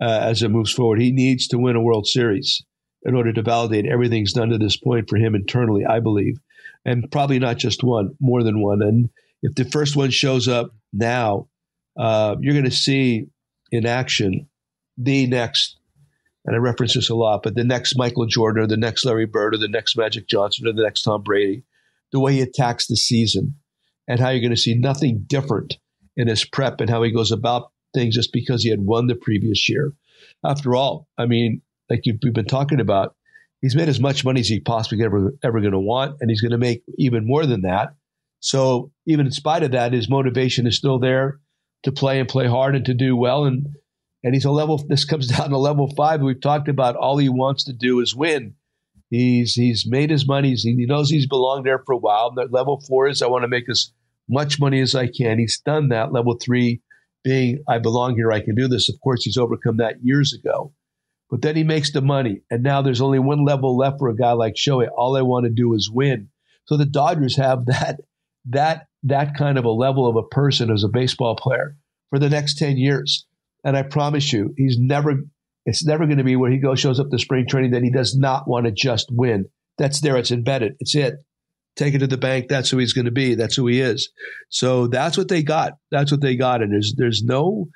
uh, 0.00 0.20
as 0.22 0.42
it 0.42 0.50
moves 0.50 0.72
forward. 0.72 1.00
He 1.00 1.12
needs 1.12 1.48
to 1.48 1.58
win 1.58 1.76
a 1.76 1.80
World 1.80 2.06
Series 2.06 2.62
in 3.04 3.14
order 3.14 3.32
to 3.32 3.42
validate 3.42 3.86
everything's 3.86 4.32
done 4.32 4.50
to 4.50 4.58
this 4.58 4.76
point 4.76 5.08
for 5.08 5.16
him 5.16 5.34
internally, 5.34 5.84
I 5.84 6.00
believe, 6.00 6.38
and 6.84 7.10
probably 7.10 7.38
not 7.38 7.58
just 7.58 7.84
one, 7.84 8.14
more 8.20 8.42
than 8.42 8.60
one. 8.60 8.82
And 8.82 9.08
if 9.42 9.54
the 9.54 9.64
first 9.64 9.96
one 9.96 10.10
shows 10.10 10.48
up 10.48 10.70
now, 10.92 11.48
uh, 11.98 12.36
you're 12.40 12.54
going 12.54 12.64
to 12.64 12.70
see 12.70 13.26
in 13.70 13.86
action 13.86 14.48
the 14.96 15.26
next 15.26 15.78
and 16.44 16.56
I 16.56 16.58
reference 16.58 16.94
this 16.94 17.10
a 17.10 17.14
lot, 17.14 17.42
but 17.42 17.54
the 17.54 17.64
next 17.64 17.96
Michael 17.96 18.26
Jordan 18.26 18.64
or 18.64 18.66
the 18.66 18.76
next 18.76 19.04
Larry 19.04 19.26
Bird 19.26 19.54
or 19.54 19.58
the 19.58 19.68
next 19.68 19.96
Magic 19.96 20.26
Johnson 20.26 20.66
or 20.66 20.72
the 20.72 20.82
next 20.82 21.02
Tom 21.02 21.22
Brady, 21.22 21.64
the 22.10 22.20
way 22.20 22.32
he 22.32 22.40
attacks 22.40 22.86
the 22.86 22.96
season 22.96 23.54
and 24.08 24.18
how 24.18 24.30
you're 24.30 24.40
going 24.40 24.50
to 24.50 24.56
see 24.56 24.74
nothing 24.74 25.24
different 25.26 25.78
in 26.16 26.28
his 26.28 26.44
prep 26.44 26.80
and 26.80 26.90
how 26.90 27.02
he 27.02 27.12
goes 27.12 27.30
about 27.30 27.70
things 27.94 28.14
just 28.14 28.32
because 28.32 28.62
he 28.62 28.70
had 28.70 28.80
won 28.80 29.06
the 29.06 29.14
previous 29.14 29.68
year. 29.68 29.92
After 30.44 30.74
all, 30.74 31.06
I 31.16 31.26
mean, 31.26 31.62
like 31.88 32.02
we've 32.06 32.34
been 32.34 32.44
talking 32.44 32.80
about, 32.80 33.14
he's 33.62 33.76
made 33.76 33.88
as 33.88 34.00
much 34.00 34.24
money 34.24 34.40
as 34.40 34.48
he 34.48 34.60
possibly 34.60 35.02
ever 35.04 35.34
ever 35.42 35.60
going 35.60 35.72
to 35.72 35.78
want, 35.78 36.16
and 36.20 36.28
he's 36.28 36.42
going 36.42 36.52
to 36.52 36.58
make 36.58 36.82
even 36.98 37.26
more 37.26 37.46
than 37.46 37.62
that. 37.62 37.94
So 38.40 38.90
even 39.06 39.26
in 39.26 39.32
spite 39.32 39.62
of 39.62 39.70
that, 39.70 39.92
his 39.92 40.10
motivation 40.10 40.66
is 40.66 40.76
still 40.76 40.98
there 40.98 41.38
to 41.84 41.92
play 41.92 42.18
and 42.18 42.28
play 42.28 42.46
hard 42.46 42.74
and 42.74 42.84
to 42.86 42.94
do 42.94 43.16
well. 43.16 43.44
And 43.44 43.68
and 44.24 44.34
he's 44.34 44.44
a 44.44 44.50
level. 44.50 44.84
This 44.88 45.04
comes 45.04 45.28
down 45.36 45.50
to 45.50 45.58
level 45.58 45.92
five. 45.96 46.20
We've 46.20 46.40
talked 46.40 46.68
about 46.68 46.96
all 46.96 47.16
he 47.16 47.28
wants 47.28 47.64
to 47.64 47.72
do 47.72 48.00
is 48.00 48.14
win. 48.14 48.54
He's 49.10 49.54
he's 49.54 49.86
made 49.86 50.10
his 50.10 50.26
money. 50.26 50.54
he 50.54 50.86
knows 50.86 51.08
he's 51.10 51.26
belonged 51.26 51.66
there 51.66 51.82
for 51.86 51.92
a 51.92 51.98
while. 51.98 52.34
level 52.50 52.82
four 52.88 53.08
is 53.08 53.22
I 53.22 53.28
want 53.28 53.42
to 53.42 53.48
make 53.48 53.68
as 53.70 53.92
much 54.28 54.58
money 54.58 54.80
as 54.80 54.94
I 54.94 55.06
can. 55.06 55.38
He's 55.38 55.60
done 55.60 55.88
that. 55.88 56.12
Level 56.12 56.36
three 56.42 56.80
being 57.22 57.62
I 57.68 57.78
belong 57.78 58.14
here. 58.16 58.32
I 58.32 58.40
can 58.40 58.54
do 58.54 58.68
this. 58.68 58.88
Of 58.88 58.96
course, 59.00 59.22
he's 59.22 59.36
overcome 59.36 59.76
that 59.76 59.96
years 60.02 60.32
ago. 60.32 60.72
But 61.32 61.40
then 61.40 61.56
he 61.56 61.64
makes 61.64 61.92
the 61.92 62.02
money, 62.02 62.42
and 62.50 62.62
now 62.62 62.82
there's 62.82 63.00
only 63.00 63.18
one 63.18 63.42
level 63.42 63.74
left 63.74 63.98
for 63.98 64.10
a 64.10 64.14
guy 64.14 64.32
like 64.32 64.52
Shohei. 64.54 64.88
All 64.94 65.16
I 65.16 65.22
want 65.22 65.46
to 65.46 65.50
do 65.50 65.72
is 65.72 65.90
win. 65.90 66.28
So 66.66 66.76
the 66.76 66.84
Dodgers 66.84 67.36
have 67.36 67.64
that 67.66 68.00
that 68.50 68.86
that 69.04 69.34
kind 69.34 69.56
of 69.56 69.64
a 69.64 69.70
level 69.70 70.06
of 70.06 70.16
a 70.16 70.28
person 70.28 70.70
as 70.70 70.84
a 70.84 70.88
baseball 70.88 71.34
player 71.34 71.74
for 72.10 72.18
the 72.18 72.28
next 72.28 72.58
ten 72.58 72.76
years. 72.76 73.26
And 73.64 73.78
I 73.78 73.82
promise 73.82 74.30
you, 74.30 74.52
he's 74.58 74.76
never, 74.78 75.22
it's 75.64 75.86
never 75.86 76.04
going 76.04 76.18
to 76.18 76.24
be 76.24 76.36
where 76.36 76.50
he 76.50 76.58
goes, 76.58 76.80
shows 76.80 77.00
up 77.00 77.08
to 77.10 77.18
spring 77.18 77.46
training 77.48 77.70
that 77.70 77.82
he 77.82 77.90
does 77.90 78.14
not 78.14 78.46
want 78.46 78.66
to 78.66 78.72
just 78.72 79.08
win. 79.10 79.46
That's 79.78 80.02
there. 80.02 80.18
It's 80.18 80.32
embedded. 80.32 80.76
It's 80.80 80.94
it. 80.94 81.14
Take 81.76 81.94
it 81.94 82.00
to 82.00 82.06
the 82.06 82.18
bank. 82.18 82.48
That's 82.48 82.68
who 82.68 82.76
he's 82.76 82.92
going 82.92 83.06
to 83.06 83.10
be. 83.10 83.36
That's 83.36 83.56
who 83.56 83.68
he 83.68 83.80
is. 83.80 84.10
So 84.50 84.88
that's 84.88 85.16
what 85.16 85.28
they 85.28 85.42
got. 85.42 85.78
That's 85.90 86.10
what 86.10 86.20
they 86.20 86.36
got. 86.36 86.60
And 86.60 86.72
there's, 86.72 86.92
there's 86.94 87.22
no, 87.22 87.68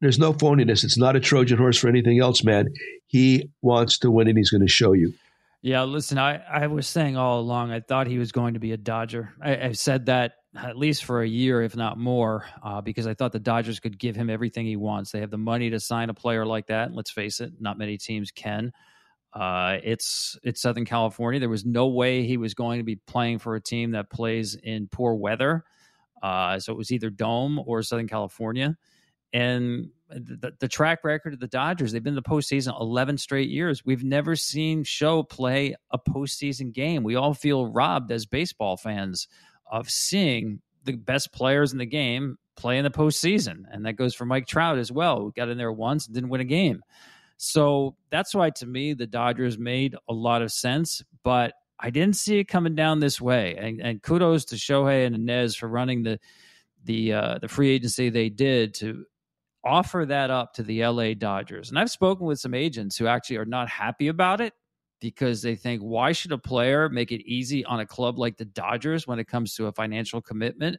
there's 0.00 0.18
no 0.18 0.32
phoniness. 0.32 0.84
It's 0.84 0.98
not 0.98 1.16
a 1.16 1.20
Trojan 1.20 1.58
horse 1.58 1.78
for 1.78 1.88
anything 1.88 2.20
else, 2.20 2.44
man. 2.44 2.68
He 3.06 3.50
wants 3.62 3.98
to 4.00 4.10
win 4.10 4.28
and 4.28 4.36
he's 4.36 4.50
going 4.50 4.62
to 4.62 4.68
show 4.68 4.92
you. 4.92 5.14
Yeah, 5.62 5.82
listen, 5.82 6.18
I, 6.18 6.36
I 6.48 6.68
was 6.68 6.86
saying 6.86 7.16
all 7.16 7.40
along, 7.40 7.72
I 7.72 7.80
thought 7.80 8.06
he 8.06 8.18
was 8.18 8.30
going 8.30 8.54
to 8.54 8.60
be 8.60 8.72
a 8.72 8.76
Dodger. 8.76 9.32
I, 9.42 9.72
said 9.72 10.06
that 10.06 10.34
at 10.56 10.76
least 10.76 11.04
for 11.04 11.22
a 11.22 11.26
year, 11.26 11.62
if 11.62 11.74
not 11.74 11.98
more, 11.98 12.44
uh, 12.62 12.80
because 12.80 13.06
I 13.06 13.14
thought 13.14 13.32
the 13.32 13.40
Dodgers 13.40 13.80
could 13.80 13.98
give 13.98 14.14
him 14.14 14.30
everything 14.30 14.64
he 14.66 14.76
wants. 14.76 15.10
They 15.10 15.20
have 15.20 15.30
the 15.30 15.38
money 15.38 15.70
to 15.70 15.80
sign 15.80 16.08
a 16.08 16.14
player 16.14 16.46
like 16.46 16.68
that. 16.68 16.92
Let's 16.92 17.10
face 17.10 17.40
it, 17.40 17.54
not 17.58 17.78
many 17.78 17.98
teams 17.98 18.30
can. 18.30 18.72
Uh, 19.32 19.78
it's 19.82 20.38
it's 20.44 20.62
Southern 20.62 20.84
California. 20.84 21.40
There 21.40 21.48
was 21.48 21.66
no 21.66 21.88
way 21.88 22.22
he 22.22 22.36
was 22.36 22.54
going 22.54 22.78
to 22.78 22.84
be 22.84 22.96
playing 22.96 23.38
for 23.38 23.54
a 23.54 23.60
team 23.60 23.90
that 23.90 24.08
plays 24.08 24.54
in 24.54 24.88
poor 24.88 25.14
weather. 25.14 25.64
Uh, 26.22 26.58
so 26.58 26.72
it 26.72 26.78
was 26.78 26.90
either 26.90 27.10
Dome 27.10 27.60
or 27.66 27.82
Southern 27.82 28.08
California. 28.08 28.76
And 29.36 29.90
the, 30.08 30.54
the, 30.60 30.68
track 30.68 31.04
record 31.04 31.34
of 31.34 31.40
the 31.40 31.46
Dodgers, 31.46 31.92
they've 31.92 32.02
been 32.02 32.12
in 32.12 32.22
the 32.22 32.22
postseason 32.22 32.80
11 32.80 33.18
straight 33.18 33.50
years. 33.50 33.84
We've 33.84 34.02
never 34.02 34.34
seen 34.34 34.82
Show 34.82 35.22
play 35.22 35.76
a 35.90 35.98
postseason 35.98 36.72
game. 36.72 37.02
We 37.02 37.16
all 37.16 37.34
feel 37.34 37.66
robbed 37.66 38.10
as 38.12 38.24
baseball 38.24 38.78
fans 38.78 39.28
of 39.70 39.90
seeing 39.90 40.62
the 40.84 40.96
best 40.96 41.34
players 41.34 41.72
in 41.72 41.78
the 41.78 41.84
game 41.84 42.38
play 42.56 42.78
in 42.78 42.84
the 42.84 42.90
postseason. 42.90 43.64
And 43.70 43.84
that 43.84 43.94
goes 43.94 44.14
for 44.14 44.24
Mike 44.24 44.46
Trout 44.46 44.78
as 44.78 44.90
well, 44.90 45.20
who 45.20 45.32
got 45.36 45.50
in 45.50 45.58
there 45.58 45.70
once 45.70 46.06
and 46.06 46.14
didn't 46.14 46.30
win 46.30 46.40
a 46.40 46.44
game. 46.44 46.80
So 47.36 47.94
that's 48.08 48.34
why, 48.34 48.48
to 48.48 48.64
me, 48.64 48.94
the 48.94 49.06
Dodgers 49.06 49.58
made 49.58 49.96
a 50.08 50.14
lot 50.14 50.40
of 50.40 50.50
sense, 50.50 51.02
but 51.22 51.52
I 51.78 51.90
didn't 51.90 52.16
see 52.16 52.38
it 52.38 52.44
coming 52.44 52.74
down 52.74 53.00
this 53.00 53.20
way. 53.20 53.54
And, 53.56 53.82
and 53.82 54.02
kudos 54.02 54.46
to 54.46 54.54
Shohei 54.54 55.04
and 55.04 55.14
Inez 55.14 55.56
for 55.56 55.68
running 55.68 56.04
the 56.04 56.18
the 56.86 57.12
uh, 57.12 57.38
the 57.38 57.48
free 57.48 57.70
agency 57.70 58.08
they 58.08 58.28
did 58.30 58.72
to 58.74 59.04
offer 59.66 60.06
that 60.06 60.30
up 60.30 60.54
to 60.54 60.62
the 60.62 60.84
LA 60.86 61.14
Dodgers. 61.14 61.70
And 61.70 61.78
I've 61.78 61.90
spoken 61.90 62.26
with 62.26 62.38
some 62.38 62.54
agents 62.54 62.96
who 62.96 63.06
actually 63.06 63.38
are 63.38 63.44
not 63.44 63.68
happy 63.68 64.08
about 64.08 64.40
it 64.40 64.54
because 65.00 65.42
they 65.42 65.56
think 65.56 65.82
why 65.82 66.12
should 66.12 66.32
a 66.32 66.38
player 66.38 66.88
make 66.88 67.12
it 67.12 67.26
easy 67.26 67.64
on 67.64 67.80
a 67.80 67.86
club 67.86 68.18
like 68.18 68.36
the 68.36 68.44
Dodgers 68.44 69.06
when 69.06 69.18
it 69.18 69.26
comes 69.26 69.54
to 69.54 69.66
a 69.66 69.72
financial 69.72 70.22
commitment? 70.22 70.78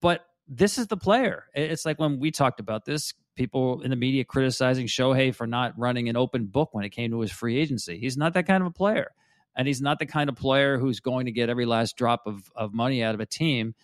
But 0.00 0.24
this 0.48 0.78
is 0.78 0.88
the 0.88 0.96
player. 0.96 1.44
It's 1.54 1.84
like 1.84 1.98
when 1.98 2.18
we 2.18 2.30
talked 2.30 2.60
about 2.60 2.84
this, 2.84 3.14
people 3.36 3.82
in 3.82 3.90
the 3.90 3.96
media 3.96 4.24
criticizing 4.24 4.86
Shohei 4.86 5.34
for 5.34 5.46
not 5.46 5.78
running 5.78 6.08
an 6.08 6.16
open 6.16 6.46
book 6.46 6.70
when 6.72 6.84
it 6.84 6.90
came 6.90 7.10
to 7.12 7.20
his 7.20 7.30
free 7.30 7.58
agency. 7.58 7.98
He's 7.98 8.16
not 8.16 8.34
that 8.34 8.46
kind 8.46 8.62
of 8.62 8.66
a 8.66 8.72
player. 8.72 9.12
And 9.54 9.68
he's 9.68 9.82
not 9.82 9.98
the 9.98 10.06
kind 10.06 10.30
of 10.30 10.36
player 10.36 10.78
who's 10.78 11.00
going 11.00 11.26
to 11.26 11.32
get 11.32 11.50
every 11.50 11.66
last 11.66 11.96
drop 11.96 12.22
of, 12.26 12.50
of 12.56 12.72
money 12.72 13.02
out 13.02 13.14
of 13.14 13.20
a 13.20 13.26
team. 13.26 13.74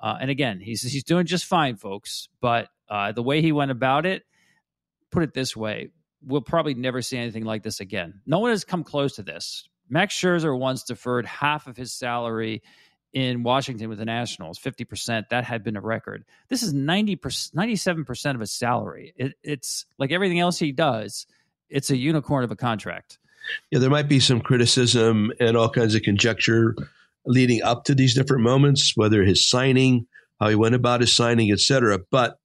Uh, 0.00 0.16
and 0.20 0.30
again, 0.30 0.60
he's 0.60 0.82
he's 0.82 1.02
doing 1.02 1.26
just 1.26 1.46
fine, 1.46 1.76
folks. 1.76 2.28
But 2.40 2.68
uh, 2.88 3.12
the 3.12 3.22
way 3.22 3.42
he 3.42 3.52
went 3.52 3.70
about 3.70 4.06
it, 4.06 4.24
put 5.10 5.22
it 5.22 5.34
this 5.34 5.56
way, 5.56 5.90
we'll 6.24 6.40
probably 6.40 6.74
never 6.74 7.02
see 7.02 7.16
anything 7.16 7.44
like 7.44 7.62
this 7.62 7.80
again. 7.80 8.20
No 8.26 8.38
one 8.38 8.50
has 8.50 8.64
come 8.64 8.84
close 8.84 9.16
to 9.16 9.22
this. 9.22 9.68
Max 9.88 10.14
Scherzer 10.18 10.56
once 10.58 10.82
deferred 10.82 11.26
half 11.26 11.66
of 11.66 11.76
his 11.76 11.92
salary 11.92 12.62
in 13.12 13.42
Washington 13.42 13.88
with 13.88 13.98
the 13.98 14.04
Nationals, 14.04 14.58
50%. 14.58 15.28
That 15.30 15.44
had 15.44 15.62
been 15.62 15.76
a 15.76 15.80
record. 15.80 16.24
This 16.48 16.62
is 16.62 16.74
90%, 16.74 17.54
97% 17.54 18.34
of 18.34 18.40
his 18.40 18.52
salary. 18.52 19.14
It, 19.16 19.34
it's 19.42 19.86
like 19.98 20.12
everything 20.12 20.40
else 20.40 20.58
he 20.58 20.72
does, 20.72 21.26
it's 21.68 21.90
a 21.90 21.96
unicorn 21.96 22.44
of 22.44 22.50
a 22.50 22.56
contract. 22.56 23.18
Yeah, 23.70 23.78
there 23.78 23.90
might 23.90 24.08
be 24.08 24.20
some 24.20 24.40
criticism 24.40 25.32
and 25.40 25.56
all 25.56 25.68
kinds 25.68 25.94
of 25.94 26.02
conjecture 26.02 26.74
leading 27.24 27.62
up 27.62 27.84
to 27.84 27.94
these 27.94 28.14
different 28.14 28.42
moments, 28.42 28.92
whether 28.96 29.22
his 29.22 29.48
signing, 29.48 30.06
how 30.40 30.48
he 30.48 30.54
went 30.54 30.74
about 30.74 31.00
his 31.00 31.14
signing, 31.14 31.50
etc. 31.52 32.00
But 32.10 32.38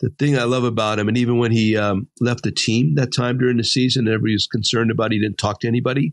the 0.00 0.10
thing 0.18 0.38
I 0.38 0.44
love 0.44 0.64
about 0.64 0.98
him, 0.98 1.08
and 1.08 1.16
even 1.16 1.38
when 1.38 1.52
he 1.52 1.76
um, 1.76 2.08
left 2.20 2.42
the 2.42 2.52
team 2.52 2.96
that 2.96 3.12
time 3.14 3.38
during 3.38 3.56
the 3.56 3.64
season, 3.64 4.06
everybody 4.06 4.34
was 4.34 4.46
concerned 4.46 4.90
about 4.90 5.12
he 5.12 5.20
didn't 5.20 5.38
talk 5.38 5.60
to 5.60 5.68
anybody. 5.68 6.12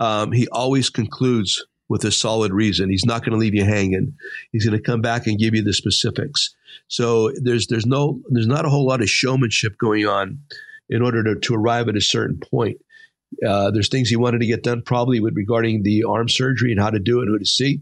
Um, 0.00 0.32
he 0.32 0.48
always 0.48 0.90
concludes 0.90 1.64
with 1.88 2.04
a 2.04 2.10
solid 2.10 2.52
reason. 2.52 2.90
He's 2.90 3.04
not 3.04 3.20
going 3.20 3.32
to 3.32 3.38
leave 3.38 3.54
you 3.54 3.64
hanging. 3.64 4.14
He's 4.52 4.66
going 4.66 4.76
to 4.76 4.82
come 4.82 5.00
back 5.00 5.26
and 5.26 5.38
give 5.38 5.54
you 5.54 5.62
the 5.62 5.72
specifics. 5.72 6.54
So 6.88 7.30
there's 7.40 7.68
there's 7.68 7.86
no 7.86 8.20
there's 8.30 8.46
not 8.46 8.64
a 8.64 8.68
whole 8.68 8.86
lot 8.86 9.02
of 9.02 9.08
showmanship 9.08 9.78
going 9.78 10.06
on 10.06 10.40
in 10.88 11.02
order 11.02 11.22
to, 11.22 11.40
to 11.40 11.54
arrive 11.54 11.88
at 11.88 11.96
a 11.96 12.00
certain 12.00 12.38
point. 12.38 12.78
Uh, 13.46 13.70
there's 13.70 13.88
things 13.88 14.08
he 14.08 14.16
wanted 14.16 14.40
to 14.40 14.46
get 14.46 14.62
done 14.62 14.82
probably 14.82 15.20
with 15.20 15.34
regarding 15.36 15.82
the 15.82 16.04
arm 16.04 16.28
surgery 16.28 16.72
and 16.72 16.80
how 16.80 16.90
to 16.90 16.98
do 16.98 17.20
it, 17.20 17.26
who 17.26 17.38
to 17.38 17.44
see. 17.44 17.80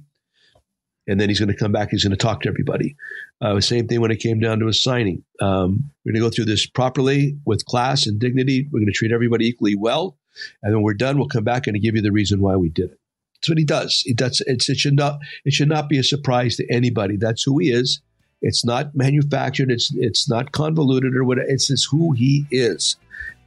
And 1.08 1.20
then 1.20 1.28
he's 1.28 1.40
going 1.40 1.50
to 1.50 1.56
come 1.56 1.72
back. 1.72 1.90
He's 1.90 2.04
going 2.04 2.16
to 2.16 2.16
talk 2.16 2.42
to 2.42 2.48
everybody. 2.48 2.96
Uh, 3.40 3.60
same 3.60 3.88
thing 3.88 4.00
when 4.00 4.12
it 4.12 4.20
came 4.20 4.38
down 4.38 4.60
to 4.60 4.66
his 4.66 4.82
signing. 4.82 5.24
Um, 5.40 5.90
we're 6.04 6.12
going 6.12 6.22
to 6.22 6.28
go 6.28 6.30
through 6.30 6.44
this 6.44 6.64
properly 6.64 7.36
with 7.44 7.66
class 7.66 8.06
and 8.06 8.20
dignity. 8.20 8.68
We're 8.70 8.80
going 8.80 8.86
to 8.86 8.92
treat 8.92 9.10
everybody 9.10 9.48
equally 9.48 9.74
well. 9.74 10.16
And 10.62 10.74
when 10.74 10.82
we're 10.82 10.94
done, 10.94 11.18
we'll 11.18 11.28
come 11.28 11.44
back 11.44 11.66
and 11.66 11.80
give 11.80 11.96
you 11.96 12.02
the 12.02 12.12
reason 12.12 12.40
why 12.40 12.56
we 12.56 12.68
did 12.68 12.92
it. 12.92 12.98
That's 13.34 13.48
what 13.48 13.58
he 13.58 13.64
does. 13.64 14.02
He 14.04 14.14
does. 14.14 14.40
It 14.46 14.62
should 14.62 14.94
not. 14.94 15.18
It 15.44 15.52
should 15.52 15.68
not 15.68 15.88
be 15.88 15.98
a 15.98 16.04
surprise 16.04 16.54
to 16.56 16.72
anybody. 16.72 17.16
That's 17.16 17.42
who 17.42 17.58
he 17.58 17.72
is. 17.72 18.00
It's 18.40 18.64
not 18.64 18.94
manufactured. 18.94 19.72
It's 19.72 19.92
it's 19.96 20.28
not 20.28 20.52
convoluted 20.52 21.16
or 21.16 21.24
whatever. 21.24 21.48
It's 21.48 21.66
just 21.66 21.88
who 21.90 22.12
he 22.12 22.46
is. 22.52 22.96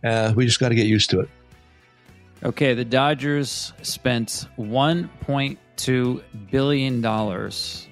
Uh, 0.03 0.33
we 0.35 0.45
just 0.45 0.59
got 0.59 0.69
to 0.69 0.75
get 0.75 0.87
used 0.87 1.09
to 1.11 1.21
it. 1.21 1.29
Okay, 2.43 2.73
the 2.73 2.85
Dodgers 2.85 3.73
spent 3.81 4.47
1.2 5.75 6.21
billion 6.51 7.01
dollars 7.01 7.87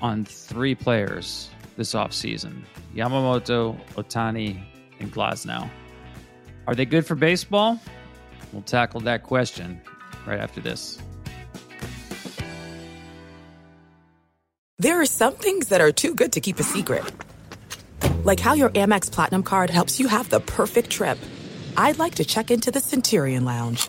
on 0.00 0.24
three 0.24 0.74
players 0.74 1.50
this 1.76 1.94
offseason. 1.94 2.62
Yamamoto, 2.94 3.78
Ohtani, 3.94 4.60
and 5.00 5.12
Glasnow. 5.12 5.68
Are 6.66 6.74
they 6.74 6.84
good 6.84 7.06
for 7.06 7.14
baseball? 7.14 7.80
We'll 8.52 8.62
tackle 8.62 9.00
that 9.00 9.22
question 9.22 9.80
right 10.26 10.40
after 10.40 10.60
this. 10.60 10.98
There 14.80 15.00
are 15.00 15.06
some 15.06 15.34
things 15.34 15.68
that 15.68 15.80
are 15.80 15.90
too 15.90 16.14
good 16.14 16.32
to 16.32 16.40
keep 16.40 16.60
a 16.60 16.62
secret. 16.62 17.04
Like 18.22 18.38
how 18.38 18.54
your 18.54 18.70
Amex 18.70 19.10
Platinum 19.10 19.42
card 19.42 19.70
helps 19.70 19.98
you 19.98 20.06
have 20.08 20.28
the 20.30 20.40
perfect 20.40 20.90
trip. 20.90 21.18
I'd 21.76 21.98
like 21.98 22.16
to 22.16 22.24
check 22.24 22.50
into 22.50 22.70
the 22.70 22.80
Centurion 22.80 23.44
Lounge. 23.44 23.88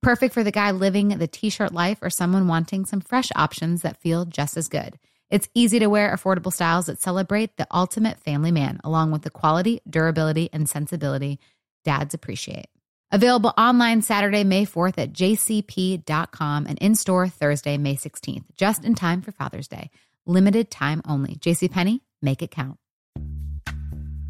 Perfect 0.00 0.32
for 0.32 0.44
the 0.44 0.52
guy 0.52 0.70
living 0.70 1.08
the 1.08 1.26
t 1.26 1.50
shirt 1.50 1.72
life 1.72 1.98
or 2.02 2.10
someone 2.10 2.46
wanting 2.46 2.84
some 2.84 3.00
fresh 3.00 3.30
options 3.34 3.82
that 3.82 4.00
feel 4.00 4.24
just 4.24 4.56
as 4.56 4.68
good. 4.68 4.98
It's 5.28 5.48
easy 5.54 5.78
to 5.80 5.88
wear, 5.88 6.14
affordable 6.14 6.52
styles 6.52 6.86
that 6.86 7.00
celebrate 7.00 7.56
the 7.56 7.66
ultimate 7.72 8.20
family 8.20 8.52
man, 8.52 8.80
along 8.84 9.10
with 9.10 9.22
the 9.22 9.30
quality, 9.30 9.80
durability, 9.88 10.48
and 10.52 10.68
sensibility 10.68 11.38
dads 11.84 12.14
appreciate. 12.14 12.66
Available 13.10 13.52
online 13.58 14.02
Saturday, 14.02 14.44
May 14.44 14.66
4th 14.66 14.98
at 14.98 15.12
jcp.com 15.12 16.66
and 16.66 16.78
in 16.78 16.94
store 16.94 17.28
Thursday, 17.28 17.76
May 17.76 17.96
16th, 17.96 18.44
just 18.56 18.84
in 18.84 18.94
time 18.94 19.20
for 19.20 19.32
Father's 19.32 19.68
Day. 19.68 19.90
Limited 20.26 20.70
time 20.70 21.02
only. 21.06 21.34
JCPenney, 21.36 22.00
make 22.22 22.42
it 22.42 22.50
count. 22.50 22.78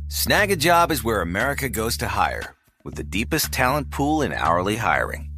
Snagajob 0.09 0.91
is 0.91 1.05
where 1.05 1.21
America 1.21 1.69
goes 1.69 1.99
to 1.99 2.09
hire, 2.09 2.55
with 2.85 2.95
the 2.95 3.05
deepest 3.05 3.53
talent 3.53 3.91
pool 3.91 4.23
in 4.23 4.33
hourly 4.33 4.77
hiring. 4.77 5.38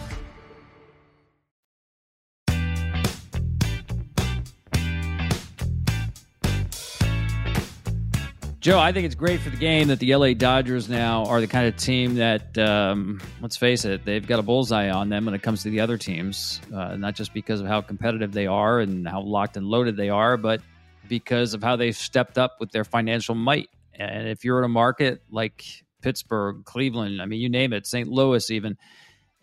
Joe, 8.61 8.77
I 8.77 8.91
think 8.91 9.07
it's 9.07 9.15
great 9.15 9.39
for 9.39 9.49
the 9.49 9.57
game 9.57 9.87
that 9.87 9.97
the 9.97 10.15
LA 10.15 10.35
Dodgers 10.35 10.87
now 10.87 11.25
are 11.25 11.41
the 11.41 11.47
kind 11.47 11.67
of 11.67 11.75
team 11.77 12.13
that, 12.17 12.55
um, 12.59 13.19
let's 13.41 13.57
face 13.57 13.85
it, 13.85 14.05
they've 14.05 14.25
got 14.25 14.37
a 14.37 14.43
bullseye 14.43 14.91
on 14.91 15.09
them 15.09 15.25
when 15.25 15.33
it 15.33 15.41
comes 15.41 15.63
to 15.63 15.71
the 15.71 15.79
other 15.79 15.97
teams. 15.97 16.61
Uh, 16.71 16.95
not 16.95 17.15
just 17.15 17.33
because 17.33 17.59
of 17.59 17.65
how 17.65 17.81
competitive 17.81 18.31
they 18.33 18.45
are 18.45 18.79
and 18.79 19.07
how 19.07 19.19
locked 19.19 19.57
and 19.57 19.65
loaded 19.65 19.97
they 19.97 20.09
are, 20.09 20.37
but 20.37 20.61
because 21.07 21.55
of 21.55 21.63
how 21.63 21.75
they've 21.75 21.95
stepped 21.95 22.37
up 22.37 22.57
with 22.59 22.71
their 22.71 22.83
financial 22.83 23.33
might. 23.33 23.67
And 23.95 24.27
if 24.27 24.45
you're 24.45 24.59
in 24.59 24.65
a 24.65 24.69
market 24.69 25.23
like 25.31 25.65
Pittsburgh, 26.03 26.63
Cleveland, 26.63 27.19
I 27.19 27.25
mean, 27.25 27.41
you 27.41 27.49
name 27.49 27.73
it, 27.73 27.87
St. 27.87 28.07
Louis, 28.07 28.51
even, 28.51 28.77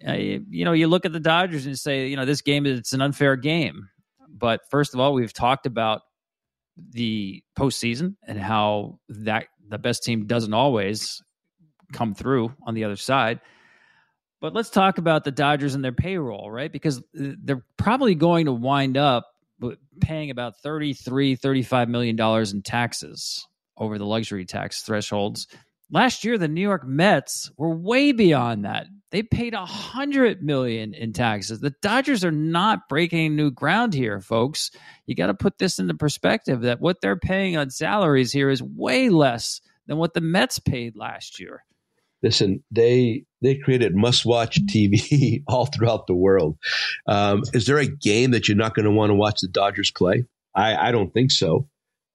uh, 0.07 0.13
you 0.13 0.65
know, 0.65 0.73
you 0.73 0.87
look 0.87 1.05
at 1.05 1.13
the 1.13 1.19
Dodgers 1.19 1.67
and 1.67 1.77
say, 1.77 2.07
you 2.07 2.15
know, 2.15 2.25
this 2.25 2.41
game 2.41 2.67
is 2.67 2.79
it's 2.79 2.93
an 2.93 3.03
unfair 3.03 3.35
game. 3.35 3.89
But 4.29 4.61
first 4.71 4.95
of 4.95 5.01
all, 5.01 5.13
we've 5.13 5.33
talked 5.33 5.67
about 5.67 6.03
the 6.91 7.43
postseason 7.57 8.17
and 8.27 8.39
how 8.39 8.99
that 9.09 9.47
the 9.69 9.79
best 9.79 10.05
team 10.05 10.27
doesn't 10.27 10.55
always 10.55 11.23
come 11.93 12.15
through 12.15 12.55
on 12.63 12.75
the 12.75 12.85
other 12.85 12.97
side. 12.97 13.41
But 14.41 14.55
let's 14.55 14.71
talk 14.71 14.99
about 14.99 15.25
the 15.25 15.33
Dodgers 15.33 15.75
and 15.75 15.85
their 15.85 15.93
payroll, 15.93 16.51
right? 16.51 16.71
Because 16.71 17.03
they're 17.13 17.65
probably 17.77 18.15
going 18.15 18.47
to 18.47 18.53
wind 18.53 18.97
up 18.97 19.27
paying 20.01 20.31
about 20.31 20.61
33, 20.63 21.35
35 21.35 21.89
million 21.89 22.17
dollars 22.17 22.53
in 22.53 22.63
taxes 22.63 23.47
over 23.77 23.99
the 23.99 24.07
luxury 24.07 24.45
tax 24.45 24.83
thresholds. 24.83 25.49
Last 25.91 26.25
year 26.25 26.39
the 26.39 26.49
New 26.49 26.61
York 26.61 26.87
Mets 26.87 27.51
were 27.57 27.75
way 27.75 28.13
beyond 28.13 28.65
that. 28.65 28.87
They 29.11 29.23
paid 29.23 29.55
a 29.55 29.65
hundred 29.65 30.43
million 30.43 30.95
in 30.95 31.13
taxes. 31.13 31.61
The 31.61 31.75
Dodgers 31.83 32.25
are 32.25 32.33
not 32.33 32.89
breaking 32.89 33.37
new 33.37 33.51
ground 33.51 33.95
here, 33.95 34.21
folks. 34.21 34.71
You 35.07 35.15
got 35.15 35.29
to 35.29 35.35
put 35.35 35.59
this 35.59 35.79
into 35.79 35.95
perspective 35.95 36.63
that 36.63 36.81
what 36.81 37.01
they're 37.01 37.17
paying 37.17 37.57
on 37.57 37.71
salaries 37.71 38.33
here 38.33 38.51
is 38.51 38.63
way 38.63 39.09
less 39.09 39.61
than 39.87 39.97
what 39.97 40.15
the 40.15 40.21
Mets 40.21 40.59
paid 40.59 40.97
last 40.97 41.41
year. 41.41 41.65
Listen, 42.23 42.63
they 42.71 43.25
they 43.43 43.55
created 43.57 43.95
must-watch 43.95 44.61
TV 44.67 45.43
all 45.49 45.67
throughout 45.67 46.07
the 46.07 46.15
world. 46.15 46.59
Um, 47.07 47.43
is 47.53 47.67
there 47.67 47.79
a 47.79 47.87
game 47.87 48.33
that 48.33 48.49
you're 48.49 48.57
not 48.57 48.75
going 48.75 48.85
to 48.85 48.91
want 48.91 49.11
to 49.11 49.15
watch 49.15 49.41
the 49.41 49.49
Dodgers 49.49 49.91
play? 49.91 50.25
I, 50.55 50.89
I 50.89 50.93
don't 50.93 51.15
think 51.15 51.31
so, 51.31 51.69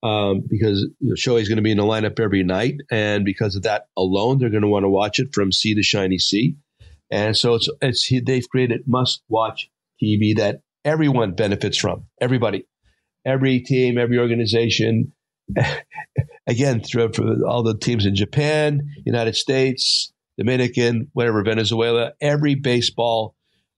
um, 0.03 0.41
because 0.47 0.85
Shohei's 1.15 1.47
going 1.47 1.55
to 1.55 1.61
be 1.61 1.71
in 1.71 1.77
the 1.77 1.83
lineup 1.83 2.19
every 2.19 2.43
night, 2.43 2.75
and 2.91 3.23
because 3.23 3.55
of 3.55 3.63
that 3.63 3.85
alone, 3.95 4.39
they're 4.39 4.49
going 4.49 4.63
to 4.63 4.67
want 4.67 4.83
to 4.83 4.89
watch 4.89 5.19
it 5.19 5.33
from 5.33 5.53
sea 5.53 5.75
to 5.75 5.83
shiny 5.83 6.19
sea. 6.19 6.57
And 7.14 7.38
so 7.38 7.53
it's 7.53 7.70
it's 7.80 8.11
they've 8.26 8.49
created 8.49 8.88
must-watch 8.88 9.70
TV 10.01 10.36
that 10.38 10.61
everyone 10.84 11.36
benefits 11.36 11.78
from. 11.78 12.07
Everybody, 12.20 12.66
every 13.24 13.59
team, 13.59 13.99
every 13.99 14.18
organization. 14.18 15.14
Again, 16.47 16.82
through 16.82 17.11
all 17.47 17.61
the 17.61 17.78
teams 17.78 18.07
in 18.07 18.16
Japan, 18.16 18.82
United 19.05 19.36
States, 19.36 20.11
Dominican, 20.39 21.09
whatever, 21.14 21.43
Venezuela, 21.43 22.14
every 22.20 22.55
baseball 22.55 23.36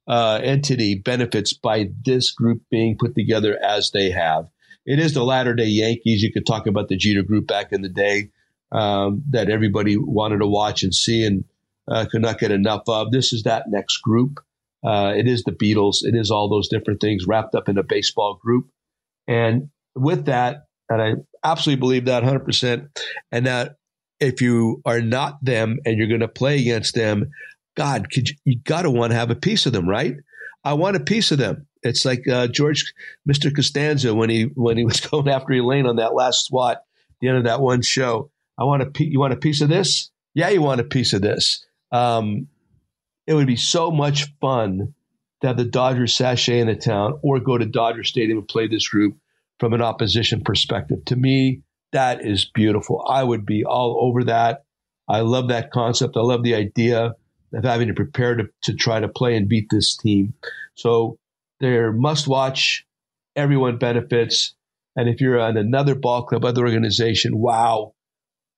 uh, 0.07 0.39
entity 0.41 0.95
benefits 0.95 1.53
by 1.53 1.89
this 2.05 2.31
group 2.31 2.61
being 2.71 2.95
put 2.97 3.15
together 3.15 3.59
as 3.61 3.91
they 3.91 4.11
have. 4.11 4.47
It 4.85 4.99
is 4.99 5.13
the 5.13 5.25
latter 5.25 5.53
day 5.53 5.65
Yankees. 5.65 6.21
You 6.21 6.31
could 6.31 6.45
talk 6.45 6.67
about 6.67 6.87
the 6.87 6.95
Jeter 6.95 7.23
group 7.23 7.47
back 7.47 7.73
in 7.73 7.81
the 7.81 7.89
day 7.89 8.29
um, 8.71 9.23
that 9.31 9.49
everybody 9.49 9.97
wanted 9.97 10.37
to 10.37 10.47
watch 10.47 10.83
and 10.83 10.93
see 10.95 11.25
and 11.25 11.43
uh, 11.89 12.05
could 12.09 12.21
not 12.21 12.39
get 12.39 12.51
enough 12.51 12.83
of. 12.87 13.11
This 13.11 13.33
is 13.33 13.43
that 13.43 13.65
next 13.67 13.97
group. 14.01 14.39
Uh, 14.85 15.13
it 15.15 15.27
is 15.27 15.43
the 15.43 15.51
Beatles. 15.51 15.97
It 16.03 16.15
is 16.15 16.29
all 16.29 16.49
those 16.49 16.67
different 16.67 17.01
things 17.01 17.25
wrapped 17.27 17.55
up 17.55 17.69
in 17.69 17.77
a 17.77 17.83
baseball 17.83 18.39
group. 18.41 18.67
And 19.27 19.69
with 19.95 20.25
that, 20.25 20.67
and 20.89 21.01
I 21.01 21.13
absolutely 21.43 21.79
believe 21.79 22.05
that 22.05 22.23
100%, 22.23 22.87
and 23.31 23.45
that 23.47 23.77
if 24.19 24.41
you 24.41 24.81
are 24.85 25.01
not 25.01 25.43
them 25.43 25.79
and 25.85 25.97
you're 25.97 26.07
going 26.07 26.19
to 26.19 26.27
play 26.27 26.59
against 26.59 26.95
them, 26.95 27.31
God, 27.75 28.11
could 28.11 28.29
you, 28.29 28.35
you 28.45 28.59
got 28.63 28.83
to 28.83 28.91
want 28.91 29.11
to 29.11 29.17
have 29.17 29.31
a 29.31 29.35
piece 29.35 29.65
of 29.65 29.73
them, 29.73 29.89
right? 29.89 30.15
I 30.63 30.73
want 30.73 30.95
a 30.95 31.01
piece 31.01 31.31
of 31.31 31.37
them. 31.37 31.67
It's 31.83 32.05
like 32.05 32.27
uh, 32.27 32.47
George, 32.47 32.93
Mr. 33.29 33.55
Costanza, 33.55 34.13
when 34.13 34.29
he 34.29 34.43
when 34.55 34.77
he 34.77 34.85
was 34.85 34.99
going 35.07 35.27
after 35.27 35.53
Elaine 35.53 35.85
on 35.85 35.97
that 35.97 36.15
last 36.15 36.47
SWAT, 36.47 36.81
the 37.21 37.27
end 37.27 37.37
of 37.37 37.43
that 37.43 37.61
one 37.61 37.81
show. 37.81 38.31
I 38.57 38.63
want 38.63 38.81
a 38.81 39.03
you 39.03 39.19
want 39.19 39.33
a 39.33 39.37
piece 39.37 39.61
of 39.61 39.69
this? 39.69 40.09
Yeah, 40.33 40.49
you 40.49 40.61
want 40.61 40.81
a 40.81 40.85
piece 40.85 41.13
of 41.13 41.21
this. 41.21 41.65
Um, 41.95 42.47
it 43.25 43.33
would 43.33 43.47
be 43.47 43.55
so 43.55 43.89
much 43.89 44.33
fun 44.41 44.93
to 45.41 45.47
have 45.47 45.57
the 45.57 45.65
Dodgers 45.65 46.13
sashay 46.13 46.59
in 46.59 46.67
the 46.67 46.75
town 46.75 47.19
or 47.23 47.39
go 47.39 47.57
to 47.57 47.65
Dodger 47.65 48.03
Stadium 48.03 48.39
and 48.39 48.47
play 48.47 48.67
this 48.67 48.87
group 48.89 49.17
from 49.59 49.73
an 49.73 49.81
opposition 49.81 50.41
perspective. 50.41 51.05
To 51.05 51.15
me, 51.15 51.61
that 51.93 52.25
is 52.25 52.45
beautiful. 52.53 53.05
I 53.07 53.23
would 53.23 53.45
be 53.45 53.63
all 53.63 53.97
over 54.01 54.25
that. 54.25 54.65
I 55.07 55.21
love 55.21 55.47
that 55.47 55.71
concept. 55.71 56.17
I 56.17 56.21
love 56.21 56.43
the 56.43 56.55
idea 56.55 57.15
of 57.53 57.63
having 57.63 57.87
to 57.87 57.93
prepare 57.93 58.35
to, 58.35 58.49
to 58.63 58.73
try 58.73 58.99
to 58.99 59.07
play 59.07 59.37
and 59.37 59.47
beat 59.47 59.67
this 59.69 59.95
team. 59.95 60.33
So 60.73 61.17
they're 61.61 61.93
must 61.93 62.27
watch. 62.27 62.85
Everyone 63.37 63.77
benefits. 63.77 64.55
And 64.97 65.07
if 65.07 65.21
you're 65.21 65.39
on 65.39 65.55
another 65.55 65.95
ball 65.95 66.25
club, 66.25 66.43
other 66.43 66.65
organization, 66.65 67.37
wow, 67.37 67.93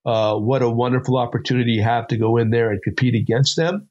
uh, 0.07 0.37
what 0.37 0.61
a 0.61 0.69
wonderful 0.69 1.17
opportunity 1.17 1.71
you 1.73 1.83
have 1.83 2.07
to 2.07 2.17
go 2.17 2.37
in 2.37 2.49
there 2.49 2.71
and 2.71 2.81
compete 2.81 3.13
against 3.13 3.57
them. 3.57 3.89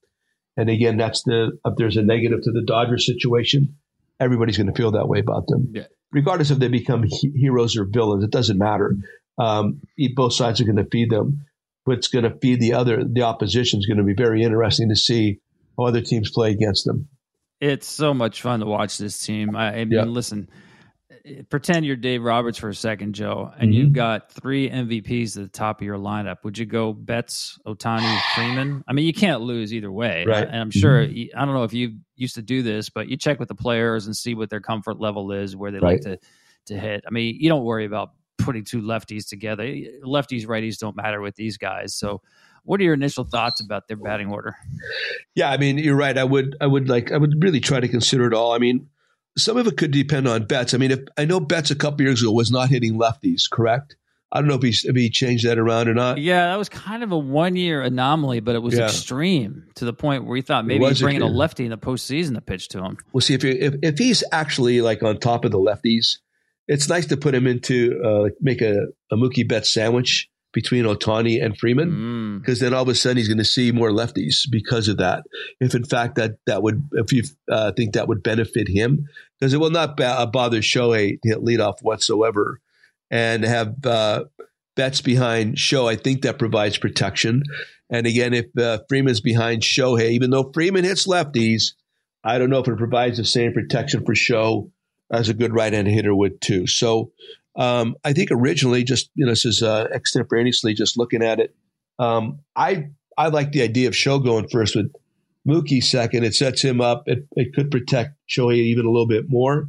And 0.57 0.71
again, 0.71 0.97
that's 0.97 1.23
the 1.25 1.59
if 1.63 1.75
there's 1.77 1.99
a 1.99 2.03
negative 2.03 2.41
to 2.43 2.53
the 2.53 2.63
Dodgers 2.63 3.05
situation, 3.05 3.77
everybody's 4.19 4.57
going 4.57 4.73
to 4.73 4.75
feel 4.75 4.93
that 4.93 5.09
way 5.09 5.19
about 5.19 5.47
them, 5.47 5.73
yeah. 5.75 5.85
regardless 6.11 6.51
if 6.51 6.59
they 6.59 6.69
become 6.69 7.03
he- 7.03 7.35
heroes 7.37 7.77
or 7.77 7.85
villains. 7.85 8.25
It 8.25 8.31
doesn't 8.31 8.57
matter. 8.57 8.97
Um, 9.39 9.83
both 10.15 10.33
sides 10.33 10.63
are 10.63 10.65
going 10.65 10.77
to 10.77 10.89
feed 10.91 11.11
them. 11.11 11.45
What's 11.85 12.09
going 12.09 12.25
to 12.25 12.35
feed 12.41 12.61
the 12.61 12.73
other, 12.73 13.05
the 13.05 13.23
opposition 13.23 13.79
is 13.79 13.87
going 13.87 13.99
to 13.99 14.03
be 14.03 14.15
very 14.15 14.43
interesting 14.43 14.89
to 14.89 14.97
see 14.97 15.41
how 15.77 15.85
other 15.85 16.01
teams 16.01 16.31
play 16.31 16.51
against 16.51 16.87
them. 16.87 17.09
It's 17.61 17.87
so 17.87 18.15
much 18.15 18.41
fun 18.41 18.61
to 18.61 18.67
watch 18.67 18.97
this 18.97 19.19
team. 19.19 19.55
I, 19.55 19.81
I 19.81 19.85
mean, 19.85 19.93
yeah. 19.93 20.05
listen, 20.05 20.49
pretend 21.49 21.85
you're 21.85 21.97
Dave 21.97 22.23
Roberts 22.23 22.59
for 22.59 22.69
a 22.69 22.75
second, 22.75 23.15
Joe, 23.15 23.53
and 23.59 23.71
mm-hmm. 23.71 23.81
you've 23.81 23.93
got 23.93 24.31
three 24.31 24.69
MVPs 24.71 25.37
at 25.37 25.43
the 25.45 25.49
top 25.49 25.81
of 25.81 25.85
your 25.85 25.99
lineup. 25.99 26.45
Would 26.45 26.59
you 26.59 26.67
go 26.67 26.93
Betts, 26.93 27.59
Ohtani, 27.67 28.21
Freeman? 28.35 28.85
I 28.87 28.93
mean, 28.93 29.07
you 29.07 29.13
can't 29.13 29.41
lose 29.41 29.73
either 29.73 29.91
way. 29.91 30.25
Right. 30.27 30.47
And 30.47 30.57
I'm 30.57 30.71
sure, 30.71 31.07
mm-hmm. 31.07 31.39
I 31.39 31.45
don't 31.45 31.55
know 31.55 31.65
if 31.65 31.73
you 31.73 31.99
used 32.15 32.37
to 32.37 32.43
do 32.43 32.63
this, 32.63 32.91
but 32.91 33.09
you 33.09 33.17
check 33.17 33.39
with 33.39 33.49
the 33.49 33.55
players 33.55 34.07
and 34.07 34.17
see 34.17 34.35
what 34.35 34.51
their 34.51 34.61
comfort 34.61 35.01
level 35.01 35.33
is, 35.33 35.57
where 35.57 35.71
they 35.71 35.79
right. 35.79 35.93
like 35.93 36.01
to, 36.03 36.19
to 36.67 36.79
hit. 36.79 37.05
I 37.07 37.11
mean, 37.11 37.37
you 37.39 37.49
don't 37.49 37.65
worry 37.65 37.87
about 37.87 38.11
putting 38.39 38.65
two 38.65 38.83
lefties 38.83 39.29
together. 39.29 39.65
Lefties, 39.65 40.47
righties 40.47 40.79
don't 40.79 40.97
matter 40.97 41.21
with 41.21 41.35
these 41.37 41.57
guys. 41.57 41.95
So, 41.95 42.23
what 42.65 42.81
are 42.81 42.85
your 42.85 42.95
initial 42.95 43.23
thoughts 43.23 43.61
about 43.61 43.87
their 43.87 43.97
batting 43.97 44.29
order? 44.29 44.57
Yeah, 45.37 45.51
I 45.51 45.57
mean, 45.57 45.79
you're 45.79 45.95
right. 45.95 46.19
I 46.19 46.25
would, 46.25 46.57
I 46.61 46.67
would 46.67 46.89
like, 46.89 47.13
I 47.13 47.17
would 47.17 47.41
really 47.41 47.61
try 47.61 47.79
to 47.79 47.87
consider 47.87 48.27
it 48.27 48.35
all. 48.35 48.53
I 48.53 48.59
mean, 48.59 48.89
some 49.37 49.57
of 49.57 49.67
it 49.67 49.77
could 49.77 49.91
depend 49.91 50.29
on 50.29 50.45
Betts. 50.45 50.75
I 50.75 50.79
mean, 50.79 50.91
if 50.91 51.01
I 51.17 51.25
know 51.25 51.41
Betts 51.41 51.71
a 51.71 51.75
couple 51.75 52.03
years 52.03 52.23
ago 52.23 52.33
was 52.33 52.51
not 52.51 52.69
hitting 52.69 52.99
lefties, 52.99 53.51
correct? 53.51 53.97
I 54.33 54.41
don't 54.41 54.49
know 54.49 54.57
if 54.57 54.63
he 54.63 54.89
if 54.89 54.97
he 54.97 55.09
changed 55.09 55.47
that 55.47 55.59
around 55.59 55.89
or 55.89 55.95
not. 55.95 56.19
Yeah, 56.19 56.47
that 56.47 56.57
was 56.57 56.69
kind 56.69 57.03
of 57.03 57.13
a 57.13 57.19
one 57.19 57.55
year 57.57 57.81
anomaly, 57.81 58.41
but 58.41 58.55
it 58.55 58.63
was 58.63 58.75
yeah. 58.75 58.85
extreme 58.85 59.69
to 59.77 59.85
the 59.85 59.93
point 59.93 60.25
where 60.25 60.37
he 60.37 60.43
thought 60.43 60.67
maybe 60.67 60.85
he's 60.85 61.01
bringing 61.01 61.23
a 61.23 61.27
lefty 61.27 61.65
in 61.65 61.71
the 61.71 61.79
postseason 61.79 62.35
to 62.35 62.41
pitch 62.41 62.69
to 62.69 62.83
him. 62.83 62.99
We'll 63.13 63.21
see 63.21 63.35
if 63.35 63.45
if 63.45 63.75
if 63.83 63.99
he's 63.99 64.25
actually 64.33 64.81
like 64.81 65.03
on 65.03 65.19
top 65.19 65.45
of 65.45 65.53
the 65.53 65.59
lefties 65.59 66.19
it's 66.69 66.89
nice 66.89 67.07
to 67.07 67.17
put 67.17 67.35
him 67.35 67.47
into 67.47 68.01
uh, 68.03 68.29
make 68.41 68.61
a, 68.61 68.87
a 69.11 69.17
Mookie 69.17 69.49
Betts 69.49 69.73
sandwich 69.73 70.29
between 70.53 70.85
Ohtani 70.85 71.45
and 71.45 71.57
Freeman 71.57 72.41
because 72.41 72.59
mm. 72.59 72.63
then 72.63 72.75
all 72.75 72.83
of 72.83 72.89
a 72.89 72.95
sudden 72.95 73.19
he's 73.19 73.29
going 73.29 73.39
to 73.39 73.45
see 73.45 73.73
more 73.73 73.91
lefties 73.91 74.51
because 74.51 74.89
of 74.89 74.97
that. 74.99 75.25
If 75.61 75.75
in 75.75 75.85
fact 75.85 76.17
that 76.17 76.39
that 76.47 76.63
would 76.63 76.89
if 76.93 77.13
you 77.13 77.25
uh, 77.51 77.73
think 77.73 77.95
that 77.95 78.09
would 78.09 78.23
benefit 78.23 78.69
him 78.69 79.09
because 79.39 79.53
it 79.53 79.59
will 79.59 79.71
not 79.71 80.01
uh, 80.01 80.27
bother 80.27 80.61
Shohei 80.61 81.21
to 81.21 81.29
hit 81.29 81.39
leadoff 81.39 81.81
whatsoever 81.83 82.61
and 83.11 83.45
have 83.45 83.85
uh, 83.85 84.25
Betts 84.75 85.01
behind 85.01 85.59
Show. 85.59 85.89
I 85.89 85.97
think 85.97 86.23
that 86.23 86.39
provides 86.39 86.79
protection. 86.79 87.43
And 87.91 88.07
again, 88.07 88.35
if 88.35 88.47
uh, 88.59 88.81
Freeman's 88.89 89.21
behind 89.21 89.63
Shohei, 89.63 90.11
even 90.11 90.31
though 90.31 90.51
Freeman 90.53 90.85
hits 90.85 91.07
lefties, 91.07 91.75
I 92.25 92.39
don't 92.39 92.51
know 92.51 92.59
if 92.59 92.69
it 92.69 92.77
provides 92.77 93.19
the 93.19 93.25
same 93.25 93.53
protection 93.53 94.05
for 94.05 94.15
Show 94.15 94.71
as 95.11 95.29
a 95.29 95.35
good 95.35 95.55
right-hand 95.55 95.87
hitter 95.87 96.15
would 96.15 96.41
too. 96.41 96.67
So 96.67 97.13
um, 97.55 97.95
I 98.05 98.13
think 98.13 98.31
originally, 98.33 98.85
just 98.85 99.11
you 99.15 99.25
know, 99.25 99.33
this 99.33 99.45
is 99.45 99.63
uh, 99.63 99.87
extemporaneously 99.93 100.75
just 100.75 100.99
looking 100.99 101.23
at 101.23 101.39
it. 101.41 101.55
Um, 101.99 102.41
I 102.55 102.89
I 103.17 103.29
like 103.29 103.53
the 103.53 103.63
idea 103.63 103.89
of 103.89 103.97
Show 103.97 104.19
going 104.19 104.49
first 104.49 104.77
with 104.77 104.93
Mookie 105.47 105.83
second. 105.83 106.25
It 106.25 106.35
sets 106.35 106.63
him 106.63 106.81
up. 106.81 107.05
It, 107.07 107.27
it 107.33 107.55
could 107.55 107.71
protect 107.71 108.15
Shohei 108.29 108.57
even 108.57 108.85
a 108.87 108.91
little 108.91 109.07
bit 109.07 109.27
more, 109.29 109.69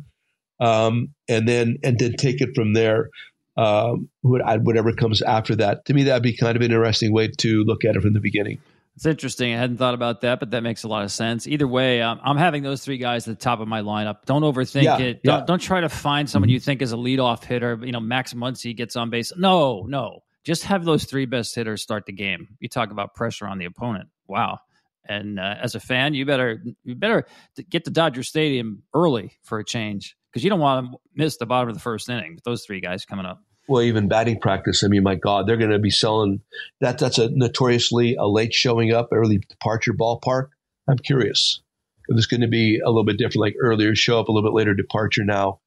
um, 0.59 1.09
and 1.29 1.47
then 1.47 1.77
and 1.83 1.99
then 1.99 2.13
take 2.13 2.41
it 2.41 2.55
from 2.55 2.73
there. 2.73 3.09
Um, 3.55 4.09
whatever 4.21 4.93
comes 4.93 5.23
after 5.23 5.55
that. 5.55 5.85
To 5.85 5.93
me, 5.95 6.03
that'd 6.03 6.21
be 6.21 6.37
kind 6.37 6.55
of 6.55 6.61
an 6.61 6.65
interesting 6.71 7.11
way 7.11 7.29
to 7.39 7.63
look 7.63 7.85
at 7.85 7.95
it 7.95 8.01
from 8.03 8.13
the 8.13 8.19
beginning. 8.19 8.59
It's 8.97 9.05
interesting. 9.05 9.53
I 9.53 9.57
hadn't 9.57 9.77
thought 9.77 9.93
about 9.93 10.21
that, 10.21 10.39
but 10.39 10.51
that 10.51 10.63
makes 10.63 10.83
a 10.83 10.87
lot 10.87 11.03
of 11.03 11.11
sense. 11.11 11.45
Either 11.47 11.67
way, 11.67 12.01
um, 12.01 12.19
I'm 12.23 12.37
having 12.37 12.63
those 12.63 12.83
three 12.83 12.97
guys 12.97 13.27
at 13.27 13.37
the 13.37 13.43
top 13.43 13.59
of 13.59 13.67
my 13.67 13.81
lineup. 13.81 14.25
Don't 14.25 14.41
overthink 14.41 14.83
yeah, 14.83 14.97
it. 14.97 15.23
Don't, 15.23 15.39
yeah. 15.39 15.45
don't 15.45 15.59
try 15.59 15.81
to 15.81 15.89
find 15.89 16.27
someone 16.27 16.49
mm-hmm. 16.49 16.53
you 16.53 16.59
think 16.59 16.81
is 16.81 16.93
a 16.93 16.95
leadoff 16.95 17.43
hitter. 17.43 17.79
You 17.83 17.91
know, 17.91 17.99
Max 17.99 18.33
Muncy 18.33 18.75
gets 18.75 18.95
on 18.95 19.11
base. 19.11 19.31
No, 19.37 19.85
no. 19.87 20.23
Just 20.43 20.63
have 20.63 20.83
those 20.83 21.03
three 21.03 21.25
best 21.25 21.53
hitters 21.53 21.83
start 21.83 22.07
the 22.07 22.11
game. 22.11 22.47
You 22.59 22.69
talk 22.69 22.89
about 22.89 23.13
pressure 23.13 23.45
on 23.45 23.59
the 23.59 23.65
opponent. 23.65 24.09
Wow. 24.27 24.61
And 25.07 25.39
uh, 25.39 25.55
as 25.61 25.75
a 25.75 25.79
fan, 25.79 26.13
you 26.13 26.25
better 26.25 26.61
you 26.83 26.95
better 26.95 27.25
get 27.69 27.85
to 27.85 27.91
Dodger 27.91 28.23
Stadium 28.23 28.83
early 28.93 29.37
for 29.43 29.59
a 29.59 29.65
change 29.65 30.15
because 30.31 30.43
you 30.43 30.49
don't 30.49 30.59
want 30.59 30.91
to 30.91 30.97
miss 31.15 31.37
the 31.37 31.45
bottom 31.45 31.69
of 31.69 31.75
the 31.75 31.81
first 31.81 32.09
inning 32.09 32.35
with 32.35 32.43
those 32.43 32.65
three 32.65 32.81
guys 32.81 33.05
coming 33.05 33.25
up 33.25 33.41
well, 33.67 33.81
even 33.81 34.07
batting 34.07 34.39
practice. 34.39 34.83
I 34.83 34.87
mean, 34.87 35.03
my 35.03 35.15
God, 35.15 35.45
they're 35.45 35.57
going 35.57 35.71
to 35.71 35.79
be 35.79 35.89
selling 35.89 36.41
that. 36.79 36.97
That's 36.97 37.17
a 37.17 37.29
notoriously 37.29 38.15
a 38.15 38.25
late 38.25 38.53
showing 38.53 38.93
up, 38.93 39.09
early 39.11 39.39
departure 39.39 39.93
ballpark. 39.93 40.49
I'm 40.87 40.97
curious 40.97 41.61
if 42.07 42.17
it's 42.17 42.27
going 42.27 42.41
to 42.41 42.47
be 42.47 42.79
a 42.79 42.87
little 42.87 43.03
bit 43.03 43.17
different, 43.17 43.41
like 43.41 43.55
earlier 43.59 43.93
show 43.93 44.19
up, 44.19 44.29
a 44.29 44.31
little 44.31 44.49
bit 44.49 44.55
later 44.55 44.73
departure 44.73 45.25
now. 45.25 45.59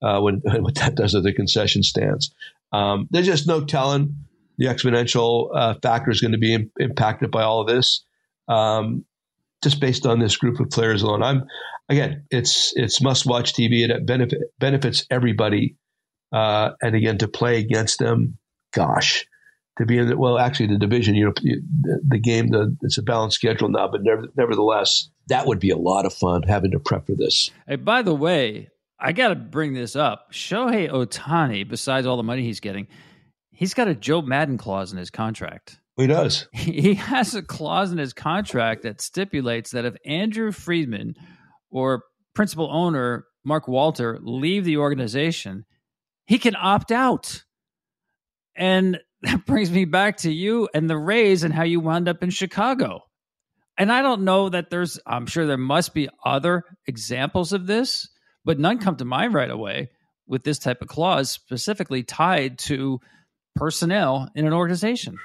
Uh, 0.00 0.20
when 0.20 0.36
what 0.44 0.76
that 0.76 0.94
does 0.94 1.16
at 1.16 1.24
the 1.24 1.32
concession 1.32 1.82
stands, 1.82 2.32
um, 2.72 3.08
there's 3.10 3.26
just 3.26 3.48
no 3.48 3.64
telling. 3.64 4.14
The 4.58 4.66
exponential 4.66 5.50
uh, 5.54 5.74
factor 5.82 6.10
is 6.10 6.20
going 6.20 6.32
to 6.32 6.38
be 6.38 6.54
Im- 6.54 6.72
impacted 6.80 7.30
by 7.30 7.42
all 7.42 7.60
of 7.60 7.68
this, 7.68 8.04
um, 8.48 9.04
just 9.62 9.80
based 9.80 10.06
on 10.06 10.18
this 10.18 10.36
group 10.36 10.60
of 10.60 10.70
players 10.70 11.02
alone. 11.02 11.22
I'm 11.22 11.44
again, 11.88 12.24
it's 12.30 12.72
it's 12.76 13.00
must 13.00 13.26
watch 13.26 13.52
TV. 13.52 13.88
It 13.88 14.06
benefit, 14.06 14.40
benefits 14.58 15.06
everybody 15.10 15.76
uh, 16.32 16.70
and 16.82 16.94
again, 16.94 17.18
to 17.18 17.28
play 17.28 17.58
against 17.58 17.98
them, 17.98 18.38
gosh, 18.72 19.26
to 19.78 19.86
be 19.86 19.98
in 19.98 20.08
the, 20.08 20.16
well, 20.16 20.38
actually 20.38 20.66
the 20.66 20.78
division, 20.78 21.14
you 21.14 21.26
know, 21.26 21.32
the, 21.36 22.00
the 22.06 22.18
game, 22.18 22.48
the, 22.48 22.76
it's 22.82 22.98
a 22.98 23.02
balanced 23.02 23.36
schedule 23.36 23.68
now, 23.68 23.88
but 23.88 24.02
never, 24.02 24.28
nevertheless, 24.36 25.08
that 25.28 25.46
would 25.46 25.60
be 25.60 25.70
a 25.70 25.76
lot 25.76 26.04
of 26.04 26.12
fun 26.12 26.42
having 26.42 26.72
to 26.72 26.78
prep 26.78 27.06
for 27.06 27.14
this. 27.14 27.50
Hey, 27.66 27.76
by 27.76 28.02
the 28.02 28.14
way, 28.14 28.68
I 28.98 29.12
got 29.12 29.28
to 29.28 29.36
bring 29.36 29.74
this 29.74 29.96
up. 29.96 30.32
Shohei 30.32 30.90
Ohtani, 30.90 31.66
besides 31.66 32.06
all 32.06 32.16
the 32.16 32.22
money 32.22 32.42
he's 32.42 32.60
getting, 32.60 32.88
he's 33.50 33.74
got 33.74 33.88
a 33.88 33.94
Joe 33.94 34.20
Maddon 34.20 34.58
clause 34.58 34.92
in 34.92 34.98
his 34.98 35.10
contract. 35.10 35.78
He 35.98 36.06
does. 36.06 36.46
He 36.52 36.94
has 36.94 37.34
a 37.34 37.42
clause 37.42 37.92
in 37.92 37.98
his 37.98 38.12
contract 38.12 38.82
that 38.82 39.00
stipulates 39.00 39.72
that 39.72 39.84
if 39.84 39.96
Andrew 40.06 40.52
Friedman 40.52 41.14
or 41.70 42.04
principal 42.34 42.70
owner 42.72 43.24
Mark 43.44 43.66
Walter 43.66 44.18
leave 44.22 44.64
the 44.64 44.76
organization, 44.76 45.64
he 46.26 46.38
can 46.38 46.54
opt 46.56 46.92
out. 46.92 47.42
And 48.54 49.00
that 49.22 49.44
brings 49.44 49.70
me 49.70 49.84
back 49.84 50.18
to 50.18 50.32
you 50.32 50.68
and 50.72 50.88
the 50.88 50.96
Rays 50.96 51.42
and 51.42 51.52
how 51.52 51.64
you 51.64 51.80
wound 51.80 52.08
up 52.08 52.22
in 52.22 52.30
Chicago. 52.30 53.00
And 53.76 53.92
I 53.92 54.02
don't 54.02 54.22
know 54.22 54.48
that 54.48 54.70
there's, 54.70 54.98
I'm 55.06 55.26
sure 55.26 55.46
there 55.46 55.56
must 55.56 55.94
be 55.94 56.08
other 56.24 56.64
examples 56.86 57.52
of 57.52 57.66
this, 57.66 58.08
but 58.44 58.58
none 58.58 58.78
come 58.78 58.96
to 58.96 59.04
mind 59.04 59.34
right 59.34 59.50
away 59.50 59.90
with 60.26 60.44
this 60.44 60.58
type 60.58 60.82
of 60.82 60.88
clause 60.88 61.30
specifically 61.30 62.02
tied 62.02 62.58
to 62.58 63.00
personnel 63.54 64.30
in 64.34 64.46
an 64.46 64.52
organization. 64.52 65.16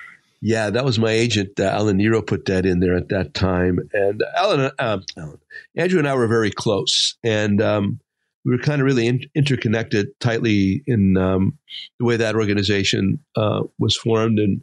Yeah, 0.45 0.71
that 0.71 0.83
was 0.83 0.99
my 0.99 1.11
agent, 1.11 1.57
uh, 1.57 1.63
Alan 1.63 1.95
Nero, 1.95 2.21
put 2.21 2.47
that 2.47 2.65
in 2.65 2.81
there 2.81 2.97
at 2.97 3.07
that 3.07 3.33
time. 3.33 3.79
And 3.93 4.21
Alan, 4.35 4.71
uh, 4.77 4.99
Alan 5.17 5.39
Andrew 5.77 5.99
and 5.99 6.07
I 6.07 6.15
were 6.15 6.27
very 6.27 6.51
close. 6.51 7.15
And 7.23 7.61
um, 7.61 8.01
we 8.43 8.51
were 8.51 8.61
kind 8.61 8.81
of 8.81 8.85
really 8.85 9.07
in, 9.07 9.21
interconnected 9.35 10.07
tightly 10.19 10.83
in 10.85 11.15
um, 11.15 11.57
the 11.97 12.03
way 12.03 12.17
that 12.17 12.35
organization 12.35 13.19
uh, 13.37 13.63
was 13.79 13.95
formed 13.95 14.37
and 14.37 14.61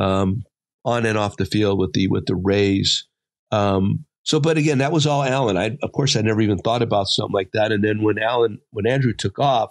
um, 0.00 0.42
on 0.84 1.06
and 1.06 1.16
off 1.16 1.36
the 1.36 1.46
field 1.46 1.78
with 1.78 1.92
the 1.92 2.08
with 2.08 2.26
the 2.26 2.34
Rays. 2.34 3.06
Um, 3.52 4.04
so, 4.24 4.40
but 4.40 4.58
again, 4.58 4.78
that 4.78 4.90
was 4.90 5.06
all 5.06 5.22
Alan. 5.22 5.56
I, 5.56 5.78
of 5.84 5.92
course, 5.92 6.16
I 6.16 6.22
never 6.22 6.40
even 6.40 6.58
thought 6.58 6.82
about 6.82 7.06
something 7.06 7.32
like 7.32 7.52
that. 7.52 7.70
And 7.70 7.84
then 7.84 8.02
when 8.02 8.18
Alan, 8.18 8.58
when 8.70 8.88
Andrew 8.88 9.12
took 9.12 9.38
off, 9.38 9.70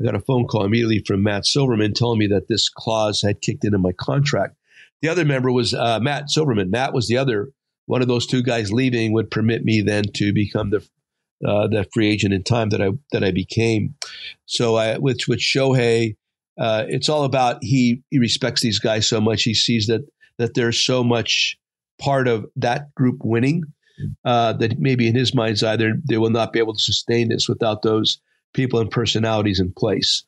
I 0.00 0.04
got 0.04 0.14
a 0.14 0.20
phone 0.20 0.46
call 0.46 0.64
immediately 0.64 1.02
from 1.04 1.24
Matt 1.24 1.44
Silverman 1.44 1.92
telling 1.92 2.20
me 2.20 2.28
that 2.28 2.46
this 2.48 2.68
clause 2.68 3.20
had 3.22 3.40
kicked 3.40 3.64
into 3.64 3.78
my 3.78 3.92
contract. 3.92 4.55
The 5.02 5.08
other 5.08 5.24
member 5.24 5.52
was 5.52 5.74
uh, 5.74 6.00
Matt 6.00 6.30
Silverman. 6.30 6.70
Matt 6.70 6.94
was 6.94 7.08
the 7.08 7.18
other 7.18 7.50
one 7.86 8.02
of 8.02 8.08
those 8.08 8.26
two 8.26 8.42
guys 8.42 8.72
leaving 8.72 9.12
would 9.12 9.30
permit 9.30 9.64
me 9.64 9.80
then 9.80 10.04
to 10.14 10.32
become 10.32 10.70
the 10.70 10.86
uh, 11.46 11.68
the 11.68 11.86
free 11.92 12.08
agent 12.08 12.32
in 12.32 12.42
time 12.42 12.70
that 12.70 12.80
I 12.80 12.90
that 13.12 13.22
I 13.22 13.30
became. 13.30 13.94
So 14.46 14.76
I 14.76 14.98
with 14.98 15.20
with 15.28 15.38
Shohei, 15.38 16.16
uh, 16.58 16.84
it's 16.88 17.08
all 17.08 17.24
about 17.24 17.58
he 17.62 18.02
he 18.10 18.18
respects 18.18 18.62
these 18.62 18.78
guys 18.78 19.08
so 19.08 19.20
much. 19.20 19.42
He 19.42 19.54
sees 19.54 19.86
that 19.86 20.02
that 20.38 20.54
there's 20.54 20.84
so 20.84 21.04
much 21.04 21.56
part 21.98 22.28
of 22.28 22.46
that 22.56 22.94
group 22.94 23.20
winning 23.24 23.64
uh, 24.24 24.52
that 24.54 24.78
maybe 24.78 25.06
in 25.06 25.14
his 25.14 25.34
mind's 25.34 25.62
eye 25.62 25.76
they 25.76 26.18
will 26.18 26.30
not 26.30 26.52
be 26.52 26.58
able 26.58 26.74
to 26.74 26.82
sustain 26.82 27.28
this 27.28 27.48
without 27.48 27.82
those 27.82 28.20
people 28.52 28.80
and 28.80 28.90
personalities 28.90 29.60
in 29.60 29.72
place. 29.72 30.24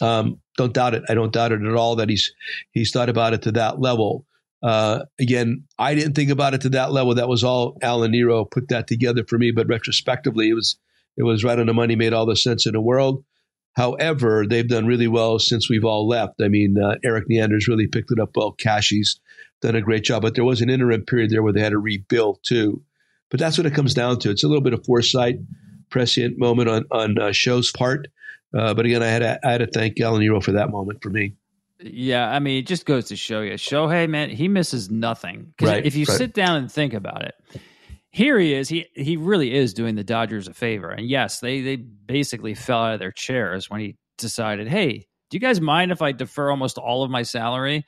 Um, 0.00 0.40
don't 0.56 0.72
doubt 0.72 0.94
it. 0.94 1.04
I 1.08 1.14
don't 1.14 1.32
doubt 1.32 1.52
it 1.52 1.62
at 1.62 1.74
all 1.74 1.96
that 1.96 2.08
he's 2.08 2.32
he's 2.72 2.90
thought 2.90 3.08
about 3.08 3.32
it 3.32 3.42
to 3.42 3.52
that 3.52 3.80
level. 3.80 4.26
Uh, 4.62 5.04
again, 5.20 5.64
I 5.78 5.94
didn't 5.94 6.14
think 6.14 6.30
about 6.30 6.54
it 6.54 6.62
to 6.62 6.70
that 6.70 6.90
level. 6.90 7.14
That 7.14 7.28
was 7.28 7.44
all 7.44 7.76
Alan 7.82 8.12
Nero 8.12 8.44
put 8.44 8.68
that 8.68 8.86
together 8.86 9.24
for 9.28 9.38
me. 9.38 9.50
But 9.50 9.68
retrospectively, 9.68 10.48
it 10.48 10.54
was 10.54 10.76
it 11.16 11.22
was 11.22 11.44
right 11.44 11.58
on 11.58 11.66
the 11.66 11.74
money, 11.74 11.96
made 11.96 12.12
all 12.12 12.26
the 12.26 12.36
sense 12.36 12.66
in 12.66 12.72
the 12.72 12.80
world. 12.80 13.24
However, 13.76 14.46
they've 14.48 14.66
done 14.66 14.86
really 14.86 15.08
well 15.08 15.38
since 15.38 15.68
we've 15.68 15.84
all 15.84 16.06
left. 16.06 16.34
I 16.40 16.48
mean, 16.48 16.76
uh, 16.80 16.94
Erik 17.04 17.28
Neander's 17.28 17.68
really 17.68 17.88
picked 17.88 18.12
it 18.12 18.20
up 18.20 18.30
well. 18.36 18.52
Cashy's 18.52 19.20
done 19.60 19.74
a 19.74 19.80
great 19.82 20.04
job, 20.04 20.22
but 20.22 20.34
there 20.34 20.44
was 20.44 20.60
an 20.60 20.70
interim 20.70 21.04
period 21.04 21.30
there 21.30 21.42
where 21.42 21.52
they 21.52 21.60
had 21.60 21.72
to 21.72 21.78
rebuild 21.78 22.38
too. 22.44 22.82
But 23.30 23.40
that's 23.40 23.58
what 23.58 23.66
it 23.66 23.74
comes 23.74 23.94
down 23.94 24.20
to. 24.20 24.30
It's 24.30 24.44
a 24.44 24.48
little 24.48 24.62
bit 24.62 24.74
of 24.74 24.84
foresight, 24.84 25.36
prescient 25.90 26.38
moment 26.38 26.68
on 26.68 26.84
on 26.90 27.18
uh, 27.18 27.32
Show's 27.32 27.72
part. 27.72 28.08
Uh, 28.56 28.74
but 28.74 28.86
again, 28.86 29.02
I 29.02 29.08
had 29.08 29.18
to, 29.20 29.38
I 29.44 29.52
had 29.52 29.58
to 29.58 29.66
thank 29.66 29.98
for 29.98 30.52
that 30.52 30.70
moment 30.70 31.02
for 31.02 31.10
me. 31.10 31.34
Yeah, 31.80 32.30
I 32.30 32.38
mean, 32.38 32.58
it 32.58 32.66
just 32.66 32.86
goes 32.86 33.06
to 33.06 33.16
show 33.16 33.40
you, 33.40 33.54
Shohei, 33.54 34.08
man, 34.08 34.30
he 34.30 34.48
misses 34.48 34.90
nothing. 34.90 35.52
Because 35.56 35.72
right, 35.72 35.84
if 35.84 35.96
you 35.96 36.06
right. 36.08 36.16
sit 36.16 36.32
down 36.32 36.56
and 36.56 36.70
think 36.70 36.94
about 36.94 37.24
it, 37.24 37.34
here 38.10 38.38
he 38.38 38.54
is. 38.54 38.68
He 38.68 38.86
he 38.94 39.16
really 39.16 39.52
is 39.52 39.74
doing 39.74 39.96
the 39.96 40.04
Dodgers 40.04 40.46
a 40.46 40.54
favor. 40.54 40.90
And 40.90 41.08
yes, 41.08 41.40
they 41.40 41.62
they 41.62 41.76
basically 41.76 42.54
fell 42.54 42.84
out 42.84 42.94
of 42.94 43.00
their 43.00 43.10
chairs 43.10 43.68
when 43.68 43.80
he 43.80 43.96
decided, 44.18 44.68
hey, 44.68 45.08
do 45.30 45.36
you 45.36 45.40
guys 45.40 45.60
mind 45.60 45.90
if 45.90 46.00
I 46.00 46.12
defer 46.12 46.48
almost 46.50 46.78
all 46.78 47.02
of 47.02 47.10
my 47.10 47.22
salary? 47.22 47.84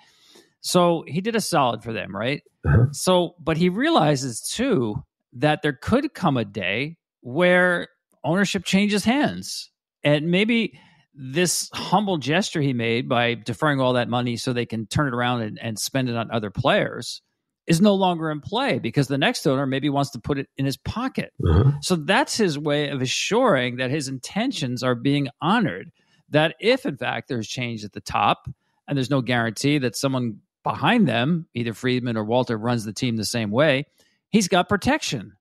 So 0.62 1.04
he 1.06 1.20
did 1.20 1.36
a 1.36 1.40
solid 1.40 1.84
for 1.84 1.92
them, 1.92 2.14
right? 2.14 2.42
Uh-huh. 2.66 2.86
So, 2.90 3.36
but 3.38 3.56
he 3.56 3.68
realizes 3.68 4.40
too 4.40 4.96
that 5.34 5.62
there 5.62 5.78
could 5.80 6.12
come 6.12 6.36
a 6.36 6.44
day 6.44 6.96
where 7.20 7.86
ownership 8.24 8.64
changes 8.64 9.04
hands. 9.04 9.70
And 10.06 10.30
maybe 10.30 10.78
this 11.14 11.68
humble 11.74 12.16
gesture 12.16 12.60
he 12.60 12.72
made 12.72 13.08
by 13.08 13.34
deferring 13.34 13.80
all 13.80 13.94
that 13.94 14.08
money 14.08 14.36
so 14.36 14.52
they 14.52 14.64
can 14.64 14.86
turn 14.86 15.08
it 15.08 15.14
around 15.14 15.42
and, 15.42 15.58
and 15.60 15.76
spend 15.78 16.08
it 16.08 16.16
on 16.16 16.30
other 16.30 16.50
players 16.50 17.22
is 17.66 17.80
no 17.80 17.94
longer 17.96 18.30
in 18.30 18.40
play 18.40 18.78
because 18.78 19.08
the 19.08 19.18
next 19.18 19.44
owner 19.46 19.66
maybe 19.66 19.90
wants 19.90 20.10
to 20.10 20.20
put 20.20 20.38
it 20.38 20.48
in 20.56 20.64
his 20.64 20.76
pocket. 20.76 21.32
Uh-huh. 21.44 21.72
So 21.80 21.96
that's 21.96 22.36
his 22.36 22.56
way 22.56 22.90
of 22.90 23.02
assuring 23.02 23.78
that 23.78 23.90
his 23.90 24.06
intentions 24.06 24.84
are 24.84 24.94
being 24.94 25.28
honored. 25.40 25.90
That 26.28 26.54
if, 26.60 26.86
in 26.86 26.96
fact, 26.96 27.26
there's 27.26 27.48
change 27.48 27.82
at 27.82 27.92
the 27.92 28.00
top 28.00 28.48
and 28.86 28.96
there's 28.96 29.10
no 29.10 29.22
guarantee 29.22 29.78
that 29.78 29.96
someone 29.96 30.40
behind 30.62 31.08
them, 31.08 31.48
either 31.54 31.74
Friedman 31.74 32.16
or 32.16 32.24
Walter, 32.24 32.56
runs 32.56 32.84
the 32.84 32.92
team 32.92 33.16
the 33.16 33.24
same 33.24 33.50
way, 33.50 33.86
he's 34.30 34.46
got 34.46 34.68
protection. 34.68 35.32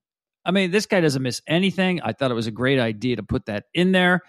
I 0.44 0.52
mean, 0.52 0.70
this 0.70 0.86
guy 0.86 1.00
doesn't 1.00 1.22
miss 1.22 1.42
anything. 1.46 2.00
I 2.02 2.12
thought 2.12 2.30
it 2.30 2.34
was 2.34 2.46
a 2.46 2.52
great 2.52 2.78
idea 2.78 3.16
to 3.16 3.22
put 3.24 3.46
that 3.46 3.64
in 3.74 3.92
there. 3.92 4.22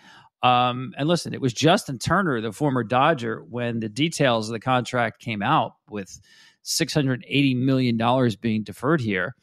Um, 0.47 0.93
and 0.97 1.07
listen, 1.07 1.33
it 1.33 1.41
was 1.41 1.53
Justin 1.53 1.99
Turner, 1.99 2.39
the 2.41 2.51
former 2.51 2.83
Dodger, 2.83 3.43
when 3.49 3.79
the 3.79 3.89
details 3.89 4.49
of 4.49 4.53
the 4.53 4.59
contract 4.59 5.19
came 5.19 5.41
out 5.41 5.73
with 5.89 6.19
$680 6.63 7.57
million 7.57 8.31
being 8.41 8.63
deferred 8.63 9.01
here. 9.01 9.35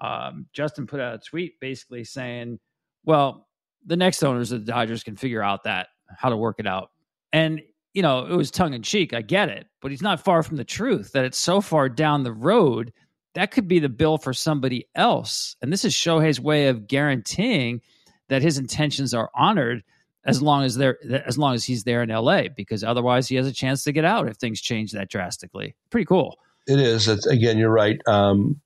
Um, 0.00 0.46
Justin 0.52 0.86
put 0.86 1.00
out 1.00 1.14
a 1.14 1.18
tweet 1.18 1.60
basically 1.60 2.04
saying, 2.04 2.58
well, 3.04 3.46
the 3.84 3.96
next 3.96 4.22
owners 4.22 4.52
of 4.52 4.64
the 4.64 4.72
Dodgers 4.72 5.02
can 5.02 5.16
figure 5.16 5.42
out 5.42 5.64
that, 5.64 5.88
how 6.16 6.30
to 6.30 6.36
work 6.36 6.56
it 6.58 6.66
out. 6.66 6.90
And, 7.32 7.60
you 7.94 8.02
know, 8.02 8.26
it 8.26 8.34
was 8.34 8.50
tongue 8.50 8.74
in 8.74 8.82
cheek. 8.82 9.12
I 9.12 9.22
get 9.22 9.48
it. 9.48 9.66
But 9.80 9.90
he's 9.90 10.02
not 10.02 10.24
far 10.24 10.42
from 10.42 10.56
the 10.56 10.64
truth 10.64 11.12
that 11.12 11.24
it's 11.24 11.38
so 11.38 11.60
far 11.60 11.88
down 11.88 12.22
the 12.22 12.32
road 12.32 12.92
that 13.34 13.50
could 13.52 13.68
be 13.68 13.78
the 13.78 13.88
bill 13.88 14.18
for 14.18 14.32
somebody 14.32 14.88
else. 14.96 15.54
And 15.62 15.72
this 15.72 15.84
is 15.84 15.94
Shohei's 15.94 16.40
way 16.40 16.66
of 16.68 16.88
guaranteeing 16.88 17.82
that 18.28 18.42
his 18.42 18.58
intentions 18.58 19.14
are 19.14 19.30
honored 19.34 19.84
as 20.24 20.42
long 20.42 20.64
as 20.64 20.76
they're 20.76 20.98
as 21.26 21.38
long 21.38 21.54
as 21.54 21.64
he's 21.64 21.84
there 21.84 22.02
in 22.02 22.08
LA 22.10 22.44
because 22.54 22.84
otherwise 22.84 23.28
he 23.28 23.36
has 23.36 23.46
a 23.46 23.52
chance 23.52 23.84
to 23.84 23.92
get 23.92 24.04
out 24.04 24.28
if 24.28 24.36
things 24.36 24.60
change 24.60 24.92
that 24.92 25.08
drastically. 25.08 25.74
Pretty 25.90 26.04
cool. 26.04 26.36
It 26.66 26.78
is. 26.78 27.08
It's, 27.08 27.26
again, 27.26 27.56
you're 27.56 27.70
right. 27.70 27.98
Um, 28.06 28.60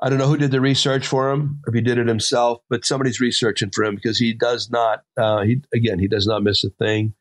I 0.00 0.08
don't 0.08 0.18
know 0.18 0.26
who 0.26 0.36
did 0.36 0.50
the 0.50 0.60
research 0.60 1.06
for 1.06 1.30
him, 1.30 1.60
if 1.68 1.74
he 1.74 1.80
did 1.80 1.96
it 1.96 2.08
himself, 2.08 2.60
but 2.68 2.84
somebody's 2.84 3.20
researching 3.20 3.70
for 3.70 3.84
him 3.84 3.94
because 3.94 4.18
he 4.18 4.32
does 4.32 4.68
not. 4.70 5.02
Uh, 5.16 5.42
he 5.42 5.62
again, 5.72 6.00
he 6.00 6.08
does 6.08 6.26
not 6.26 6.42
miss 6.42 6.64
a 6.64 6.70
thing. 6.70 7.14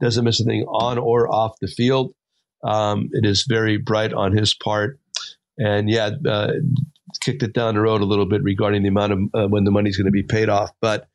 Doesn't 0.00 0.24
miss 0.24 0.40
a 0.40 0.44
thing 0.44 0.62
on 0.62 0.98
or 0.98 1.28
off 1.28 1.58
the 1.60 1.66
field. 1.66 2.14
Um, 2.62 3.08
it 3.12 3.26
is 3.26 3.44
very 3.48 3.76
bright 3.76 4.12
on 4.12 4.36
his 4.36 4.54
part, 4.54 5.00
and 5.58 5.90
yeah, 5.90 6.10
uh, 6.28 6.52
kicked 7.20 7.42
it 7.42 7.52
down 7.52 7.74
the 7.74 7.80
road 7.80 8.02
a 8.02 8.06
little 8.06 8.26
bit 8.26 8.44
regarding 8.44 8.82
the 8.82 8.88
amount 8.88 9.12
of 9.12 9.18
uh, 9.34 9.48
when 9.48 9.64
the 9.64 9.72
money's 9.72 9.96
going 9.96 10.06
to 10.06 10.12
be 10.12 10.22
paid 10.22 10.48
off, 10.48 10.70
but 10.80 11.08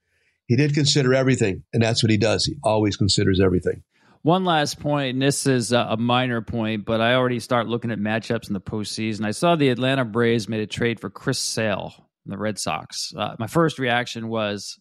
he 0.53 0.57
did 0.57 0.75
consider 0.75 1.15
everything, 1.15 1.63
and 1.73 1.81
that's 1.81 2.03
what 2.03 2.11
he 2.11 2.17
does. 2.17 2.45
He 2.45 2.57
always 2.63 2.95
considers 2.95 3.39
everything. 3.39 3.81
One 4.21 4.45
last 4.45 4.79
point, 4.79 5.13
and 5.13 5.21
this 5.21 5.47
is 5.47 5.71
a 5.71 5.97
minor 5.97 6.43
point, 6.43 6.85
but 6.85 7.01
I 7.01 7.15
already 7.15 7.39
start 7.39 7.67
looking 7.67 7.89
at 7.89 7.97
matchups 7.97 8.49
in 8.49 8.53
the 8.53 8.61
postseason. 8.61 9.25
I 9.25 9.31
saw 9.31 9.55
the 9.55 9.69
Atlanta 9.69 10.05
Braves 10.05 10.47
made 10.47 10.61
a 10.61 10.67
trade 10.67 10.99
for 10.99 11.09
Chris 11.09 11.39
Sale 11.39 11.93
from 11.95 12.29
the 12.29 12.37
Red 12.37 12.59
Sox. 12.59 13.11
Uh, 13.17 13.33
my 13.39 13.47
first 13.47 13.79
reaction 13.79 14.27
was, 14.27 14.77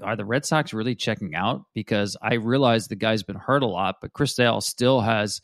are 0.00 0.14
the 0.14 0.24
Red 0.24 0.46
Sox 0.46 0.72
really 0.72 0.94
checking 0.94 1.34
out? 1.34 1.62
Because 1.74 2.16
I 2.22 2.34
realize 2.34 2.86
the 2.86 2.94
guy's 2.94 3.24
been 3.24 3.34
hurt 3.34 3.64
a 3.64 3.66
lot, 3.66 3.96
but 4.00 4.12
Chris 4.12 4.36
Sale 4.36 4.60
still 4.60 5.00
has 5.00 5.40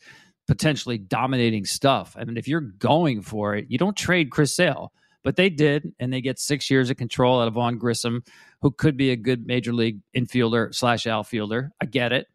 potentially 0.47 0.99
dominating 0.99 1.65
stuff. 1.65 2.15
I 2.17 2.23
mean, 2.23 2.37
if 2.37 2.47
you're 2.47 2.61
going 2.61 3.23
for 3.23 3.55
it, 3.55 3.65
you 3.67 3.77
don't 3.77 3.97
trade 3.97 4.31
Chris 4.31 4.55
Sale. 4.55 4.93
But 5.25 5.37
they 5.37 5.49
did, 5.49 5.91
and 5.99 6.13
they 6.13 6.21
get 6.21 6.37
six 6.37 6.69
years 6.69 6.91
of 6.91 6.97
control 6.97 7.41
out 7.41 7.47
of 7.47 7.55
Vaughn 7.55 7.79
Grissom, 7.79 8.21
who 8.65 8.71
could 8.71 8.97
be 8.97 9.11
a 9.11 9.15
good 9.15 9.45
major 9.45 9.71
league 9.71 9.99
infielder 10.17 10.73
slash 10.73 11.05
outfielder. 11.05 11.71
I 11.79 11.85
get 11.85 12.11
it. 12.11 12.25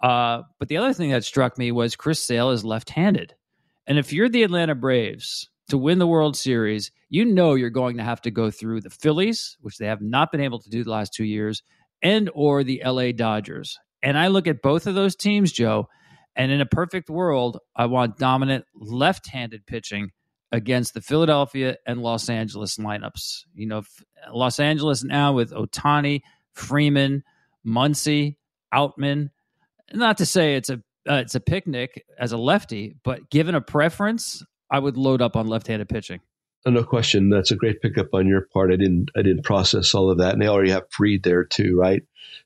Uh, 0.00 0.42
but 0.60 0.68
the 0.68 0.76
other 0.76 0.92
thing 0.92 1.10
that 1.10 1.24
struck 1.24 1.58
me 1.58 1.72
was 1.72 1.96
Chris 1.96 2.24
Sale 2.24 2.50
is 2.50 2.64
left 2.64 2.90
handed. 2.90 3.34
And 3.84 3.98
if 3.98 4.12
you're 4.12 4.28
the 4.28 4.44
Atlanta 4.44 4.76
Braves 4.76 5.50
to 5.70 5.76
win 5.76 5.98
the 5.98 6.06
World 6.06 6.36
Series, 6.36 6.92
you 7.08 7.24
know 7.24 7.54
you're 7.54 7.70
going 7.70 7.96
to 7.96 8.04
have 8.04 8.22
to 8.22 8.30
go 8.30 8.52
through 8.52 8.82
the 8.82 8.90
Phillies, 8.90 9.56
which 9.62 9.78
they 9.78 9.86
have 9.86 10.00
not 10.00 10.30
been 10.30 10.42
able 10.42 10.60
to 10.60 10.70
do 10.70 10.84
the 10.84 10.92
last 10.92 11.12
two 11.12 11.24
years, 11.24 11.64
and 12.00 12.30
or 12.34 12.62
the 12.62 12.80
LA 12.86 13.10
Dodgers. 13.10 13.76
And 14.00 14.16
I 14.16 14.28
look 14.28 14.46
at 14.46 14.62
both 14.62 14.86
of 14.86 14.94
those 14.94 15.16
teams, 15.16 15.50
Joe, 15.50 15.88
And 16.36 16.52
in 16.52 16.60
a 16.60 16.66
perfect 16.66 17.10
world, 17.10 17.58
I 17.74 17.86
want 17.86 18.16
dominant 18.16 18.64
left 18.76 19.26
handed 19.26 19.66
pitching 19.66 20.12
against 20.54 20.94
the 20.94 21.00
Philadelphia 21.00 21.76
and 21.84 22.00
Los 22.00 22.28
Angeles 22.28 22.76
lineups. 22.76 23.44
You 23.56 23.66
know, 23.66 23.82
Los 24.32 24.60
Angeles 24.60 25.02
now 25.02 25.32
with 25.32 25.50
Ohtani, 25.50 26.22
Freeman, 26.52 27.24
Muncy, 27.66 28.36
Outman. 28.72 29.30
Not 29.92 30.18
to 30.18 30.26
say 30.26 30.54
it's 30.54 30.70
a 30.70 30.80
uh, 31.10 31.16
it's 31.16 31.34
a 31.34 31.40
picnic 31.40 32.04
as 32.18 32.30
a 32.32 32.38
lefty, 32.38 32.94
but 33.02 33.28
given 33.30 33.54
a 33.54 33.60
preference, 33.60 34.44
I 34.70 34.78
would 34.78 34.96
load 34.96 35.20
up 35.20 35.36
on 35.36 35.48
left-handed 35.48 35.88
pitching. 35.88 36.20
Uh, 36.64 36.70
no 36.70 36.84
question, 36.84 37.28
that's 37.28 37.50
a 37.50 37.56
great 37.56 37.82
pickup 37.82 38.14
on 38.14 38.26
your 38.26 38.42
part. 38.52 38.72
I 38.72 38.76
didn't 38.76 39.10
I 39.16 39.22
didn't 39.22 39.42
process 39.42 39.92
all 39.92 40.08
of 40.08 40.18
that, 40.18 40.34
and 40.34 40.40
they 40.40 40.46
already 40.46 40.70
have 40.70 40.88
Fried 40.88 41.24
there 41.24 41.44
too, 41.44 41.76
right? 41.76 42.02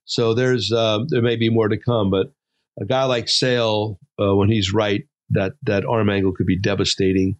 So 0.06 0.32
there's 0.32 0.72
uh, 0.72 1.00
there 1.08 1.22
may 1.22 1.36
be 1.36 1.50
more 1.50 1.68
to 1.68 1.76
come, 1.76 2.08
but 2.10 2.32
a 2.80 2.86
guy 2.86 3.04
like 3.04 3.28
Sale, 3.28 4.00
uh, 4.18 4.34
when 4.34 4.48
he's 4.48 4.72
right, 4.72 5.06
that 5.30 5.52
that 5.64 5.84
arm 5.84 6.08
angle 6.08 6.32
could 6.32 6.46
be 6.46 6.58
devastating. 6.58 7.36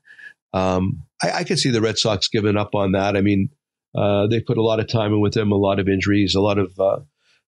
Um, 0.53 1.05
I, 1.23 1.31
I 1.31 1.45
could 1.45 1.59
see 1.59 1.71
the 1.71 1.81
Red 1.81 1.99
Sox 1.99 2.29
giving 2.29 2.57
up 2.57 2.75
on 2.75 2.93
that. 2.93 3.17
I 3.17 3.21
mean, 3.21 3.51
uh, 3.95 4.27
they 4.27 4.41
put 4.41 4.59
a 4.59 4.63
lot 4.63 4.81
of 4.81 4.89
time 4.89 5.13
in 5.13 5.21
with 5.21 5.37
him, 5.37 5.53
a 5.53 5.57
lot 5.57 5.79
of 5.79 5.89
injuries, 5.89 6.35
a 6.35 6.41
lot 6.41 6.59
of 6.59 6.79
uh, 6.79 7.01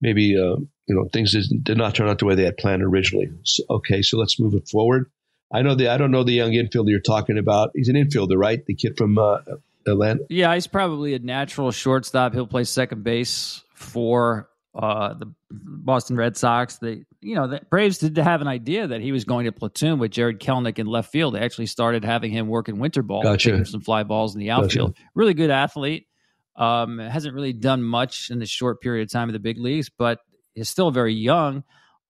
maybe 0.02 0.38
uh, 0.38 0.58
you 0.88 0.96
know 0.96 1.08
things 1.14 1.36
did 1.64 1.78
not 1.78 1.96
turn 1.96 2.10
out 2.10 2.20
the 2.20 2.26
way 2.26 2.36
they 2.36 2.44
had 2.44 2.58
planned 2.58 2.84
originally. 2.84 3.30
So, 3.44 3.64
okay, 3.70 4.02
so 4.02 4.18
let's 4.18 4.39
move 4.39 4.54
it 4.54 4.68
forward. 4.68 5.10
I 5.52 5.62
know 5.62 5.76
the 5.76 5.89
I 5.89 5.98
don't 5.98 6.12
know 6.12 6.24
the 6.24 6.34
young 6.34 6.52
infielder 6.52 6.89
you're 6.89 7.00
talking 7.00 7.38
about. 7.38 7.72
He's 7.76 7.89
an 7.89 7.96
infielder, 7.96 8.38
right? 8.38 8.66
The 8.66 8.76
kid 8.76 8.98
from 8.98 9.18
uh, 9.18 9.39
Atlanta. 9.88 10.26
Yeah, 10.30 10.54
he's 10.54 10.68
probably 10.68 11.14
a 11.14 11.20
natural 11.20 11.72
shortstop. 11.72 12.34
He'll 12.34 12.48
play 12.48 12.64
second 12.64 13.04
base 13.04 13.64
for 13.74 14.50
uh, 14.76 15.14
the 15.14 15.32
Boston 15.52 16.16
Red 16.16 16.36
Sox. 16.36 16.78
They, 16.78 17.06
you 17.24 17.36
know, 17.36 17.47
the 17.47 17.61
Braves 17.69 17.97
did 17.97 18.17
have 18.17 18.41
an 18.41 18.47
idea 18.47 18.88
that 18.88 19.01
he 19.01 19.11
was 19.11 19.26
going 19.26 19.45
to 19.45 19.51
platoon 19.51 19.99
with 19.99 20.11
Jarred 20.11 20.39
Kelenic 20.39 20.80
in 20.80 20.86
left 20.86 21.11
field. 21.11 21.36
They 21.36 21.39
actually 21.39 21.67
started 21.67 22.03
having 22.03 22.32
him 22.32 22.47
work 22.47 22.69
in 22.69 22.80
winter 22.80 23.01
ball, 23.01 23.24
gotcha. 23.24 23.65
some 23.65 23.82
fly 23.82 24.03
balls 24.03 24.36
in 24.36 24.39
the 24.39 24.51
outfield. 24.51 24.95
Gotcha. 24.95 25.09
Really 25.15 25.34
good 25.34 25.49
athlete. 25.49 26.07
Um, 26.55 26.99
hasn't 26.99 27.34
really 27.34 27.53
done 27.53 27.82
much 27.82 28.30
in 28.30 28.39
the 28.39 28.45
short 28.45 28.82
period 28.82 29.03
of 29.03 29.11
time 29.11 29.30
in 29.30 29.34
the 29.34 29.39
big 29.39 29.57
leagues, 29.57 29.89
but 29.89 30.19
is 30.55 30.69
still 30.69 30.91
very 30.91 31.13
young. 31.13 31.63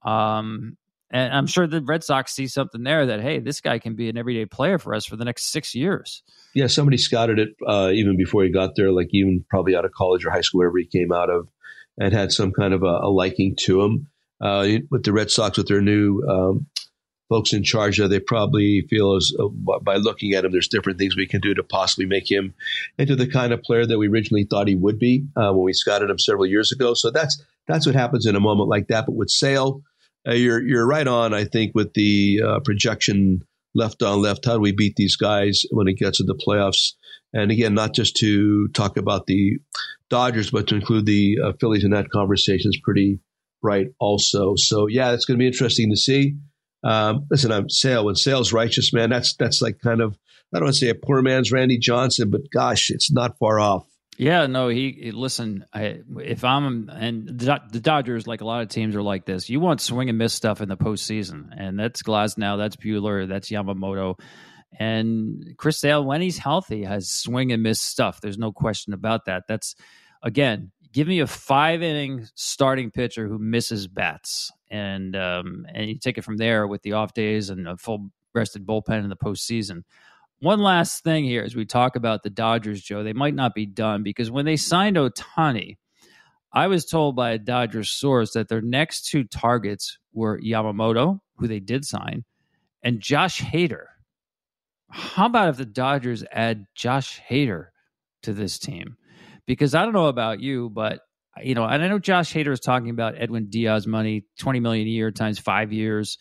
Um, 0.03 0.77
and 1.13 1.31
I'm 1.31 1.47
sure 1.47 1.67
the 1.67 1.81
Red 1.81 2.03
Sox 2.03 2.33
see 2.33 2.47
something 2.47 2.83
there 2.83 3.05
that 3.05 3.21
hey, 3.21 3.39
this 3.39 3.61
guy 3.61 3.79
can 3.79 3.95
be 3.95 4.09
an 4.09 4.17
everyday 4.17 4.45
player 4.45 4.79
for 4.79 4.95
us 4.95 5.05
for 5.05 5.15
the 5.15 5.23
next 5.23 5.51
six 5.51 5.75
years. 5.75 6.23
Yeah, 6.55 6.67
somebody 6.67 6.97
scouted 6.97 7.39
it 7.39 7.49
uh, 7.65 7.91
even 7.93 8.17
before 8.17 8.43
he 8.43 8.49
got 8.49 8.71
there, 8.75 8.91
like 8.91 9.09
even 9.11 9.45
probably 9.49 9.75
out 9.75 9.85
of 9.85 9.91
college 9.91 10.25
or 10.25 10.31
high 10.31 10.41
school, 10.41 10.59
wherever 10.59 10.77
he 10.77 10.87
came 10.87 11.11
out 11.13 11.29
of, 11.29 11.47
and 11.99 12.13
had 12.13 12.31
some 12.31 12.51
kind 12.51 12.73
of 12.73 12.81
a, 12.81 13.01
a 13.03 13.09
liking 13.09 13.55
to 13.61 13.83
him. 13.83 14.07
Uh, 14.41 14.79
with 14.91 15.03
the 15.03 15.13
Red 15.13 15.31
Sox, 15.31 15.57
with 15.57 15.67
their 15.67 15.81
new 15.81 16.21
um, 16.27 16.67
folks 17.29 17.53
in 17.53 17.63
charge 17.63 17.97
they 17.97 18.19
probably 18.19 18.85
feel 18.89 19.15
as 19.15 19.33
uh, 19.39 19.47
by 19.81 19.95
looking 19.95 20.33
at 20.33 20.45
him, 20.45 20.51
there's 20.51 20.67
different 20.67 20.99
things 20.99 21.15
we 21.15 21.27
can 21.27 21.41
do 21.41 21.53
to 21.53 21.63
possibly 21.63 22.05
make 22.05 22.29
him 22.29 22.53
into 22.97 23.15
the 23.15 23.27
kind 23.27 23.53
of 23.53 23.63
player 23.63 23.85
that 23.85 23.97
we 23.97 24.07
originally 24.07 24.45
thought 24.47 24.67
he 24.67 24.75
would 24.75 24.99
be 24.99 25.25
uh, 25.35 25.51
when 25.51 25.63
we 25.63 25.73
scouted 25.73 26.09
him 26.09 26.19
several 26.19 26.45
years 26.45 26.71
ago. 26.71 26.93
So 26.93 27.09
that's 27.09 27.41
that's 27.67 27.85
what 27.85 27.95
happens 27.95 28.25
in 28.25 28.35
a 28.35 28.39
moment 28.39 28.69
like 28.69 28.87
that. 28.87 29.05
But 29.05 29.15
with 29.15 29.29
Sale, 29.29 29.81
uh, 30.27 30.33
you're 30.33 30.61
you're 30.61 30.85
right 30.85 31.07
on. 31.07 31.33
I 31.33 31.45
think 31.45 31.73
with 31.73 31.93
the 31.93 32.41
uh, 32.45 32.59
projection 32.59 33.41
left 33.73 34.03
on 34.03 34.21
left, 34.21 34.45
how 34.45 34.55
do 34.55 34.59
we 34.59 34.71
beat 34.71 34.95
these 34.95 35.15
guys 35.15 35.63
when 35.71 35.87
it 35.87 35.97
gets 35.97 36.19
to 36.19 36.23
the 36.23 36.35
playoffs? 36.35 36.93
And 37.33 37.49
again, 37.49 37.73
not 37.73 37.95
just 37.95 38.15
to 38.17 38.67
talk 38.69 38.97
about 38.97 39.25
the 39.25 39.57
Dodgers, 40.09 40.51
but 40.51 40.67
to 40.67 40.75
include 40.75 41.07
the 41.07 41.39
uh, 41.43 41.53
Phillies 41.59 41.83
in 41.83 41.91
that 41.91 42.11
conversation 42.11 42.69
is 42.69 42.79
pretty 42.83 43.19
right 43.63 43.87
also. 43.99 44.53
So 44.55 44.87
yeah, 44.87 45.13
it's 45.13 45.25
going 45.25 45.37
to 45.37 45.41
be 45.41 45.47
interesting 45.47 45.89
to 45.91 45.97
see. 45.97 46.35
Um, 46.83 47.27
listen, 47.31 47.51
I'm 47.51 47.69
Sale. 47.69 48.05
When 48.05 48.15
Sale's 48.15 48.51
righteous, 48.51 48.93
man, 48.93 49.09
that's 49.09 49.35
that's 49.35 49.61
like 49.61 49.79
kind 49.79 50.01
of 50.01 50.17
I 50.53 50.59
don't 50.59 50.65
want 50.65 50.75
to 50.75 50.79
say 50.79 50.89
a 50.89 50.95
poor 50.95 51.21
man's 51.21 51.51
Randy 51.51 51.77
Johnson, 51.77 52.29
but 52.29 52.41
gosh, 52.51 52.89
it's 52.89 53.11
not 53.11 53.37
far 53.39 53.59
off. 53.59 53.87
Yeah, 54.17 54.45
no, 54.45 54.67
he, 54.67 55.11
listen. 55.11 55.65
I, 55.73 56.01
if 56.19 56.43
I'm 56.43 56.89
and 56.89 57.27
the, 57.27 57.59
the, 57.71 57.79
Dodgers, 57.79 58.27
like 58.27 58.41
a 58.41 58.45
lot 58.45 58.61
of 58.61 58.69
teams, 58.69 58.95
are 58.95 59.01
like 59.01 59.25
this. 59.25 59.49
You 59.49 59.59
want 59.59 59.81
swing 59.81 60.09
and 60.09 60.17
miss 60.19 60.33
stuff 60.33 60.61
in 60.61 60.69
the 60.69 60.77
postseason, 60.77 61.49
and 61.57 61.79
that's 61.79 62.03
Glasnow, 62.03 62.57
that's 62.57 62.75
Buehler, 62.75 63.27
that's 63.27 63.49
Yamamoto, 63.49 64.19
and 64.77 65.55
Chris 65.57 65.79
Sale 65.79 66.05
when 66.05 66.21
he's 66.21 66.37
healthy 66.37 66.83
has 66.83 67.09
swing 67.09 67.51
and 67.51 67.63
miss 67.63 67.81
stuff. 67.81 68.21
There's 68.21 68.37
no 68.37 68.51
question 68.51 68.93
about 68.93 69.25
that. 69.25 69.43
That's 69.47 69.75
again, 70.21 70.71
give 70.93 71.07
me 71.07 71.19
a 71.19 71.27
five 71.27 71.81
inning 71.81 72.27
starting 72.35 72.91
pitcher 72.91 73.27
who 73.27 73.39
misses 73.39 73.87
bats, 73.87 74.51
and 74.69 75.15
um, 75.15 75.65
and 75.73 75.89
you 75.89 75.97
take 75.97 76.17
it 76.17 76.23
from 76.23 76.37
there 76.37 76.67
with 76.67 76.81
the 76.83 76.93
off 76.93 77.13
days 77.13 77.49
and 77.49 77.67
a 77.67 77.75
full 77.75 78.09
rested 78.33 78.65
bullpen 78.65 79.03
in 79.03 79.09
the 79.09 79.17
postseason. 79.17 79.83
One 80.39 80.59
last 80.59 81.03
thing 81.03 81.23
here 81.23 81.43
as 81.43 81.55
we 81.55 81.65
talk 81.65 81.95
about 81.95 82.23
the 82.23 82.29
Dodgers, 82.29 82.81
Joe, 82.81 83.03
they 83.03 83.13
might 83.13 83.35
not 83.35 83.55
be 83.55 83.65
done 83.65 84.03
because 84.03 84.29
when 84.29 84.45
they 84.45 84.57
signed 84.57 84.97
Ohtani, 84.97 85.77
I 86.51 86.67
was 86.67 86.85
told 86.85 87.15
by 87.15 87.31
a 87.31 87.39
Dodgers 87.39 87.89
source 87.89 88.33
that 88.33 88.49
their 88.49 88.61
next 88.61 89.05
two 89.05 89.23
targets 89.23 89.97
were 90.13 90.39
Yamamoto, 90.39 91.19
who 91.37 91.47
they 91.47 91.59
did 91.59 91.85
sign, 91.85 92.25
and 92.83 92.99
Josh 92.99 93.41
Hader. 93.41 93.85
How 94.89 95.25
about 95.25 95.49
if 95.49 95.57
the 95.57 95.65
Dodgers 95.65 96.23
add 96.31 96.65
Josh 96.75 97.19
Hader 97.27 97.67
to 98.23 98.33
this 98.33 98.59
team? 98.59 98.97
Because 99.45 99.75
I 99.75 99.83
don't 99.83 99.93
know 99.93 100.07
about 100.07 100.39
you, 100.39 100.69
but 100.69 101.01
you 101.41 101.55
know, 101.55 101.65
and 101.65 101.83
I 101.83 101.87
know 101.87 101.99
Josh 101.99 102.33
Hader 102.33 102.51
is 102.51 102.59
talking 102.59 102.89
about 102.89 103.15
Edwin 103.17 103.47
Diaz 103.49 103.87
money, 103.87 104.25
20 104.39 104.59
million 104.59 104.87
a 104.87 104.91
year 104.91 105.11
times 105.11 105.39
five 105.39 105.73
years. 105.73 106.17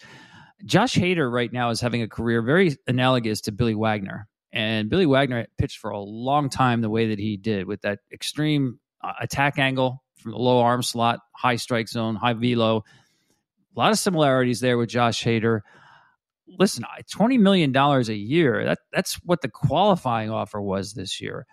Josh 0.64 0.94
Hader 0.94 1.30
right 1.30 1.52
now 1.52 1.70
is 1.70 1.80
having 1.80 2.02
a 2.02 2.08
career 2.08 2.40
very 2.40 2.76
analogous 2.86 3.42
to 3.42 3.52
Billy 3.52 3.74
Wagner. 3.74 4.28
And 4.52 4.88
Billy 4.88 5.06
Wagner 5.06 5.46
pitched 5.58 5.78
for 5.78 5.90
a 5.90 6.00
long 6.00 6.48
time 6.48 6.80
the 6.80 6.90
way 6.90 7.08
that 7.08 7.18
he 7.18 7.36
did 7.36 7.66
with 7.66 7.82
that 7.82 8.00
extreme 8.12 8.78
uh, 9.02 9.12
attack 9.20 9.58
angle 9.58 10.02
from 10.18 10.32
the 10.32 10.38
low 10.38 10.60
arm 10.60 10.82
slot, 10.82 11.20
high 11.34 11.56
strike 11.56 11.88
zone, 11.88 12.14
high 12.14 12.34
velo. 12.34 12.84
A 13.74 13.78
lot 13.78 13.90
of 13.90 13.98
similarities 13.98 14.60
there 14.60 14.78
with 14.78 14.90
Josh 14.90 15.24
Hader. 15.24 15.60
Listen, 16.46 16.84
$20 17.14 17.38
million 17.38 17.74
a 17.74 18.02
year, 18.12 18.64
that, 18.66 18.78
that's 18.92 19.14
what 19.24 19.40
the 19.40 19.48
qualifying 19.48 20.30
offer 20.30 20.60
was 20.60 20.92
this 20.92 21.20
year. 21.20 21.46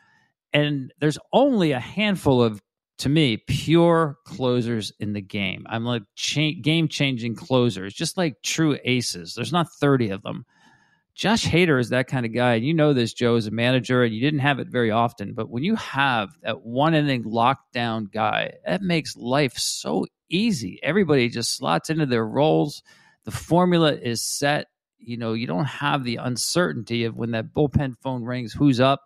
And 0.53 0.93
there's 0.99 1.19
only 1.31 1.71
a 1.71 1.79
handful 1.79 2.41
of, 2.41 2.61
to 2.99 3.09
me, 3.09 3.37
pure 3.37 4.17
closers 4.25 4.91
in 4.99 5.13
the 5.13 5.21
game. 5.21 5.65
I'm 5.69 5.85
like 5.85 6.03
cha- 6.15 6.59
game 6.61 6.87
changing 6.87 7.35
closers, 7.35 7.93
just 7.93 8.17
like 8.17 8.41
true 8.43 8.77
aces. 8.83 9.33
There's 9.35 9.53
not 9.53 9.71
30 9.79 10.09
of 10.09 10.23
them. 10.23 10.45
Josh 11.19 11.45
Hader 11.45 11.79
is 11.79 11.89
that 11.89 12.07
kind 12.07 12.25
of 12.25 12.33
guy. 12.33 12.55
And 12.55 12.65
you 12.65 12.73
know 12.73 12.93
this, 12.93 13.13
Joe, 13.13 13.35
as 13.35 13.45
a 13.45 13.51
manager, 13.51 14.03
and 14.03 14.13
you 14.13 14.21
didn't 14.21 14.39
have 14.39 14.59
it 14.59 14.69
very 14.69 14.89
often. 14.89 15.33
But 15.33 15.49
when 15.49 15.63
you 15.63 15.75
have 15.75 16.29
that 16.43 16.61
one 16.61 16.93
inning 16.93 17.25
lockdown 17.25 18.09
guy, 18.09 18.53
that 18.65 18.81
makes 18.81 19.17
life 19.17 19.57
so 19.57 20.05
easy. 20.29 20.79
Everybody 20.81 21.27
just 21.27 21.57
slots 21.57 21.89
into 21.89 22.05
their 22.05 22.25
roles. 22.25 22.83
The 23.25 23.31
formula 23.31 23.93
is 23.93 24.21
set. 24.21 24.67
You 24.97 25.17
know, 25.17 25.33
you 25.33 25.45
don't 25.45 25.65
have 25.65 26.05
the 26.05 26.17
uncertainty 26.17 27.03
of 27.03 27.17
when 27.17 27.31
that 27.31 27.53
bullpen 27.53 27.95
phone 28.01 28.23
rings, 28.23 28.53
who's 28.53 28.79
up. 28.79 29.01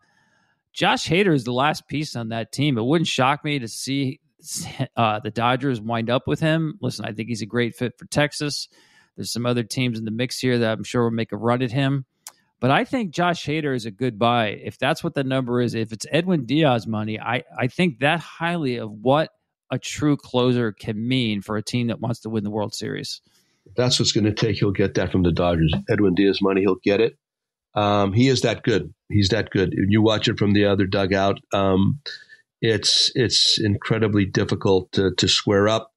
Josh 0.74 1.08
Hader 1.08 1.34
is 1.34 1.44
the 1.44 1.54
last 1.54 1.88
piece 1.88 2.16
on 2.16 2.30
that 2.30 2.52
team. 2.52 2.78
It 2.78 2.84
wouldn't 2.84 3.08
shock 3.08 3.44
me 3.46 3.60
to 3.60 3.68
see 3.68 4.20
uh, 4.98 5.20
the 5.20 5.32
Dodgers 5.32 5.80
wind 5.80 6.10
up 6.10 6.28
with 6.28 6.40
him. 6.40 6.78
Listen, 6.82 7.06
I 7.06 7.14
think 7.14 7.30
he's 7.30 7.42
a 7.42 7.48
great 7.48 7.76
fit 7.76 7.94
for 7.98 8.06
Texas. 8.06 8.68
There's 9.16 9.32
some 9.32 9.46
other 9.46 9.64
teams 9.64 10.00
in 10.00 10.06
the 10.06 10.12
mix 10.12 10.40
here 10.40 10.58
that 10.58 10.78
I'm 10.78 10.84
sure 10.84 11.04
will 11.04 11.12
make 11.12 11.32
a 11.32 11.38
run 11.38 11.62
at 11.62 11.72
him. 11.72 12.06
But 12.60 12.72
I 12.72 12.86
think 12.86 13.14
Josh 13.14 13.46
Hader 13.46 13.76
is 13.76 13.86
a 13.86 13.92
good 13.92 14.18
buy. 14.18 14.48
If 14.48 14.78
that's 14.78 15.04
what 15.04 15.14
the 15.14 15.24
number 15.24 15.62
is, 15.62 15.76
if 15.76 15.92
it's 15.92 16.06
Edwin 16.10 16.46
Diaz 16.46 16.88
money, 16.88 17.20
I, 17.20 17.44
I 17.58 17.68
think 17.68 18.00
that 18.00 18.22
highly 18.22 18.78
of 18.78 18.90
what 18.90 19.32
a 19.70 19.78
true 19.78 20.16
closer 20.16 20.72
can 20.72 21.08
mean 21.08 21.42
for 21.42 21.58
a 21.58 21.64
team 21.64 21.88
that 21.88 22.00
wants 22.00 22.22
to 22.22 22.30
win 22.30 22.44
the 22.44 22.50
World 22.50 22.74
Series. 22.74 23.22
That's 23.76 24.00
what's 24.00 24.12
going 24.12 24.26
to 24.26 24.34
take. 24.34 24.58
He'll 24.58 24.72
get 24.72 24.96
that 24.96 25.12
from 25.12 25.24
the 25.24 25.32
Dodgers. 25.32 25.74
Edwin 25.90 26.16
Diaz 26.16 26.40
money, 26.42 26.62
he'll 26.62 26.80
get 26.84 27.02
it. 27.02 27.18
Um, 27.76 28.14
he 28.14 28.28
is 28.28 28.42
that 28.42 28.64
good. 28.64 28.94
He's 29.14 29.30
that 29.30 29.50
good. 29.50 29.74
You 29.90 30.02
watch 30.02 30.28
it 30.28 30.40
from 30.40 30.54
the 30.54 30.66
other 30.66 30.86
dugout. 30.86 31.40
Um, 31.54 32.00
it's 32.62 33.12
it's 33.14 33.60
incredibly 33.60 34.26
difficult 34.26 34.92
to, 34.94 35.14
to 35.16 35.28
square 35.28 35.68
up 35.68 35.92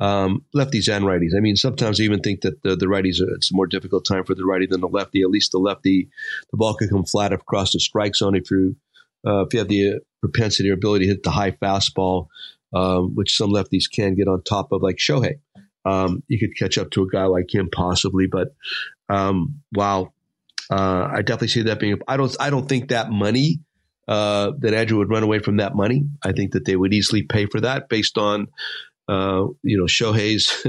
um, 0.00 0.44
lefties 0.54 0.94
and 0.94 1.04
righties. 1.04 1.36
I 1.36 1.40
mean, 1.40 1.56
sometimes 1.56 2.00
I 2.00 2.04
even 2.04 2.20
think 2.20 2.40
that 2.42 2.62
the, 2.62 2.76
the 2.76 2.86
righties 2.86 3.20
are, 3.20 3.32
it's 3.34 3.50
a 3.52 3.56
more 3.56 3.66
difficult 3.66 4.04
time 4.04 4.24
for 4.24 4.34
the 4.34 4.44
righty 4.44 4.66
than 4.66 4.80
the 4.80 4.88
lefty. 4.88 5.22
At 5.22 5.30
least 5.30 5.52
the 5.52 5.58
lefty, 5.58 6.08
the 6.50 6.56
ball 6.56 6.74
can 6.74 6.88
come 6.88 7.04
flat 7.04 7.32
across 7.32 7.72
the 7.72 7.80
strike 7.80 8.16
zone 8.16 8.34
if 8.34 8.50
you 8.50 8.76
uh, 9.26 9.44
if 9.46 9.52
you 9.52 9.58
have 9.58 9.68
the 9.68 10.00
propensity 10.20 10.70
or 10.70 10.74
ability 10.74 11.06
to 11.06 11.12
hit 11.12 11.22
the 11.22 11.30
high 11.30 11.52
fastball, 11.52 12.28
um, 12.74 13.14
which 13.14 13.36
some 13.36 13.50
lefties 13.50 13.84
can 13.92 14.14
get 14.14 14.28
on 14.28 14.42
top 14.42 14.72
of, 14.72 14.82
like 14.82 14.96
Shohei. 14.96 15.34
Um, 15.84 16.22
you 16.28 16.38
could 16.38 16.56
catch 16.56 16.78
up 16.78 16.90
to 16.92 17.02
a 17.02 17.08
guy 17.08 17.24
like 17.24 17.54
him 17.54 17.68
possibly, 17.70 18.26
but 18.26 18.54
um, 19.10 19.60
wow, 19.74 20.13
uh, 20.70 21.08
I 21.12 21.22
definitely 21.22 21.48
see 21.48 21.62
that 21.62 21.80
being. 21.80 21.98
I 22.08 22.16
don't. 22.16 22.34
I 22.40 22.50
don't 22.50 22.68
think 22.68 22.88
that 22.88 23.10
money 23.10 23.60
uh, 24.08 24.52
that 24.58 24.74
Andrew 24.74 24.98
would 24.98 25.10
run 25.10 25.22
away 25.22 25.38
from 25.38 25.58
that 25.58 25.74
money. 25.74 26.04
I 26.22 26.32
think 26.32 26.52
that 26.52 26.64
they 26.64 26.76
would 26.76 26.94
easily 26.94 27.22
pay 27.22 27.46
for 27.46 27.60
that 27.60 27.88
based 27.88 28.18
on 28.18 28.48
uh, 29.08 29.46
you 29.62 29.78
know 29.78 29.84
Shohei's 29.84 30.66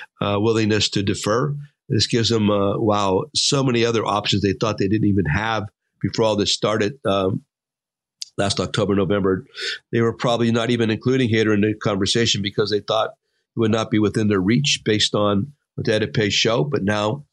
uh, 0.20 0.36
willingness 0.40 0.90
to 0.90 1.02
defer. 1.02 1.54
This 1.88 2.06
gives 2.06 2.28
them, 2.28 2.50
uh, 2.50 2.78
wow, 2.78 3.24
so 3.34 3.64
many 3.64 3.84
other 3.84 4.04
options 4.04 4.42
they 4.42 4.52
thought 4.52 4.76
they 4.76 4.88
didn't 4.88 5.08
even 5.08 5.24
have 5.24 5.64
before 6.02 6.26
all 6.26 6.36
this 6.36 6.52
started 6.52 6.98
um, 7.06 7.44
last 8.36 8.60
October, 8.60 8.94
November. 8.94 9.46
They 9.90 10.02
were 10.02 10.12
probably 10.12 10.52
not 10.52 10.70
even 10.70 10.90
including 10.90 11.30
Hader 11.30 11.54
in 11.54 11.62
the 11.62 11.74
conversation 11.74 12.42
because 12.42 12.70
they 12.70 12.80
thought 12.80 13.10
it 13.10 13.60
would 13.60 13.70
not 13.70 13.90
be 13.90 13.98
within 13.98 14.28
their 14.28 14.40
reach 14.40 14.82
based 14.84 15.14
on 15.14 15.52
what 15.74 15.86
they 15.86 15.92
had 15.92 16.02
to 16.02 16.08
pay 16.08 16.28
show. 16.28 16.62
But 16.62 16.84
now, 16.84 17.24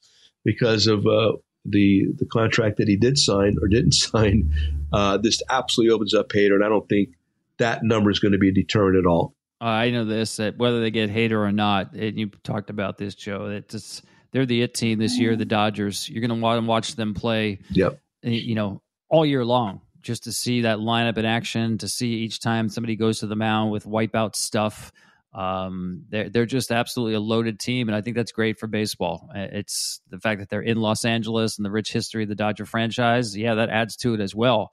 because 0.45 0.87
of 0.87 1.05
uh, 1.05 1.33
the 1.65 2.05
the 2.17 2.25
contract 2.25 2.77
that 2.77 2.87
he 2.87 2.95
did 2.95 3.17
sign 3.17 3.57
or 3.61 3.67
didn't 3.67 3.93
sign, 3.93 4.53
uh, 4.93 5.17
this 5.17 5.41
absolutely 5.49 5.93
opens 5.93 6.13
up 6.13 6.29
Hader, 6.29 6.55
and 6.55 6.63
I 6.63 6.69
don't 6.69 6.87
think 6.87 7.09
that 7.57 7.83
number 7.83 8.11
is 8.11 8.19
going 8.19 8.33
to 8.33 8.37
be 8.37 8.49
a 8.49 8.53
deterrent 8.53 8.97
at 8.97 9.05
all. 9.05 9.33
Uh, 9.61 9.65
I 9.65 9.89
know 9.89 10.05
this 10.05 10.37
that 10.37 10.57
whether 10.57 10.81
they 10.81 10.91
get 10.91 11.09
Hader 11.09 11.39
or 11.47 11.51
not, 11.51 11.93
and 11.93 12.17
you 12.19 12.27
talked 12.43 12.69
about 12.69 12.97
this, 12.97 13.15
Joe. 13.15 13.49
That 13.49 13.69
just 13.69 14.03
they're 14.31 14.45
the 14.45 14.61
it 14.61 14.73
team 14.73 14.99
this 14.99 15.17
year, 15.17 15.35
the 15.35 15.45
Dodgers. 15.45 16.09
You're 16.09 16.21
going 16.21 16.37
to 16.37 16.43
want 16.43 16.61
to 16.61 16.67
watch 16.67 16.95
them 16.95 17.13
play. 17.13 17.59
Yep. 17.71 17.99
You 18.21 18.55
know, 18.55 18.81
all 19.09 19.25
year 19.25 19.45
long, 19.45 19.81
just 20.01 20.25
to 20.25 20.33
see 20.33 20.61
that 20.61 20.79
lineup 20.79 21.17
in 21.17 21.25
action, 21.25 21.77
to 21.77 21.87
see 21.87 22.15
each 22.15 22.41
time 22.41 22.67
somebody 22.67 22.95
goes 22.95 23.19
to 23.19 23.27
the 23.27 23.35
mound 23.35 23.71
with 23.71 23.85
wipeout 23.85 24.35
stuff. 24.35 24.91
Um, 25.35 26.05
they're 26.09 26.29
they're 26.29 26.45
just 26.45 26.71
absolutely 26.71 27.15
a 27.15 27.19
loaded 27.19 27.59
team, 27.59 27.89
and 27.89 27.95
I 27.95 27.99
think 27.99 28.15
that's 28.15 28.31
great 28.31 28.57
for 28.57 28.67
baseball. 28.67 29.29
Eh, 29.35 29.47
it's 29.51 29.99
the 30.09 30.17
fact 30.17 30.39
that 30.39 30.49
they're 30.49 30.61
in 30.61 30.77
Los 30.77 31.03
Angeles 31.03 31.57
and 31.57 31.65
the 31.65 31.71
rich 31.71 31.91
history 31.91 32.23
of 32.23 32.29
the 32.29 32.35
Dodger 32.35 32.65
franchise. 32.65 33.35
Yeah, 33.35 33.55
that 33.55 33.69
adds 33.69 33.97
to 33.97 34.13
it 34.13 34.21
as 34.21 34.33
well. 34.33 34.71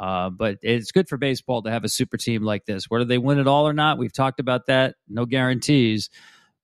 Uh, 0.00 0.30
but 0.30 0.58
it's 0.62 0.92
good 0.92 1.08
for 1.08 1.18
baseball 1.18 1.62
to 1.62 1.70
have 1.70 1.84
a 1.84 1.88
super 1.88 2.16
team 2.16 2.42
like 2.42 2.64
this. 2.64 2.84
Whether 2.88 3.04
they 3.04 3.18
win 3.18 3.38
it 3.38 3.46
all 3.46 3.68
or 3.68 3.74
not, 3.74 3.98
we've 3.98 4.12
talked 4.12 4.40
about 4.40 4.66
that. 4.66 4.94
No 5.08 5.26
guarantees. 5.26 6.08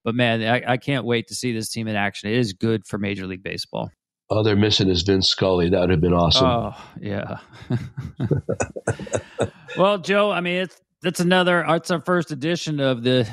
But 0.04 0.14
man, 0.14 0.42
I, 0.42 0.72
I, 0.72 0.76
can't 0.76 1.04
wait 1.04 1.28
to 1.28 1.34
see 1.34 1.52
this 1.52 1.70
team 1.70 1.88
in 1.88 1.96
action. 1.96 2.30
It 2.30 2.38
is 2.38 2.52
good 2.52 2.86
for 2.86 2.98
Major 2.98 3.26
League 3.26 3.42
Baseball. 3.42 3.90
All 4.30 4.44
they're 4.44 4.54
missing 4.54 4.88
is 4.88 5.02
Vin 5.02 5.22
Scully. 5.22 5.70
That 5.70 5.80
would 5.80 5.90
have 5.90 6.00
been 6.00 6.14
awesome. 6.14 6.46
Oh 6.46 6.72
yeah. 7.00 7.38
well, 9.76 9.98
Joe, 9.98 10.30
I 10.30 10.40
mean, 10.40 10.62
it's 10.62 10.80
that's 11.04 11.20
another. 11.20 11.64
It's 11.68 11.90
our 11.90 12.00
first 12.00 12.30
edition 12.30 12.80
of 12.80 13.02
the 13.02 13.28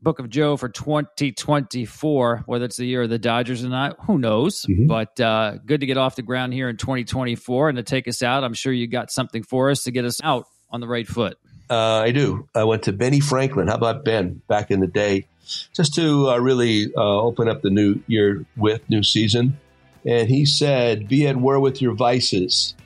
Book 0.00 0.20
of 0.20 0.30
Joe 0.30 0.56
for 0.56 0.68
2024. 0.68 2.44
Whether 2.46 2.64
it's 2.64 2.76
the 2.76 2.86
year 2.86 3.02
of 3.02 3.10
the 3.10 3.18
Dodgers 3.18 3.64
or 3.64 3.68
not, 3.68 3.96
who 4.06 4.16
knows? 4.16 4.62
Mm-hmm. 4.62 4.86
But 4.86 5.18
uh, 5.20 5.56
good 5.66 5.80
to 5.80 5.86
get 5.86 5.96
off 5.96 6.14
the 6.14 6.22
ground 6.22 6.54
here 6.54 6.68
in 6.68 6.76
2024 6.76 7.70
and 7.70 7.76
to 7.78 7.82
take 7.82 8.06
us 8.06 8.22
out. 8.22 8.44
I'm 8.44 8.54
sure 8.54 8.72
you 8.72 8.86
got 8.86 9.10
something 9.10 9.42
for 9.42 9.70
us 9.70 9.82
to 9.82 9.90
get 9.90 10.04
us 10.04 10.20
out 10.22 10.46
on 10.70 10.80
the 10.80 10.86
right 10.86 11.06
foot. 11.06 11.36
Uh, 11.68 11.98
I 11.98 12.12
do. 12.12 12.48
I 12.54 12.62
went 12.62 12.84
to 12.84 12.92
Benny 12.92 13.18
Franklin. 13.18 13.66
How 13.66 13.74
about 13.74 14.04
Ben 14.04 14.40
back 14.46 14.70
in 14.70 14.78
the 14.78 14.86
day? 14.86 15.26
Just 15.74 15.94
to 15.94 16.30
uh, 16.30 16.38
really 16.38 16.92
uh, 16.96 17.00
open 17.00 17.48
up 17.48 17.62
the 17.62 17.70
new 17.70 18.00
year 18.06 18.46
with 18.56 18.88
new 18.88 19.02
season. 19.02 19.58
And 20.04 20.28
he 20.28 20.46
said, 20.46 21.08
Be 21.08 21.26
at 21.26 21.36
war 21.36 21.58
with 21.58 21.82
your 21.82 21.94
vices, 21.94 22.76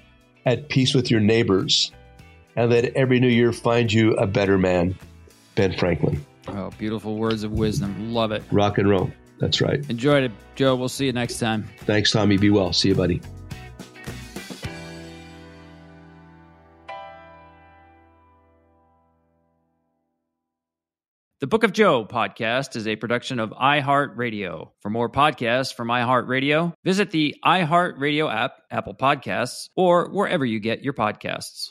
at 0.47 0.71
peace 0.71 0.95
with 0.95 1.11
your 1.11 1.21
neighbors, 1.21 1.93
and 2.61 2.71
let 2.71 2.85
every 2.95 3.21
new 3.21 3.29
year 3.29 3.53
find 3.53 3.91
you 3.91 4.15
a 4.17 4.27
better 4.27 4.59
man. 4.59 4.95
Ben 5.55 5.73
Franklin. 5.77 6.25
Oh, 6.49 6.71
beautiful 6.77 7.17
words 7.17 7.43
of 7.43 7.53
wisdom. 7.53 8.13
Love 8.13 8.33
it. 8.33 8.43
Rock 8.51 8.77
and 8.77 8.89
roll. 8.89 9.11
That's 9.39 9.63
right. 9.63 9.89
Enjoyed 9.89 10.25
it, 10.25 10.33
Joe. 10.57 10.77
We'll 10.77 10.91
see 10.91 11.07
you 11.07 11.13
next 11.13 11.39
time. 11.39 11.67
Thanks, 11.81 12.13
Tommy. 12.13 12.37
Be 12.37 12.51
well. 12.51 12.75
See 12.75 12.89
you, 12.89 12.95
buddy. 12.95 13.23
The 21.41 21.47
Book 21.47 21.65
of 21.65 21.73
Joe 21.73 22.05
podcast 22.05 22.77
is 22.77 22.87
a 22.87 22.97
production 22.97 23.41
of 23.41 23.49
iHeartRadio. 23.53 24.73
For 24.83 24.91
more 24.91 25.09
podcasts 25.09 25.73
from 25.73 25.89
iHeartRadio, 25.89 26.75
visit 26.85 27.11
the 27.11 27.35
iHeartRadio 27.43 28.31
app, 28.31 28.53
Apple 28.71 28.95
Podcasts, 28.95 29.71
or 29.75 30.11
wherever 30.11 30.45
you 30.45 30.61
get 30.61 30.85
your 30.85 30.93
podcasts. 30.93 31.71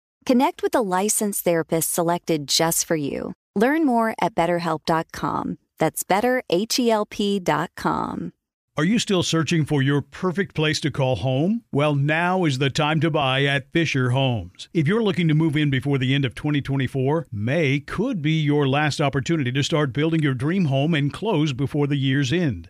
Connect 0.25 0.63
with 0.63 0.73
a 0.75 0.81
licensed 0.81 1.43
therapist 1.43 1.93
selected 1.93 2.47
just 2.47 2.85
for 2.85 2.95
you. 2.95 3.33
Learn 3.55 3.85
more 3.85 4.15
at 4.21 4.33
betterhelp.com. 4.35 5.57
That's 5.77 6.03
betterhelp.com. 6.03 8.33
Are 8.77 8.85
you 8.85 8.99
still 8.99 9.21
searching 9.21 9.65
for 9.65 9.81
your 9.81 10.01
perfect 10.01 10.55
place 10.55 10.79
to 10.79 10.89
call 10.89 11.17
home? 11.17 11.65
Well, 11.73 11.93
now 11.93 12.45
is 12.45 12.57
the 12.57 12.69
time 12.69 13.01
to 13.01 13.11
buy 13.11 13.43
at 13.43 13.69
Fisher 13.73 14.11
Homes. 14.11 14.69
If 14.73 14.87
you're 14.87 15.03
looking 15.03 15.27
to 15.27 15.33
move 15.33 15.57
in 15.57 15.69
before 15.69 15.97
the 15.97 16.15
end 16.15 16.23
of 16.23 16.35
2024, 16.35 17.27
May 17.33 17.81
could 17.81 18.21
be 18.21 18.41
your 18.41 18.65
last 18.67 19.01
opportunity 19.01 19.51
to 19.51 19.61
start 19.61 19.91
building 19.91 20.23
your 20.23 20.33
dream 20.33 20.65
home 20.65 20.93
and 20.93 21.11
close 21.11 21.51
before 21.51 21.85
the 21.85 21.97
year's 21.97 22.31
end. 22.31 22.69